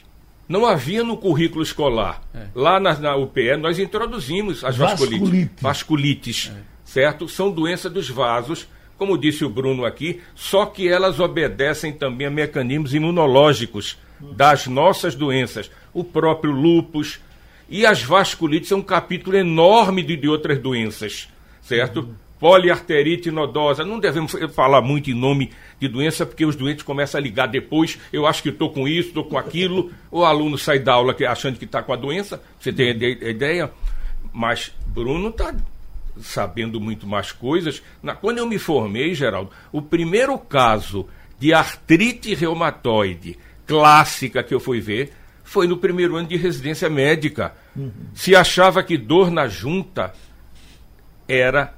Não 0.49 0.65
havia 0.65 1.03
no 1.03 1.15
currículo 1.15 1.63
escolar. 1.63 2.21
É. 2.33 2.47
Lá 2.53 2.79
na, 2.79 2.97
na, 2.99 3.15
UPE 3.15 3.57
nós 3.57 3.79
introduzimos 3.79 4.63
as 4.63 4.75
vasculites. 4.75 5.19
Vasculite. 5.19 5.51
Vasculites, 5.61 6.51
é. 6.55 6.61
certo? 6.83 7.29
São 7.29 7.51
doenças 7.51 7.91
dos 7.91 8.09
vasos, 8.09 8.67
como 9.01 9.17
disse 9.17 9.43
o 9.43 9.49
Bruno 9.49 9.83
aqui, 9.83 10.21
só 10.35 10.63
que 10.63 10.87
elas 10.87 11.19
obedecem 11.19 11.91
também 11.91 12.27
a 12.27 12.29
mecanismos 12.29 12.93
imunológicos 12.93 13.97
das 14.19 14.67
nossas 14.67 15.15
doenças. 15.15 15.71
O 15.91 16.03
próprio 16.03 16.51
lúpus. 16.51 17.19
E 17.67 17.83
as 17.83 18.03
vasculites 18.03 18.69
são 18.69 18.77
um 18.77 18.83
capítulo 18.83 19.35
enorme 19.35 20.03
de, 20.03 20.15
de 20.15 20.27
outras 20.29 20.59
doenças, 20.59 21.27
certo? 21.63 22.01
Uhum 22.01 22.15
poliarterite 22.39 23.29
nodosa. 23.29 23.85
Não 23.85 23.99
devemos 23.99 24.35
falar 24.55 24.81
muito 24.81 25.11
em 25.11 25.13
nome 25.13 25.51
de 25.79 25.87
doença, 25.87 26.25
porque 26.25 26.43
os 26.43 26.55
doentes 26.55 26.83
começam 26.83 27.19
a 27.19 27.23
ligar 27.23 27.45
depois. 27.45 27.99
Eu 28.11 28.25
acho 28.25 28.41
que 28.41 28.49
estou 28.49 28.71
com 28.71 28.87
isso, 28.87 29.09
estou 29.09 29.23
com 29.25 29.37
aquilo. 29.37 29.91
O 30.09 30.25
aluno 30.25 30.57
sai 30.57 30.79
da 30.79 30.93
aula 30.93 31.15
achando 31.29 31.59
que 31.59 31.65
está 31.65 31.83
com 31.83 31.93
a 31.93 31.95
doença. 31.95 32.41
Você 32.59 32.73
tem 32.73 32.89
ideia? 32.89 33.71
Mas 34.33 34.71
Bruno 34.87 35.29
está 35.29 35.53
sabendo 36.19 36.79
muito 36.79 37.07
mais 37.07 37.31
coisas. 37.31 37.81
Na, 38.01 38.15
quando 38.15 38.39
eu 38.39 38.47
me 38.47 38.57
formei, 38.57 39.13
Geraldo, 39.13 39.51
o 39.71 39.81
primeiro 39.81 40.37
caso 40.37 41.07
de 41.39 41.53
artrite 41.53 42.33
reumatoide 42.35 43.37
clássica 43.65 44.43
que 44.43 44.53
eu 44.53 44.59
fui 44.59 44.81
ver 44.81 45.13
foi 45.43 45.67
no 45.67 45.77
primeiro 45.77 46.15
ano 46.15 46.27
de 46.27 46.37
residência 46.37 46.89
médica. 46.89 47.53
Uhum. 47.75 47.91
Se 48.13 48.35
achava 48.35 48.83
que 48.83 48.97
dor 48.97 49.31
na 49.31 49.47
junta 49.47 50.13
era 51.27 51.73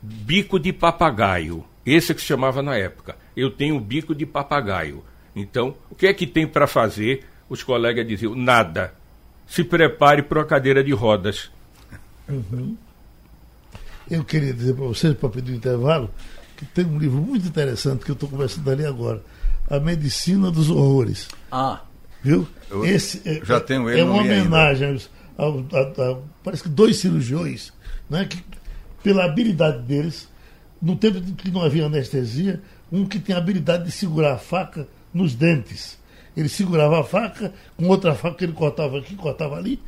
bico 0.00 0.58
de 0.58 0.72
papagaio. 0.72 1.64
Esse 1.84 2.14
que 2.14 2.20
se 2.20 2.26
chamava 2.26 2.62
na 2.62 2.76
época. 2.76 3.16
Eu 3.36 3.50
tenho 3.50 3.80
bico 3.80 4.14
de 4.14 4.26
papagaio. 4.26 5.02
Então, 5.34 5.76
o 5.90 5.94
que 5.94 6.06
é 6.06 6.12
que 6.12 6.26
tem 6.26 6.46
para 6.46 6.66
fazer? 6.66 7.24
Os 7.48 7.62
colegas 7.62 8.06
diziam: 8.06 8.34
nada. 8.34 8.94
Se 9.46 9.64
prepare 9.64 10.22
para 10.22 10.42
a 10.42 10.44
cadeira 10.44 10.84
de 10.84 10.92
rodas. 10.92 11.50
Uhum. 12.28 12.76
Eu 14.10 14.24
queria 14.24 14.52
dizer 14.52 14.74
para 14.74 14.86
vocês, 14.86 15.14
para 15.14 15.28
pedir 15.28 15.52
um 15.52 15.56
intervalo, 15.56 16.10
que 16.56 16.64
tem 16.64 16.84
um 16.84 16.98
livro 16.98 17.20
muito 17.20 17.46
interessante 17.46 18.04
que 18.04 18.10
eu 18.10 18.14
estou 18.14 18.28
conversando 18.28 18.70
ali 18.70 18.84
agora. 18.84 19.22
A 19.68 19.78
Medicina 19.78 20.50
dos 20.50 20.70
Horrores. 20.70 21.28
Ah. 21.52 21.82
Viu? 22.22 22.48
Esse 22.84 23.22
é, 23.28 23.40
já 23.44 23.60
tenho 23.60 23.88
ele 23.88 24.00
é 24.00 24.04
uma 24.04 24.20
homenagem 24.22 24.98
ao, 25.36 25.60
a, 25.72 25.80
a, 25.80 26.18
parece 26.42 26.64
que 26.64 26.68
dois 26.68 26.96
cirurgiões 26.96 27.72
né, 28.10 28.24
que 28.24 28.42
pela 29.02 29.24
habilidade 29.24 29.82
deles, 29.82 30.28
no 30.80 30.96
tempo 30.96 31.20
que 31.34 31.50
não 31.50 31.62
havia 31.62 31.86
anestesia, 31.86 32.60
um 32.90 33.06
que 33.06 33.18
tem 33.18 33.34
a 33.34 33.38
habilidade 33.38 33.84
de 33.84 33.92
segurar 33.92 34.34
a 34.34 34.38
faca 34.38 34.88
nos 35.12 35.34
dentes. 35.34 35.98
Ele 36.36 36.48
segurava 36.48 37.00
a 37.00 37.04
faca, 37.04 37.52
com 37.76 37.88
outra 37.88 38.14
faca 38.14 38.36
que 38.36 38.44
ele 38.44 38.52
cortava 38.52 38.98
aqui, 38.98 39.14
cortava 39.16 39.56
ali. 39.56 39.80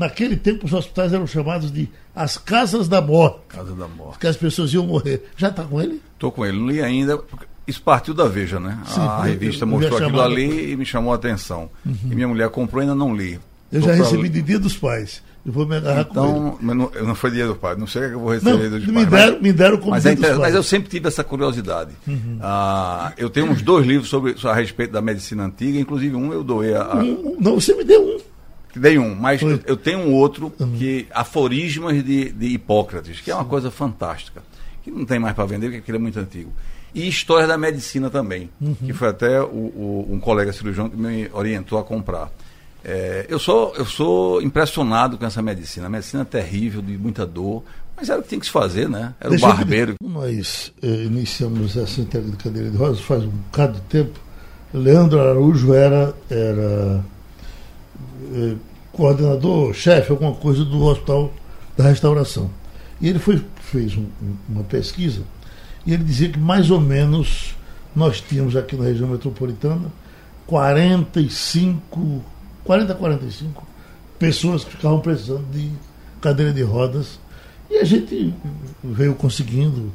Naquele 0.00 0.34
tempo, 0.34 0.64
os 0.64 0.72
hospitais 0.72 1.12
eram 1.12 1.26
chamados 1.26 1.70
de 1.70 1.86
as 2.16 2.38
casas 2.38 2.88
da 2.88 3.02
morte. 3.02 3.40
Casa 3.48 3.74
da 3.74 3.86
morte. 3.86 4.12
Porque 4.12 4.26
as 4.26 4.36
pessoas 4.36 4.72
iam 4.72 4.86
morrer. 4.86 5.22
Já 5.36 5.48
está 5.48 5.62
com 5.62 5.78
ele? 5.78 6.00
Estou 6.14 6.32
com 6.32 6.46
ele. 6.46 6.58
Não 6.58 6.68
li 6.68 6.80
ainda. 6.80 7.20
Isso 7.66 7.82
partiu 7.82 8.14
da 8.14 8.26
Veja, 8.26 8.58
né? 8.58 8.78
Sim, 8.86 8.98
a 9.02 9.24
revista 9.24 9.66
mostrou 9.66 9.98
aquilo 9.98 10.22
ali 10.22 10.72
e 10.72 10.76
me 10.76 10.86
chamou 10.86 11.12
a 11.12 11.16
atenção. 11.16 11.68
Uhum. 11.84 11.94
E 12.04 12.14
minha 12.14 12.26
mulher 12.26 12.48
comprou 12.48 12.80
e 12.80 12.84
ainda 12.84 12.94
não 12.94 13.14
li. 13.14 13.38
Eu 13.70 13.82
Tô 13.82 13.88
já 13.88 13.92
recebi 13.92 14.30
de 14.30 14.40
Dia 14.40 14.58
dos 14.58 14.74
Pais. 14.74 15.22
Eu 15.44 15.52
vou 15.52 15.66
me 15.66 15.76
agarrar 15.76 16.06
então, 16.10 16.52
com 16.52 16.70
ele. 16.70 16.74
Não, 16.74 16.90
não 17.08 17.14
foi 17.14 17.30
dia 17.30 17.46
do 17.46 17.54
pai, 17.54 17.74
não 17.76 17.86
sei 17.86 18.06
o 18.06 18.08
que 18.08 18.14
eu 18.14 18.20
vou 18.20 18.32
receber 18.32 18.70
não, 18.70 18.78
dos 18.78 18.86
me 18.86 19.06
Deram, 19.06 19.32
mas, 19.32 19.42
me 19.42 19.52
deram 19.52 19.76
como 19.78 19.90
mas, 19.90 20.04
é 20.04 20.14
mas 20.36 20.54
eu 20.54 20.62
sempre 20.62 20.88
tive 20.90 21.08
essa 21.08 21.24
curiosidade. 21.24 21.92
Uhum. 22.06 22.38
Ah, 22.40 23.12
eu 23.16 23.30
tenho 23.30 23.50
uns 23.50 23.62
dois 23.62 23.86
livros 23.86 24.08
sobre, 24.10 24.34
a 24.44 24.54
respeito 24.54 24.92
da 24.92 25.00
medicina 25.00 25.44
antiga, 25.44 25.78
inclusive 25.78 26.14
um 26.14 26.32
eu 26.32 26.44
doei 26.44 26.74
a. 26.74 26.82
a... 26.82 26.96
Um, 26.96 27.36
não, 27.40 27.54
você 27.54 27.74
me 27.74 27.84
deu 27.84 28.02
um. 28.02 28.29
Dei 28.74 28.98
um, 28.98 29.14
mas 29.14 29.42
eu, 29.42 29.60
eu, 29.66 29.76
tenho 29.76 29.98
um 29.98 30.14
outro 30.14 30.52
uhum. 30.58 30.72
que 30.78 31.06
aforismas 31.12 32.04
de, 32.04 32.30
de 32.30 32.46
Hipócrates, 32.46 33.20
que 33.20 33.30
é 33.30 33.34
uma 33.34 33.42
Sim. 33.42 33.48
coisa 33.48 33.70
fantástica, 33.70 34.42
que 34.82 34.90
não 34.90 35.04
tem 35.04 35.18
mais 35.18 35.34
para 35.34 35.44
vender, 35.44 35.66
porque 35.66 35.78
aquele 35.78 35.98
é 35.98 36.00
muito 36.00 36.18
antigo. 36.18 36.52
E 36.94 37.08
história 37.08 37.46
da 37.46 37.58
medicina 37.58 38.10
também, 38.10 38.50
uhum. 38.60 38.74
que 38.74 38.92
foi 38.92 39.08
até 39.08 39.40
o, 39.40 39.46
o, 39.46 40.08
um 40.10 40.20
colega 40.20 40.52
cirurgião 40.52 40.88
que 40.88 40.96
me 40.96 41.28
orientou 41.32 41.78
a 41.78 41.84
comprar. 41.84 42.30
É, 42.84 43.26
eu, 43.28 43.38
sou, 43.38 43.74
eu 43.76 43.84
sou 43.84 44.42
impressionado 44.42 45.18
com 45.18 45.26
essa 45.26 45.42
medicina. 45.42 45.86
A 45.86 45.90
medicina 45.90 46.22
é 46.22 46.24
terrível, 46.24 46.80
de 46.80 46.96
muita 46.96 47.26
dor, 47.26 47.62
Mas 47.96 48.08
era 48.08 48.18
o 48.18 48.22
que 48.22 48.30
tinha 48.30 48.40
que 48.40 48.46
se 48.46 48.52
fazer, 48.52 48.88
né? 48.88 49.14
Era 49.20 49.30
Deixa 49.30 49.46
o 49.46 49.48
barbeiro. 49.54 49.94
Nós 50.02 50.72
eh, 50.82 51.04
iniciamos 51.04 51.76
essa 51.76 52.00
entrega 52.00 52.30
de 52.30 52.36
cadeira 52.36 52.70
de 52.70 52.76
rodas 52.76 53.00
faz 53.00 53.22
um 53.22 53.28
bocado 53.28 53.74
de 53.74 53.80
tempo. 53.82 54.18
Leandro 54.72 55.20
Araújo 55.20 55.74
era, 55.74 56.14
era 56.30 57.04
eh, 58.30 58.56
coordenador, 58.92 59.72
chefe, 59.74 60.10
alguma 60.10 60.34
coisa 60.34 60.64
do 60.64 60.82
Hospital 60.82 61.32
da 61.76 61.84
Restauração. 61.84 62.50
E 63.00 63.08
ele 63.08 63.18
foi, 63.18 63.42
fez 63.60 63.96
um, 63.96 64.06
uma 64.48 64.64
pesquisa 64.64 65.22
e 65.86 65.92
ele 65.92 66.04
dizia 66.04 66.28
que 66.28 66.38
mais 66.38 66.70
ou 66.70 66.80
menos 66.80 67.54
nós 67.94 68.20
tínhamos 68.20 68.54
aqui 68.56 68.76
na 68.76 68.84
região 68.84 69.08
metropolitana 69.08 69.90
45, 70.46 72.22
40 72.64 72.94
45 72.94 73.66
pessoas 74.18 74.64
que 74.64 74.72
ficavam 74.72 75.00
precisando 75.00 75.44
de 75.50 75.70
cadeira 76.20 76.52
de 76.52 76.62
rodas 76.62 77.18
e 77.70 77.76
a 77.76 77.84
gente 77.84 78.34
veio 78.82 79.14
conseguindo, 79.14 79.92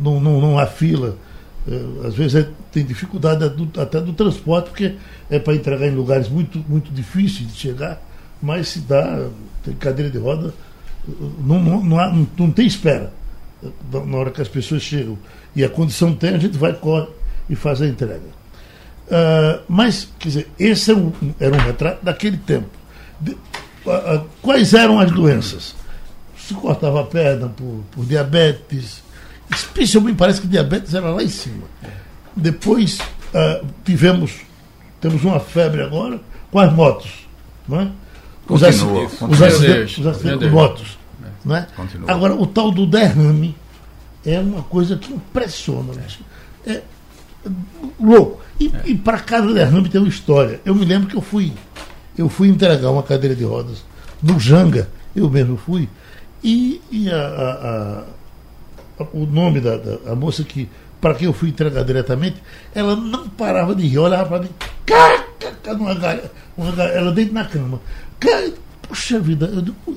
não, 0.00 0.18
não, 0.18 0.40
não 0.40 0.58
há 0.58 0.66
fila. 0.66 1.16
É, 1.66 2.06
às 2.06 2.14
vezes 2.14 2.34
é, 2.34 2.48
tem 2.70 2.84
dificuldade 2.84 3.44
até 3.78 4.00
do 4.00 4.12
transporte, 4.12 4.70
porque 4.70 4.94
é 5.30 5.38
para 5.38 5.54
entregar 5.54 5.86
em 5.86 5.94
lugares 5.94 6.28
muito, 6.28 6.62
muito 6.68 6.92
difíceis 6.92 7.52
de 7.52 7.58
chegar, 7.58 8.02
mas 8.42 8.68
se 8.68 8.80
dá, 8.80 9.28
tem 9.64 9.74
cadeira 9.74 10.10
de 10.10 10.18
roda, 10.18 10.52
não, 11.38 11.62
não, 11.62 11.84
não, 11.84 11.98
há, 11.98 12.12
não, 12.36 12.50
tem 12.50 12.66
espera 12.66 13.12
na 13.90 14.16
hora 14.16 14.30
que 14.30 14.42
as 14.42 14.48
pessoas 14.48 14.82
chegam. 14.82 15.18
E 15.54 15.64
a 15.64 15.68
condição 15.68 16.14
tem, 16.14 16.34
a 16.34 16.38
gente 16.38 16.58
vai, 16.58 16.72
corre 16.72 17.08
e 17.48 17.54
faz 17.54 17.80
a 17.80 17.86
entrega. 17.86 18.20
Uh, 19.06 19.62
mas, 19.68 20.08
quer 20.18 20.28
dizer, 20.28 20.50
esse 20.58 20.90
era 20.90 20.98
um, 20.98 21.12
era 21.38 21.54
um 21.54 21.58
retrato 21.58 22.04
daquele 22.04 22.38
tempo. 22.38 22.68
De, 23.20 23.32
uh, 23.32 23.36
uh, 24.16 24.26
quais 24.42 24.74
eram 24.74 24.98
as 24.98 25.10
doenças? 25.10 25.74
Se 26.36 26.54
cortava 26.54 27.00
a 27.00 27.04
perna 27.04 27.48
por, 27.48 27.84
por 27.90 28.04
diabetes, 28.04 29.02
especialmente 29.50 30.16
parece 30.16 30.40
que 30.40 30.46
diabetes 30.46 30.94
era 30.94 31.10
lá 31.10 31.22
em 31.22 31.28
cima. 31.28 31.64
Depois 32.36 32.98
tivemos, 33.84 34.32
temos 35.00 35.24
uma 35.24 35.40
febre 35.40 35.82
agora 35.82 36.20
com 36.50 36.58
as 36.58 36.72
motos. 36.72 37.10
Não 37.68 37.80
é? 37.80 37.90
Os, 38.48 38.60
Continua, 38.60 38.68
acidentes, 38.68 39.20
os 39.22 39.42
acidentes, 39.42 39.98
os 39.98 40.06
acidentes 40.06 40.50
motos. 40.50 40.98
Não 41.44 41.56
é? 41.56 41.66
Agora, 42.06 42.34
o 42.34 42.46
tal 42.46 42.70
do 42.70 42.86
derrame 42.86 43.54
é 44.24 44.38
uma 44.38 44.62
coisa 44.62 44.96
que 44.96 45.12
impressiona. 45.12 45.92
É, 46.66 46.72
é 46.72 46.82
louco. 48.00 48.42
E, 48.58 48.68
é. 48.68 48.82
e 48.86 48.94
para 48.96 49.18
cada 49.18 49.52
derrame 49.52 49.88
tem 49.88 50.00
uma 50.00 50.08
história. 50.08 50.60
Eu 50.64 50.74
me 50.74 50.84
lembro 50.84 51.08
que 51.08 51.16
eu 51.16 51.20
fui, 51.20 51.52
eu 52.16 52.28
fui 52.28 52.48
entregar 52.48 52.90
uma 52.90 53.02
cadeira 53.02 53.34
de 53.34 53.44
rodas 53.44 53.84
no 54.22 54.38
Janga, 54.38 54.88
eu 55.14 55.28
mesmo 55.28 55.56
fui, 55.56 55.88
e, 56.42 56.80
e 56.90 57.10
a, 57.10 57.16
a, 57.16 57.50
a, 57.52 58.04
o 59.12 59.26
nome 59.26 59.60
da, 59.60 59.76
da 59.76 60.12
a 60.12 60.14
moça 60.14 60.44
que 60.44 60.68
para 61.00 61.14
quem 61.14 61.26
eu 61.26 61.32
fui 61.32 61.50
entregar 61.50 61.84
diretamente, 61.84 62.42
ela 62.74 62.96
não 62.96 63.28
parava 63.28 63.74
de 63.74 63.86
rir, 63.86 63.98
olhava 63.98 64.26
para 64.26 64.42
mim, 64.44 64.48
cá, 64.86 65.24
cá, 65.62 65.72
uma 65.72 65.94
galha, 65.94 66.30
uma 66.56 66.72
galha, 66.72 66.92
ela 66.92 67.12
dentro 67.12 67.34
na 67.34 67.44
cama. 67.44 67.80
Cá, 68.18 68.50
puxa 68.82 69.20
vida, 69.20 69.46
eu, 69.46 69.74
eu, 69.86 69.96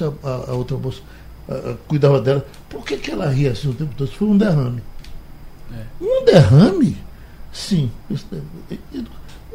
eu 0.00 0.16
a, 0.22 0.50
a 0.50 0.54
outra 0.54 0.78
moça 0.78 1.02
cuidava 1.86 2.20
dela, 2.20 2.44
por 2.68 2.84
que, 2.84 2.96
que 2.96 3.10
ela 3.10 3.28
ria 3.28 3.52
assim 3.52 3.68
o 3.68 3.74
tempo 3.74 3.94
todo? 3.96 4.10
Foi 4.10 4.28
um 4.28 4.36
derrame. 4.36 4.82
É. 5.72 6.04
Um 6.04 6.24
derrame? 6.24 6.96
Sim. 7.52 7.90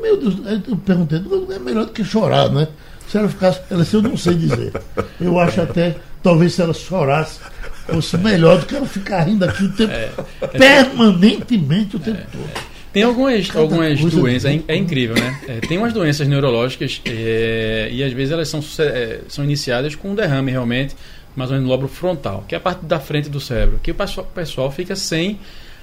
Meu 0.02 0.18
Deus, 0.20 0.36
eu 0.68 0.78
perguntei, 0.78 1.22
é 1.56 1.60
melhor 1.60 1.86
do 1.86 1.92
que 1.92 2.04
chorar, 2.04 2.50
né? 2.50 2.68
Se 3.08 3.18
ela 3.18 3.30
ficasse, 3.30 3.62
ela 3.70 3.86
eu 3.92 4.02
não 4.02 4.18
sei 4.18 4.34
dizer. 4.36 4.74
Eu 5.22 5.40
acho 5.40 5.62
até, 5.62 5.98
talvez 6.24 6.54
se 6.54 6.62
ela 6.62 6.74
chorasse, 6.74 7.40
fosse 7.86 8.18
melhor 8.18 8.60
do 8.60 8.66
que 8.66 8.76
ela 8.76 8.86
ficar 8.86 9.24
rindo 9.24 9.46
aqui 9.46 9.64
o 9.64 9.72
tempo, 9.72 9.92
é, 9.92 10.10
é 10.42 10.48
permanentemente 10.48 11.96
o 11.96 12.00
tempo 12.00 12.20
é, 12.20 12.26
todo. 12.32 12.74
Tem 12.94 13.02
algumas, 13.02 13.56
algumas 13.56 14.00
doenças, 14.00 14.52
é, 14.52 14.62
é, 14.68 14.76
incrível, 14.76 15.16
né? 15.16 15.40
É, 15.48 15.60
tem 15.62 15.80
umas 15.80 15.92
doenças 15.92 16.28
neurológicas 16.28 17.02
é, 17.06 17.90
e 17.92 18.04
às 18.04 18.14
vezes 18.14 18.32
elas 18.32 18.48
são, 18.48 18.60
é, 18.80 19.22
são 19.28 19.44
iniciadas 19.44 19.96
com 19.96 20.12
um 20.12 20.16
derrame 20.16 20.52
realmente, 20.52 20.96
mais 21.36 21.50
ou 21.50 21.56
menos 21.56 21.68
no 21.68 21.76
lobo 21.76 21.88
frontal, 21.88 22.46
que 22.48 22.54
é 22.54 22.58
a 22.60 22.62
parte 22.62 22.86
da 22.86 23.00
frente 23.00 23.30
do 23.30 23.40
cérebro, 23.40 23.80
que 23.82 23.90
o 23.90 23.96
pessoal, 23.96 24.28
o 24.30 24.36
pessoal 24.36 24.72
fica 24.72 24.96
sem 24.96 25.40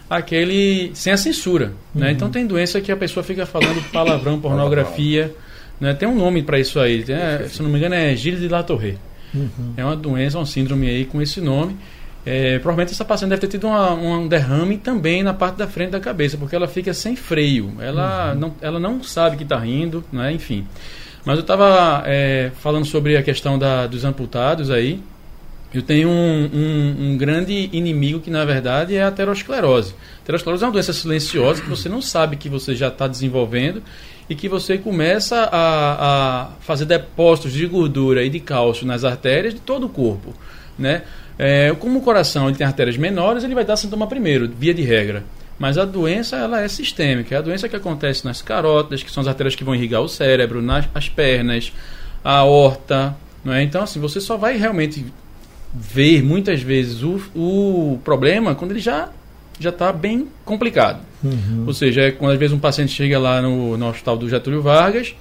aquele 0.08 0.92
sem 0.94 1.12
a 1.12 1.16
censura, 1.16 1.66
né? 1.66 1.72
uhum. 1.94 2.00
né? 2.02 2.12
Então 2.12 2.30
tem 2.30 2.46
doença 2.46 2.80
que 2.80 2.92
a 2.92 2.96
pessoa 2.96 3.24
fica 3.24 3.44
falando 3.44 3.82
palavrão, 3.90 4.40
pornografia, 4.40 5.34
né? 5.80 5.92
Tem 5.94 6.08
um 6.08 6.14
nome 6.14 6.44
para 6.44 6.60
isso 6.60 6.78
aí, 6.78 7.02
tem, 7.02 7.16
é, 7.16 7.48
se 7.48 7.60
não 7.60 7.70
me 7.70 7.78
engano 7.78 7.96
é 7.96 8.14
Gilles 8.14 8.40
de 8.40 8.46
La 8.46 8.62
Torre. 8.62 8.96
Uhum. 9.34 9.74
É 9.76 9.84
uma 9.84 9.96
doença, 9.96 10.38
um 10.38 10.46
síndrome 10.46 10.88
aí 10.88 11.04
com 11.04 11.20
esse 11.20 11.40
nome. 11.40 11.76
É, 12.24 12.58
provavelmente 12.58 12.92
essa 12.92 13.04
paciente 13.04 13.30
deve 13.30 13.40
ter 13.40 13.48
tido 13.48 13.66
uma, 13.66 13.92
um 13.92 14.28
derrame 14.28 14.76
também 14.76 15.22
na 15.22 15.32
parte 15.32 15.56
da 15.56 15.66
frente 15.66 15.90
da 15.90 16.00
cabeça, 16.00 16.36
porque 16.36 16.54
ela 16.54 16.68
fica 16.68 16.92
sem 16.92 17.16
freio, 17.16 17.72
ela, 17.80 18.32
uhum. 18.32 18.38
não, 18.38 18.54
ela 18.60 18.78
não 18.78 19.02
sabe 19.02 19.38
que 19.38 19.42
está 19.42 19.58
rindo, 19.58 20.04
né? 20.12 20.30
enfim. 20.30 20.66
Mas 21.24 21.36
eu 21.36 21.42
estava 21.42 22.02
é, 22.06 22.50
falando 22.60 22.84
sobre 22.84 23.16
a 23.16 23.22
questão 23.22 23.58
da, 23.58 23.86
dos 23.86 24.04
amputados 24.04 24.70
aí, 24.70 25.02
eu 25.72 25.82
tenho 25.82 26.08
um, 26.08 26.50
um, 26.52 26.96
um, 26.98 27.16
grande 27.16 27.70
inimigo 27.72 28.18
que, 28.18 28.30
na 28.30 28.44
verdade, 28.44 28.96
é 28.96 29.02
a 29.02 29.08
aterosclerose. 29.08 29.94
A 30.18 30.22
aterosclerose 30.22 30.64
é 30.64 30.66
uma 30.66 30.72
doença 30.72 30.92
silenciosa 30.92 31.62
que 31.62 31.68
você 31.68 31.88
não 31.88 32.02
sabe 32.02 32.36
que 32.36 32.48
você 32.48 32.74
já 32.74 32.88
está 32.88 33.06
desenvolvendo 33.06 33.80
e 34.30 34.36
que 34.36 34.48
você 34.48 34.78
começa 34.78 35.36
a, 35.50 36.44
a, 36.44 36.50
fazer 36.60 36.84
depósitos 36.84 37.52
de 37.52 37.66
gordura 37.66 38.22
e 38.22 38.30
de 38.30 38.38
cálcio 38.38 38.86
nas 38.86 39.02
artérias 39.02 39.52
de 39.52 39.60
todo 39.60 39.86
o 39.86 39.88
corpo. 39.88 40.32
Né? 40.78 41.02
É, 41.36 41.74
como 41.76 41.98
o 41.98 42.02
coração 42.02 42.46
ele 42.46 42.56
tem 42.56 42.64
artérias 42.64 42.96
menores, 42.96 43.42
ele 43.42 43.56
vai 43.56 43.64
dar 43.64 43.74
sintoma 43.74 44.06
primeiro, 44.06 44.48
via 44.48 44.72
de 44.72 44.82
regra. 44.82 45.24
Mas 45.58 45.76
a 45.76 45.84
doença 45.84 46.36
ela 46.36 46.60
é 46.62 46.68
sistêmica. 46.68 47.34
É 47.34 47.38
a 47.38 47.42
doença 47.42 47.68
que 47.68 47.74
acontece 47.74 48.24
nas 48.24 48.40
carótidas, 48.40 49.02
que 49.02 49.10
são 49.10 49.20
as 49.20 49.26
artérias 49.26 49.56
que 49.56 49.64
vão 49.64 49.74
irrigar 49.74 50.00
o 50.00 50.08
cérebro, 50.08 50.62
nas 50.62 50.88
as 50.94 51.08
pernas, 51.08 51.72
a 52.22 52.36
aorta. 52.36 53.16
Não 53.44 53.52
é? 53.52 53.64
Então, 53.64 53.82
assim, 53.82 53.98
você 53.98 54.20
só 54.20 54.36
vai 54.36 54.56
realmente 54.56 55.04
ver 55.74 56.22
muitas 56.22 56.62
vezes 56.62 57.02
o, 57.02 57.20
o 57.34 58.00
problema 58.04 58.54
quando 58.54 58.70
ele 58.70 58.80
já 58.80 59.10
já 59.60 59.70
está 59.70 59.92
bem 59.92 60.26
complicado. 60.44 61.00
Uhum. 61.22 61.64
Ou 61.66 61.72
seja, 61.72 62.00
é 62.02 62.10
quando 62.10 62.32
às 62.32 62.38
vezes 62.38 62.54
um 62.54 62.58
paciente 62.58 62.92
chega 62.92 63.18
lá 63.18 63.40
no, 63.40 63.76
no 63.76 63.88
hospital 63.88 64.16
do 64.16 64.28
Getúlio 64.28 64.62
Vargas 64.62 65.14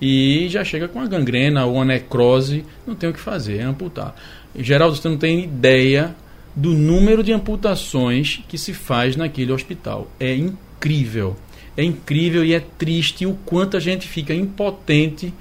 e 0.00 0.48
já 0.50 0.62
chega 0.64 0.88
com 0.88 0.98
uma 0.98 1.08
gangrena 1.08 1.64
ou 1.64 1.76
uma 1.76 1.84
necrose, 1.84 2.64
não 2.86 2.94
tem 2.94 3.08
o 3.08 3.12
que 3.12 3.20
fazer, 3.20 3.58
é 3.58 3.62
amputar. 3.62 4.14
Geraldo, 4.54 4.96
você 4.96 5.08
não 5.08 5.16
tem 5.16 5.44
ideia 5.44 6.14
do 6.54 6.74
número 6.74 7.22
de 7.22 7.32
amputações 7.32 8.42
que 8.48 8.58
se 8.58 8.74
faz 8.74 9.16
naquele 9.16 9.52
hospital. 9.52 10.10
É 10.20 10.34
incrível. 10.34 11.36
É 11.76 11.82
incrível 11.82 12.44
e 12.44 12.52
é 12.52 12.60
triste 12.60 13.24
o 13.24 13.34
quanto 13.44 13.76
a 13.76 13.80
gente 13.80 14.06
fica 14.06 14.34
impotente 14.34 15.32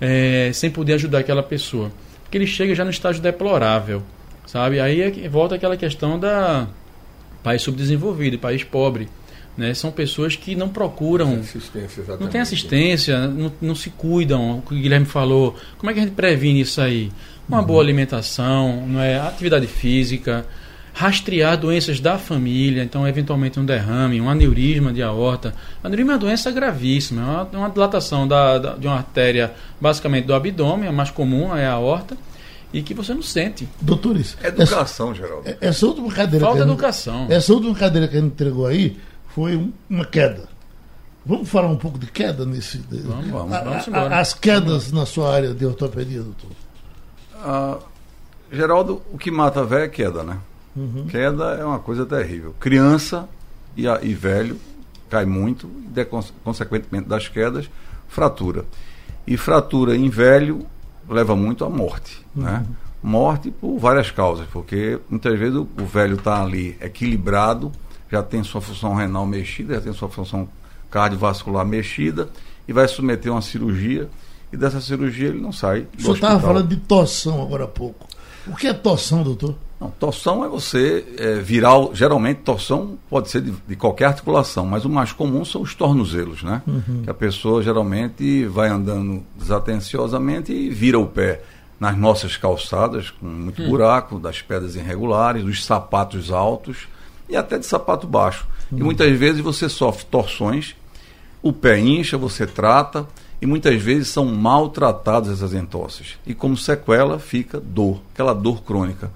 é, 0.00 0.50
sem 0.52 0.70
poder 0.70 0.94
ajudar 0.94 1.20
aquela 1.20 1.42
pessoa 1.42 1.90
que 2.32 2.38
ele 2.38 2.46
chega 2.46 2.74
já 2.74 2.82
no 2.82 2.90
estágio 2.90 3.20
deplorável, 3.20 4.02
sabe? 4.46 4.80
Aí 4.80 5.02
é 5.02 5.28
volta 5.28 5.54
aquela 5.54 5.76
questão 5.76 6.18
da 6.18 6.66
país 7.42 7.62
subdesenvolvido, 7.62 8.38
país 8.38 8.64
pobre. 8.64 9.08
Né? 9.56 9.74
São 9.74 9.90
pessoas 9.90 10.34
que 10.34 10.54
não 10.54 10.68
procuram. 10.68 11.34
Assistência, 11.34 12.04
não 12.18 12.28
tem 12.28 12.40
assistência, 12.40 13.26
não, 13.26 13.52
não, 13.60 13.74
se 13.74 13.90
cuidam. 13.90 14.58
O 14.58 14.62
que 14.62 14.74
o 14.74 14.78
Guilherme 14.78 15.06
falou. 15.06 15.56
Como 15.76 15.90
é 15.90 15.94
que 15.94 16.00
a 16.00 16.02
gente 16.02 16.14
previne 16.14 16.60
isso 16.60 16.80
aí? 16.80 17.12
Uma 17.48 17.60
uhum. 17.60 17.66
boa 17.66 17.82
alimentação, 17.82 18.86
não 18.86 19.00
é? 19.00 19.18
atividade 19.18 19.66
física, 19.66 20.46
rastrear 20.94 21.58
doenças 21.58 22.00
da 22.00 22.16
família, 22.16 22.82
então 22.82 23.06
eventualmente 23.06 23.58
um 23.58 23.64
derrame, 23.64 24.20
um 24.20 24.30
aneurisma 24.30 24.92
de 24.92 25.02
aorta. 25.02 25.52
Aneurisma 25.82 26.12
é 26.12 26.14
uma 26.14 26.20
doença 26.20 26.50
gravíssima, 26.50 27.20
é 27.20 27.24
uma, 27.24 27.64
uma 27.64 27.70
dilatação 27.70 28.26
da, 28.26 28.58
da, 28.58 28.74
de 28.74 28.86
uma 28.86 28.96
artéria 28.96 29.52
basicamente 29.80 30.24
do 30.24 30.34
abdômen, 30.34 30.88
a 30.88 30.92
mais 30.92 31.10
comum 31.10 31.54
é 31.54 31.66
a 31.66 31.72
aorta 31.72 32.16
e 32.72 32.82
que 32.82 32.94
você 32.94 33.12
não 33.12 33.22
sente. 33.22 33.68
Doutores, 33.80 34.36
educação, 34.42 35.12
essa, 35.12 35.22
Geraldo. 35.22 35.48
É, 35.48 35.56
essa 35.60 35.86
última 35.86 36.10
cadeira. 36.12 36.46
Falta 36.46 36.62
educação. 36.62 37.26
Essa 37.28 37.52
última 37.52 37.74
cadeira 37.74 38.08
que 38.08 38.16
a 38.16 38.20
gente 38.20 38.32
entregou 38.32 38.66
aí 38.66 38.98
foi 39.34 39.70
uma 39.88 40.04
queda. 40.04 40.48
Vamos 41.24 41.48
falar 41.48 41.68
um 41.68 41.76
pouco 41.76 41.98
de 41.98 42.06
queda 42.06 42.44
nesse. 42.44 42.78
Vamos, 42.78 43.30
vamos, 43.30 43.58
vamos 43.58 43.88
a, 43.92 44.18
As 44.18 44.34
quedas 44.34 44.84
vamos. 44.88 44.92
na 44.92 45.06
sua 45.06 45.34
área 45.34 45.54
de 45.54 45.64
ortopedia, 45.64 46.22
doutor. 46.22 46.50
Ah, 47.36 47.78
Geraldo, 48.50 49.02
o 49.12 49.18
que 49.18 49.30
mata 49.30 49.60
a 49.60 49.64
véia 49.64 49.84
é 49.84 49.88
queda, 49.88 50.22
né? 50.22 50.38
Uhum. 50.74 51.06
Queda 51.06 51.54
é 51.54 51.64
uma 51.64 51.78
coisa 51.78 52.04
terrível. 52.04 52.54
Criança 52.58 53.28
e, 53.76 53.86
a, 53.86 54.00
e 54.02 54.14
velho 54.14 54.58
cai 55.08 55.24
muito, 55.26 55.70
e, 55.94 56.04
consequentemente 56.42 57.08
das 57.08 57.28
quedas, 57.28 57.68
fratura. 58.08 58.64
E 59.26 59.36
fratura 59.36 59.94
em 59.96 60.08
velho 60.08 60.66
leva 61.08 61.34
muito 61.36 61.64
à 61.64 61.70
morte. 61.70 62.24
Uhum. 62.34 62.42
Né? 62.42 62.66
Morte 63.02 63.50
por 63.50 63.78
várias 63.78 64.10
causas, 64.10 64.46
porque 64.52 64.98
muitas 65.10 65.38
vezes 65.38 65.56
o, 65.56 65.68
o 65.78 65.84
velho 65.84 66.14
está 66.14 66.42
ali 66.42 66.76
equilibrado, 66.80 67.72
já 68.10 68.22
tem 68.22 68.44
sua 68.44 68.60
função 68.60 68.94
renal 68.94 69.26
mexida, 69.26 69.74
já 69.74 69.80
tem 69.80 69.92
sua 69.92 70.08
função 70.08 70.48
cardiovascular 70.90 71.66
mexida, 71.66 72.28
e 72.68 72.72
vai 72.72 72.86
submeter 72.86 73.32
a 73.32 73.36
uma 73.36 73.42
cirurgia, 73.42 74.08
e 74.52 74.56
dessa 74.56 74.80
cirurgia 74.80 75.28
ele 75.28 75.40
não 75.40 75.52
sai. 75.52 75.86
O 75.98 76.02
senhor 76.02 76.14
estava 76.14 76.40
falando 76.40 76.68
de 76.68 76.76
torção 76.76 77.42
agora 77.42 77.64
há 77.64 77.68
pouco. 77.68 78.06
O 78.46 78.54
que 78.54 78.66
é 78.66 78.72
torção, 78.72 79.22
doutor? 79.22 79.56
Não, 79.82 79.90
torção 79.90 80.44
é 80.44 80.48
você 80.48 81.04
é, 81.18 81.34
virar. 81.40 81.88
Geralmente, 81.92 82.38
torção 82.38 82.96
pode 83.10 83.28
ser 83.28 83.40
de, 83.40 83.52
de, 83.66 83.74
qualquer 83.74 84.04
articulação, 84.04 84.64
mas 84.64 84.84
o 84.84 84.88
mais 84.88 85.10
comum 85.10 85.44
são 85.44 85.60
os 85.60 85.74
tornozelos, 85.74 86.44
né? 86.44 86.62
Uhum. 86.64 87.02
Que 87.02 87.10
a 87.10 87.14
pessoa 87.14 87.60
geralmente 87.60 88.46
vai 88.46 88.68
andando 88.68 89.24
desatenciosamente 89.36 90.52
e 90.52 90.70
vira 90.70 91.00
o 91.00 91.06
pé 91.06 91.42
nas 91.80 91.98
nossas 91.98 92.36
calçadas, 92.36 93.10
com 93.10 93.26
muito 93.26 93.60
uhum. 93.60 93.70
buraco, 93.70 94.20
das 94.20 94.40
pedras 94.40 94.76
irregulares, 94.76 95.42
dos 95.42 95.64
sapatos 95.64 96.30
altos 96.30 96.86
e 97.28 97.36
até 97.36 97.58
de 97.58 97.66
sapato 97.66 98.06
baixo. 98.06 98.46
Uhum. 98.70 98.78
E 98.78 98.82
muitas 98.84 99.18
vezes 99.18 99.40
você 99.40 99.68
sofre 99.68 100.04
torções, 100.04 100.76
o 101.42 101.52
pé 101.52 101.80
incha, 101.80 102.16
você 102.16 102.46
trata, 102.46 103.04
e 103.40 103.46
muitas 103.46 103.82
vezes 103.82 104.06
são 104.06 104.26
maltratadas 104.26 105.32
essas 105.32 105.52
entorses. 105.52 106.18
E 106.24 106.34
como 106.34 106.56
sequela 106.56 107.18
fica 107.18 107.58
dor, 107.58 108.00
aquela 108.14 108.32
dor 108.32 108.62
crônica. 108.62 109.10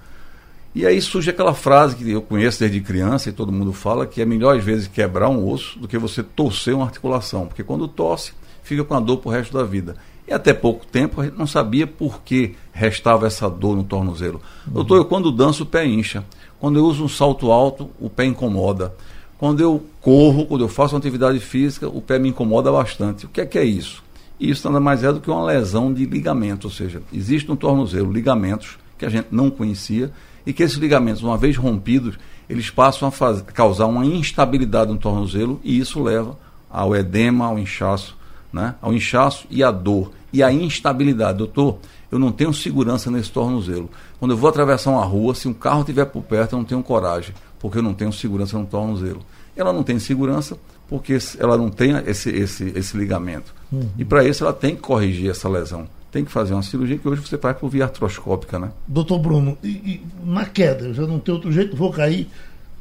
E 0.77 0.85
aí 0.85 1.01
surge 1.01 1.31
aquela 1.31 1.55
frase 1.55 1.95
que 1.95 2.11
eu 2.11 2.21
conheço 2.21 2.59
desde 2.59 2.79
criança 2.79 3.29
e 3.29 3.31
todo 3.31 3.51
mundo 3.51 3.73
fala 3.73 4.05
que 4.05 4.21
é 4.21 4.25
melhor 4.25 4.55
às 4.55 4.63
vezes 4.63 4.87
quebrar 4.87 5.27
um 5.27 5.49
osso 5.49 5.79
do 5.79 5.87
que 5.87 5.97
você 5.97 6.21
torcer 6.21 6.75
uma 6.75 6.85
articulação, 6.85 7.47
porque 7.47 7.63
quando 7.63 7.87
torce, 7.87 8.33
fica 8.61 8.83
com 8.83 8.93
a 8.93 8.99
dor 8.99 9.17
pro 9.17 9.31
resto 9.31 9.57
da 9.57 9.63
vida. 9.63 9.95
E 10.27 10.31
até 10.31 10.53
pouco 10.53 10.85
tempo 10.85 11.19
a 11.19 11.25
gente 11.25 11.35
não 11.35 11.47
sabia 11.47 11.87
por 11.87 12.21
que 12.21 12.53
restava 12.71 13.25
essa 13.25 13.49
dor 13.49 13.75
no 13.75 13.83
tornozelo. 13.83 14.39
Uhum. 14.67 14.73
Doutor, 14.73 14.97
eu 14.97 15.05
quando 15.05 15.31
danço 15.31 15.63
o 15.63 15.65
pé 15.65 15.83
incha. 15.83 16.23
Quando 16.59 16.77
eu 16.77 16.85
uso 16.85 17.03
um 17.03 17.09
salto 17.09 17.51
alto, 17.51 17.89
o 17.99 18.07
pé 18.07 18.25
incomoda. 18.25 18.93
Quando 19.39 19.61
eu 19.61 19.83
corro, 19.99 20.45
quando 20.45 20.61
eu 20.61 20.69
faço 20.69 20.93
uma 20.93 20.99
atividade 20.99 21.39
física, 21.39 21.87
o 21.89 22.03
pé 22.03 22.19
me 22.19 22.29
incomoda 22.29 22.71
bastante. 22.71 23.25
O 23.25 23.29
que 23.29 23.41
é 23.41 23.47
que 23.47 23.57
é 23.57 23.63
isso? 23.63 24.03
Isso 24.39 24.67
nada 24.67 24.79
mais 24.79 25.03
é 25.03 25.11
do 25.11 25.19
que 25.19 25.31
uma 25.31 25.43
lesão 25.43 25.91
de 25.91 26.05
ligamento, 26.05 26.67
ou 26.67 26.71
seja, 26.71 27.01
existe 27.11 27.49
no 27.49 27.55
tornozelo 27.55 28.11
ligamentos 28.11 28.77
que 28.95 29.07
a 29.07 29.09
gente 29.09 29.29
não 29.31 29.49
conhecia 29.49 30.11
e 30.47 30.53
que 30.53 30.63
esses 30.63 30.77
ligamentos, 30.77 31.21
uma 31.21 31.37
vez 31.37 31.57
rompidos, 31.57 32.17
eles 32.49 32.69
passam 32.69 33.09
a 33.09 33.41
causar 33.51 33.85
uma 33.85 34.05
instabilidade 34.05 34.89
no 34.89 34.97
tornozelo 34.97 35.59
e 35.61 35.77
isso 35.77 36.01
leva 36.01 36.39
ao 36.69 36.95
edema, 36.95 37.47
ao 37.47 37.59
inchaço, 37.59 38.15
né? 38.51 38.75
ao 38.81 38.93
inchaço 38.93 39.45
e 39.49 39.61
à 39.61 39.69
dor 39.69 40.13
e 40.31 40.41
à 40.41 40.49
instabilidade. 40.49 41.39
Doutor, 41.39 41.79
eu 42.09 42.17
não 42.17 42.31
tenho 42.31 42.53
segurança 42.53 43.11
nesse 43.11 43.29
tornozelo. 43.29 43.89
Quando 44.19 44.31
eu 44.31 44.37
vou 44.37 44.49
atravessar 44.49 44.91
uma 44.91 45.03
rua, 45.03 45.35
se 45.35 45.49
um 45.49 45.53
carro 45.53 45.81
estiver 45.81 46.05
por 46.05 46.23
perto, 46.23 46.53
eu 46.53 46.59
não 46.59 46.65
tenho 46.65 46.81
coragem, 46.81 47.35
porque 47.59 47.79
eu 47.79 47.83
não 47.83 47.93
tenho 47.93 48.13
segurança 48.13 48.57
no 48.57 48.65
tornozelo. 48.65 49.19
Ela 49.53 49.73
não 49.73 49.83
tem 49.83 49.99
segurança 49.99 50.57
porque 50.87 51.17
ela 51.37 51.57
não 51.57 51.69
tem 51.69 51.91
esse, 52.05 52.29
esse, 52.29 52.71
esse 52.73 52.95
ligamento. 52.95 53.53
Uhum. 53.69 53.89
E 53.97 54.05
para 54.05 54.23
isso 54.23 54.45
ela 54.45 54.53
tem 54.53 54.77
que 54.77 54.81
corrigir 54.81 55.29
essa 55.29 55.49
lesão. 55.49 55.89
Tem 56.11 56.23
que 56.23 56.31
fazer 56.31 56.53
uma 56.53 56.63
cirurgia 56.63 56.97
que 56.97 57.07
hoje 57.07 57.21
você 57.21 57.37
faz 57.37 57.57
por 57.57 57.69
via 57.69 57.83
artroscópica, 57.83 58.57
né? 58.57 58.71
Doutor 58.87 59.19
Bruno, 59.19 59.57
e, 59.63 59.67
e 59.67 60.01
na 60.23 60.45
queda, 60.45 60.85
eu 60.85 60.93
já 60.93 61.03
não 61.03 61.19
tenho 61.19 61.35
outro 61.35 61.51
jeito, 61.51 61.75
vou 61.75 61.91
cair. 61.91 62.27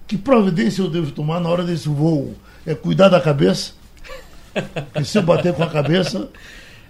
Que 0.07 0.17
providência 0.17 0.83
eu 0.83 0.89
devo 0.89 1.11
tomar 1.11 1.41
na 1.41 1.49
hora 1.49 1.65
desse 1.65 1.89
voo? 1.89 2.35
É 2.65 2.75
cuidar 2.75 3.09
da 3.09 3.21
cabeça? 3.21 3.73
Porque 4.93 5.05
se 5.05 5.19
eu 5.19 5.23
bater 5.23 5.53
com 5.53 5.63
a 5.63 5.67
cabeça, 5.67 6.29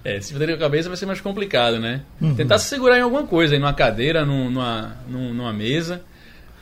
é, 0.05 0.21
se 0.21 0.33
bater 0.33 0.49
com 0.49 0.55
a 0.55 0.59
cabeça 0.59 0.89
vai 0.89 0.97
ser 0.97 1.07
mais 1.07 1.21
complicado, 1.21 1.81
né? 1.81 2.03
Uhum. 2.21 2.35
Tentar 2.35 2.59
se 2.59 2.69
segurar 2.69 2.99
em 2.99 3.01
alguma 3.01 3.25
coisa, 3.25 3.55
aí 3.55 3.59
numa 3.59 3.75
cadeira, 3.75 4.25
num, 4.25 4.51
numa, 4.51 4.97
numa 5.09 5.53
mesa. 5.53 6.03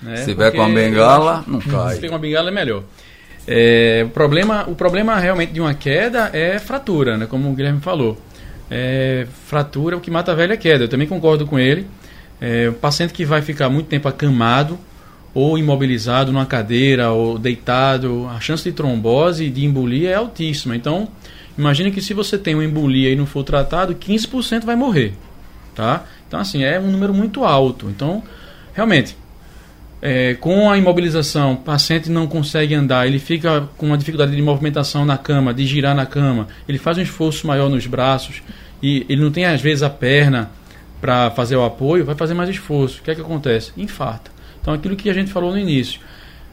Né? 0.01 0.16
Se 0.16 0.27
tiver 0.27 0.51
com 0.53 0.59
uma 0.59 0.68
bengala, 0.70 1.45
não 1.47 1.61
cai. 1.61 1.91
Se 1.91 1.95
tiver 1.97 2.09
com 2.09 2.14
uma 2.14 2.20
bengala 2.20 2.49
é 2.49 2.53
melhor. 2.53 2.85
É, 3.47 4.03
o, 4.07 4.11
problema, 4.11 4.64
o 4.66 4.75
problema 4.75 5.16
realmente 5.16 5.53
de 5.53 5.61
uma 5.61 5.75
queda 5.75 6.31
é 6.33 6.59
fratura, 6.59 7.18
né? 7.18 7.27
como 7.27 7.51
o 7.51 7.55
Guilherme 7.55 7.81
falou. 7.81 8.18
É, 8.71 9.27
fratura, 9.47 9.97
o 9.97 10.01
que 10.01 10.11
mata 10.11 10.33
a 10.33 10.35
velha 10.35 10.55
é 10.55 10.57
queda. 10.57 10.85
Eu 10.85 10.89
também 10.89 11.07
concordo 11.07 11.47
com 11.47 11.59
ele. 11.59 11.87
É, 12.41 12.69
o 12.69 12.73
paciente 12.73 13.12
que 13.12 13.25
vai 13.25 13.43
ficar 13.43 13.69
muito 13.69 13.87
tempo 13.87 14.09
acamado 14.09 14.79
ou 15.35 15.59
imobilizado 15.59 16.31
numa 16.31 16.47
cadeira 16.47 17.11
ou 17.11 17.39
deitado, 17.39 18.29
a 18.29 18.41
chance 18.41 18.62
de 18.62 18.73
trombose 18.73 19.45
e 19.45 19.51
de 19.51 19.65
embolia 19.65 20.11
é 20.11 20.15
altíssima. 20.15 20.77
Então, 20.77 21.09
imagine 21.59 21.91
que 21.91 22.01
se 22.01 22.15
você 22.15 22.39
tem 22.39 22.55
uma 22.55 22.65
embolia 22.65 23.11
e 23.11 23.17
não 23.17 23.27
for 23.27 23.43
tratado, 23.43 23.95
15% 23.95 24.65
vai 24.65 24.77
morrer. 24.77 25.12
Tá? 25.75 26.05
Então, 26.27 26.39
assim, 26.39 26.62
é 26.62 26.79
um 26.79 26.91
número 26.91 27.12
muito 27.12 27.45
alto. 27.45 27.89
Então, 27.91 28.23
realmente, 28.73 29.17
é, 30.07 30.34
com 30.34 30.70
a 30.70 30.76
imobilização, 30.76 31.55
o 31.55 31.57
paciente 31.57 32.11
não 32.11 32.26
consegue 32.26 32.74
andar, 32.74 33.07
ele 33.07 33.18
fica 33.18 33.66
com 33.78 33.86
uma 33.86 33.96
dificuldade 33.96 34.36
de 34.36 34.42
movimentação 34.42 35.02
na 35.02 35.16
cama, 35.16 35.55
de 35.55 35.64
girar 35.64 35.94
na 35.94 36.05
cama, 36.05 36.46
ele 36.68 36.76
faz 36.76 36.98
um 36.98 37.00
esforço 37.00 37.46
maior 37.46 37.70
nos 37.70 37.86
braços 37.86 38.42
e 38.82 39.07
ele 39.09 39.22
não 39.22 39.30
tem 39.30 39.46
às 39.46 39.62
vezes 39.62 39.82
a 39.82 39.88
perna 39.88 40.50
para 41.00 41.30
fazer 41.30 41.57
o 41.57 41.64
apoio, 41.64 42.05
vai 42.05 42.14
fazer 42.14 42.34
mais 42.34 42.50
esforço. 42.50 43.00
O 43.00 43.02
que 43.02 43.12
é 43.12 43.14
que 43.14 43.22
acontece? 43.22 43.72
Infarta. 43.78 44.30
Então 44.61 44.74
aquilo 44.74 44.94
que 44.94 45.09
a 45.09 45.14
gente 45.14 45.32
falou 45.32 45.50
no 45.50 45.59
início. 45.59 46.00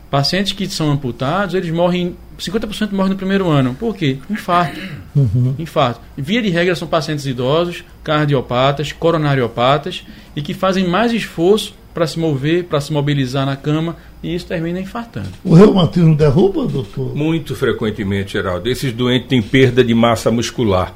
Pacientes 0.10 0.54
que 0.54 0.66
são 0.70 0.90
amputados, 0.90 1.54
eles 1.54 1.72
morrem, 1.72 2.16
50% 2.40 2.94
morrem 2.94 3.12
no 3.12 3.18
primeiro 3.18 3.50
ano. 3.50 3.74
Por 3.74 3.98
quê? 3.98 4.18
Infarto. 4.30 4.80
Uhum. 5.14 5.56
Infarto. 5.60 6.00
Via 6.18 6.42
de 6.42 6.48
regra 6.48 6.74
são 6.74 6.88
pacientes 6.88 7.26
idosos, 7.26 7.84
cardiopatas, 8.02 8.94
coronariopatas 8.94 10.06
e 10.38 10.42
que 10.42 10.54
fazem 10.54 10.88
mais 10.88 11.12
esforço 11.12 11.81
para 11.94 12.08
se 12.08 12.20
mover, 12.20 12.66
para 12.66 12.80
se 12.80 12.92
mobilizar 12.92 13.46
na 13.46 13.56
cama, 13.56 13.96
e 14.24 14.34
isso 14.34 14.48
termina 14.48 14.80
infartando. 14.80 15.30
O 15.44 15.54
reumatismo 15.54 16.16
derruba, 16.16 16.66
doutor? 16.66 17.16
Muito 17.16 17.56
frequentemente, 17.56 18.34
Geraldo. 18.34 18.70
Esses 18.70 18.94
doentes 18.94 19.28
têm 19.28 19.42
perda 19.42 19.84
de 19.84 19.94
massa 19.94 20.32
muscular, 20.32 20.94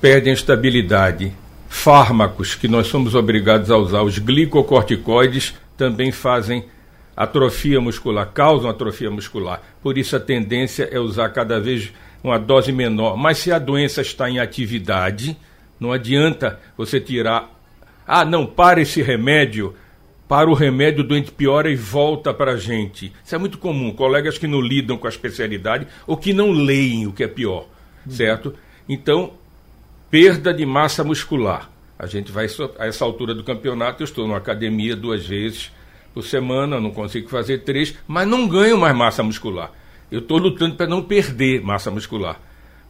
perdem 0.00 0.32
estabilidade. 0.32 1.32
Fármacos 1.68 2.56
que 2.56 2.66
nós 2.66 2.88
somos 2.88 3.14
obrigados 3.14 3.70
a 3.70 3.76
usar, 3.76 4.02
os 4.02 4.18
glicocorticoides, 4.18 5.54
também 5.76 6.10
fazem 6.10 6.64
atrofia 7.16 7.80
muscular, 7.80 8.26
causam 8.32 8.68
atrofia 8.68 9.10
muscular. 9.10 9.62
Por 9.82 9.96
isso 9.96 10.16
a 10.16 10.20
tendência 10.20 10.88
é 10.90 10.98
usar 10.98 11.28
cada 11.28 11.60
vez 11.60 11.92
uma 12.24 12.38
dose 12.38 12.72
menor. 12.72 13.16
Mas 13.16 13.38
se 13.38 13.52
a 13.52 13.58
doença 13.58 14.00
está 14.00 14.28
em 14.28 14.38
atividade, 14.38 15.36
não 15.78 15.92
adianta 15.92 16.58
você 16.76 17.00
tirar 17.00 17.59
ah, 18.12 18.24
não, 18.24 18.44
para 18.44 18.80
esse 18.80 19.00
remédio, 19.00 19.72
para 20.28 20.50
o 20.50 20.52
remédio, 20.52 21.04
o 21.04 21.06
doente 21.06 21.30
piora 21.30 21.70
e 21.70 21.76
volta 21.76 22.34
para 22.34 22.54
a 22.54 22.56
gente. 22.56 23.12
Isso 23.24 23.36
é 23.36 23.38
muito 23.38 23.56
comum, 23.56 23.92
colegas 23.92 24.36
que 24.36 24.48
não 24.48 24.60
lidam 24.60 24.98
com 24.98 25.06
a 25.06 25.10
especialidade 25.10 25.86
ou 26.08 26.16
que 26.16 26.32
não 26.32 26.50
leem 26.50 27.06
o 27.06 27.12
que 27.12 27.22
é 27.22 27.28
pior, 27.28 27.68
uhum. 28.04 28.10
certo? 28.10 28.52
Então, 28.88 29.34
perda 30.10 30.52
de 30.52 30.66
massa 30.66 31.04
muscular. 31.04 31.70
A 31.96 32.06
gente 32.06 32.32
vai 32.32 32.46
a 32.80 32.86
essa 32.86 33.04
altura 33.04 33.32
do 33.32 33.44
campeonato, 33.44 34.02
eu 34.02 34.06
estou 34.06 34.26
numa 34.26 34.38
academia 34.38 34.96
duas 34.96 35.24
vezes 35.24 35.70
por 36.12 36.24
semana, 36.24 36.80
não 36.80 36.90
consigo 36.90 37.28
fazer 37.28 37.58
três, 37.58 37.96
mas 38.08 38.26
não 38.26 38.48
ganho 38.48 38.76
mais 38.76 38.96
massa 38.96 39.22
muscular. 39.22 39.70
Eu 40.10 40.18
estou 40.18 40.38
lutando 40.38 40.74
para 40.74 40.88
não 40.88 41.00
perder 41.00 41.62
massa 41.62 41.92
muscular 41.92 42.40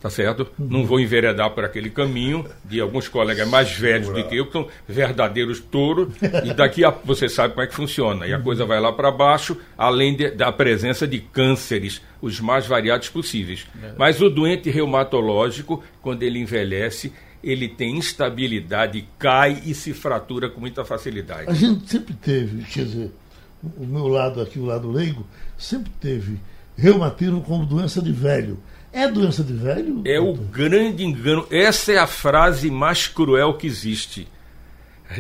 tá 0.01 0.09
certo? 0.09 0.48
Uhum. 0.59 0.66
Não 0.68 0.86
vou 0.86 0.98
enveredar 0.98 1.51
por 1.51 1.64
aquele 1.64 1.90
caminho 1.90 2.44
de 2.64 2.80
alguns 2.80 3.09
colegas 3.09 3.48
mais 3.48 3.70
velhos 3.72 4.09
do 4.09 4.24
que 4.24 4.36
eu, 4.36 4.46
que 4.46 4.53
são 4.53 4.66
verdadeiros 4.88 5.61
touros, 5.61 6.14
e 6.44 6.55
daqui 6.55 6.84
a 6.84 6.90
você 6.90 7.28
sabe 7.28 7.55
como 7.55 7.64
é 7.64 7.66
que 7.66 7.74
funciona. 7.74 8.26
E 8.26 8.32
a 8.32 8.40
coisa 8.40 8.64
vai 8.64 8.80
lá 8.80 8.92
para 8.92 9.11
baixo, 9.11 9.57
além 9.76 10.16
de, 10.16 10.30
da 10.30 10.51
presença 10.51 11.07
de 11.07 11.20
cânceres, 11.20 12.01
os 12.20 12.40
mais 12.40 12.66
variados 12.66 13.09
possíveis. 13.09 13.66
Mas 13.98 14.20
o 14.20 14.30
doente 14.30 14.70
reumatológico, 14.70 15.82
quando 16.01 16.22
ele 16.22 16.38
envelhece, 16.38 17.12
ele 17.42 17.68
tem 17.68 17.96
instabilidade, 17.96 19.07
cai 19.18 19.62
e 19.64 19.74
se 19.74 19.92
fratura 19.92 20.48
com 20.48 20.61
muita 20.61 20.84
facilidade. 20.84 21.51
A 21.51 21.55
gente 21.55 21.88
sempre 21.88 22.14
teve, 22.14 22.62
quer 22.64 22.84
dizer, 22.84 23.12
o 23.62 23.86
meu 23.86 24.09
lado 24.09 24.40
aqui, 24.40 24.59
o 24.59 24.64
lado 24.64 24.90
leigo, 24.90 25.26
sempre 25.57 25.90
teve 26.01 26.38
reumatismo 26.76 27.42
como 27.42 27.66
doença 27.66 28.01
de 28.01 28.12
velho. 28.12 28.59
É 28.93 29.07
doença 29.09 29.45
de 29.45 29.53
velho? 29.53 30.03
É 30.05 30.18
o 30.18 30.34
grande 30.34 31.05
engano. 31.05 31.47
Essa 31.51 31.93
é 31.93 31.99
a 31.99 32.07
frase 32.07 32.70
mais 32.70 33.07
cruel 33.07 33.55
que 33.55 33.66
existe. 33.66 34.26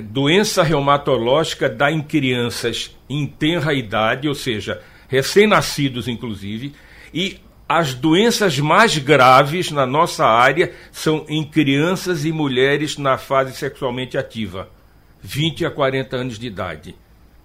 Doença 0.04 0.62
reumatológica 0.62 1.68
dá 1.68 1.90
em 1.90 2.02
crianças 2.02 2.96
em 3.08 3.26
tenra 3.26 3.74
idade, 3.74 4.28
ou 4.28 4.34
seja, 4.34 4.80
recém-nascidos 5.08 6.06
inclusive, 6.08 6.74
e 7.12 7.38
as 7.68 7.94
doenças 7.94 8.58
mais 8.58 8.98
graves 8.98 9.70
na 9.70 9.86
nossa 9.86 10.24
área 10.24 10.72
são 10.90 11.24
em 11.28 11.44
crianças 11.44 12.24
e 12.24 12.32
mulheres 12.32 12.96
na 12.98 13.18
fase 13.18 13.52
sexualmente 13.56 14.16
ativa, 14.16 14.68
20 15.20 15.66
a 15.66 15.70
40 15.70 16.16
anos 16.16 16.38
de 16.38 16.46
idade 16.46 16.94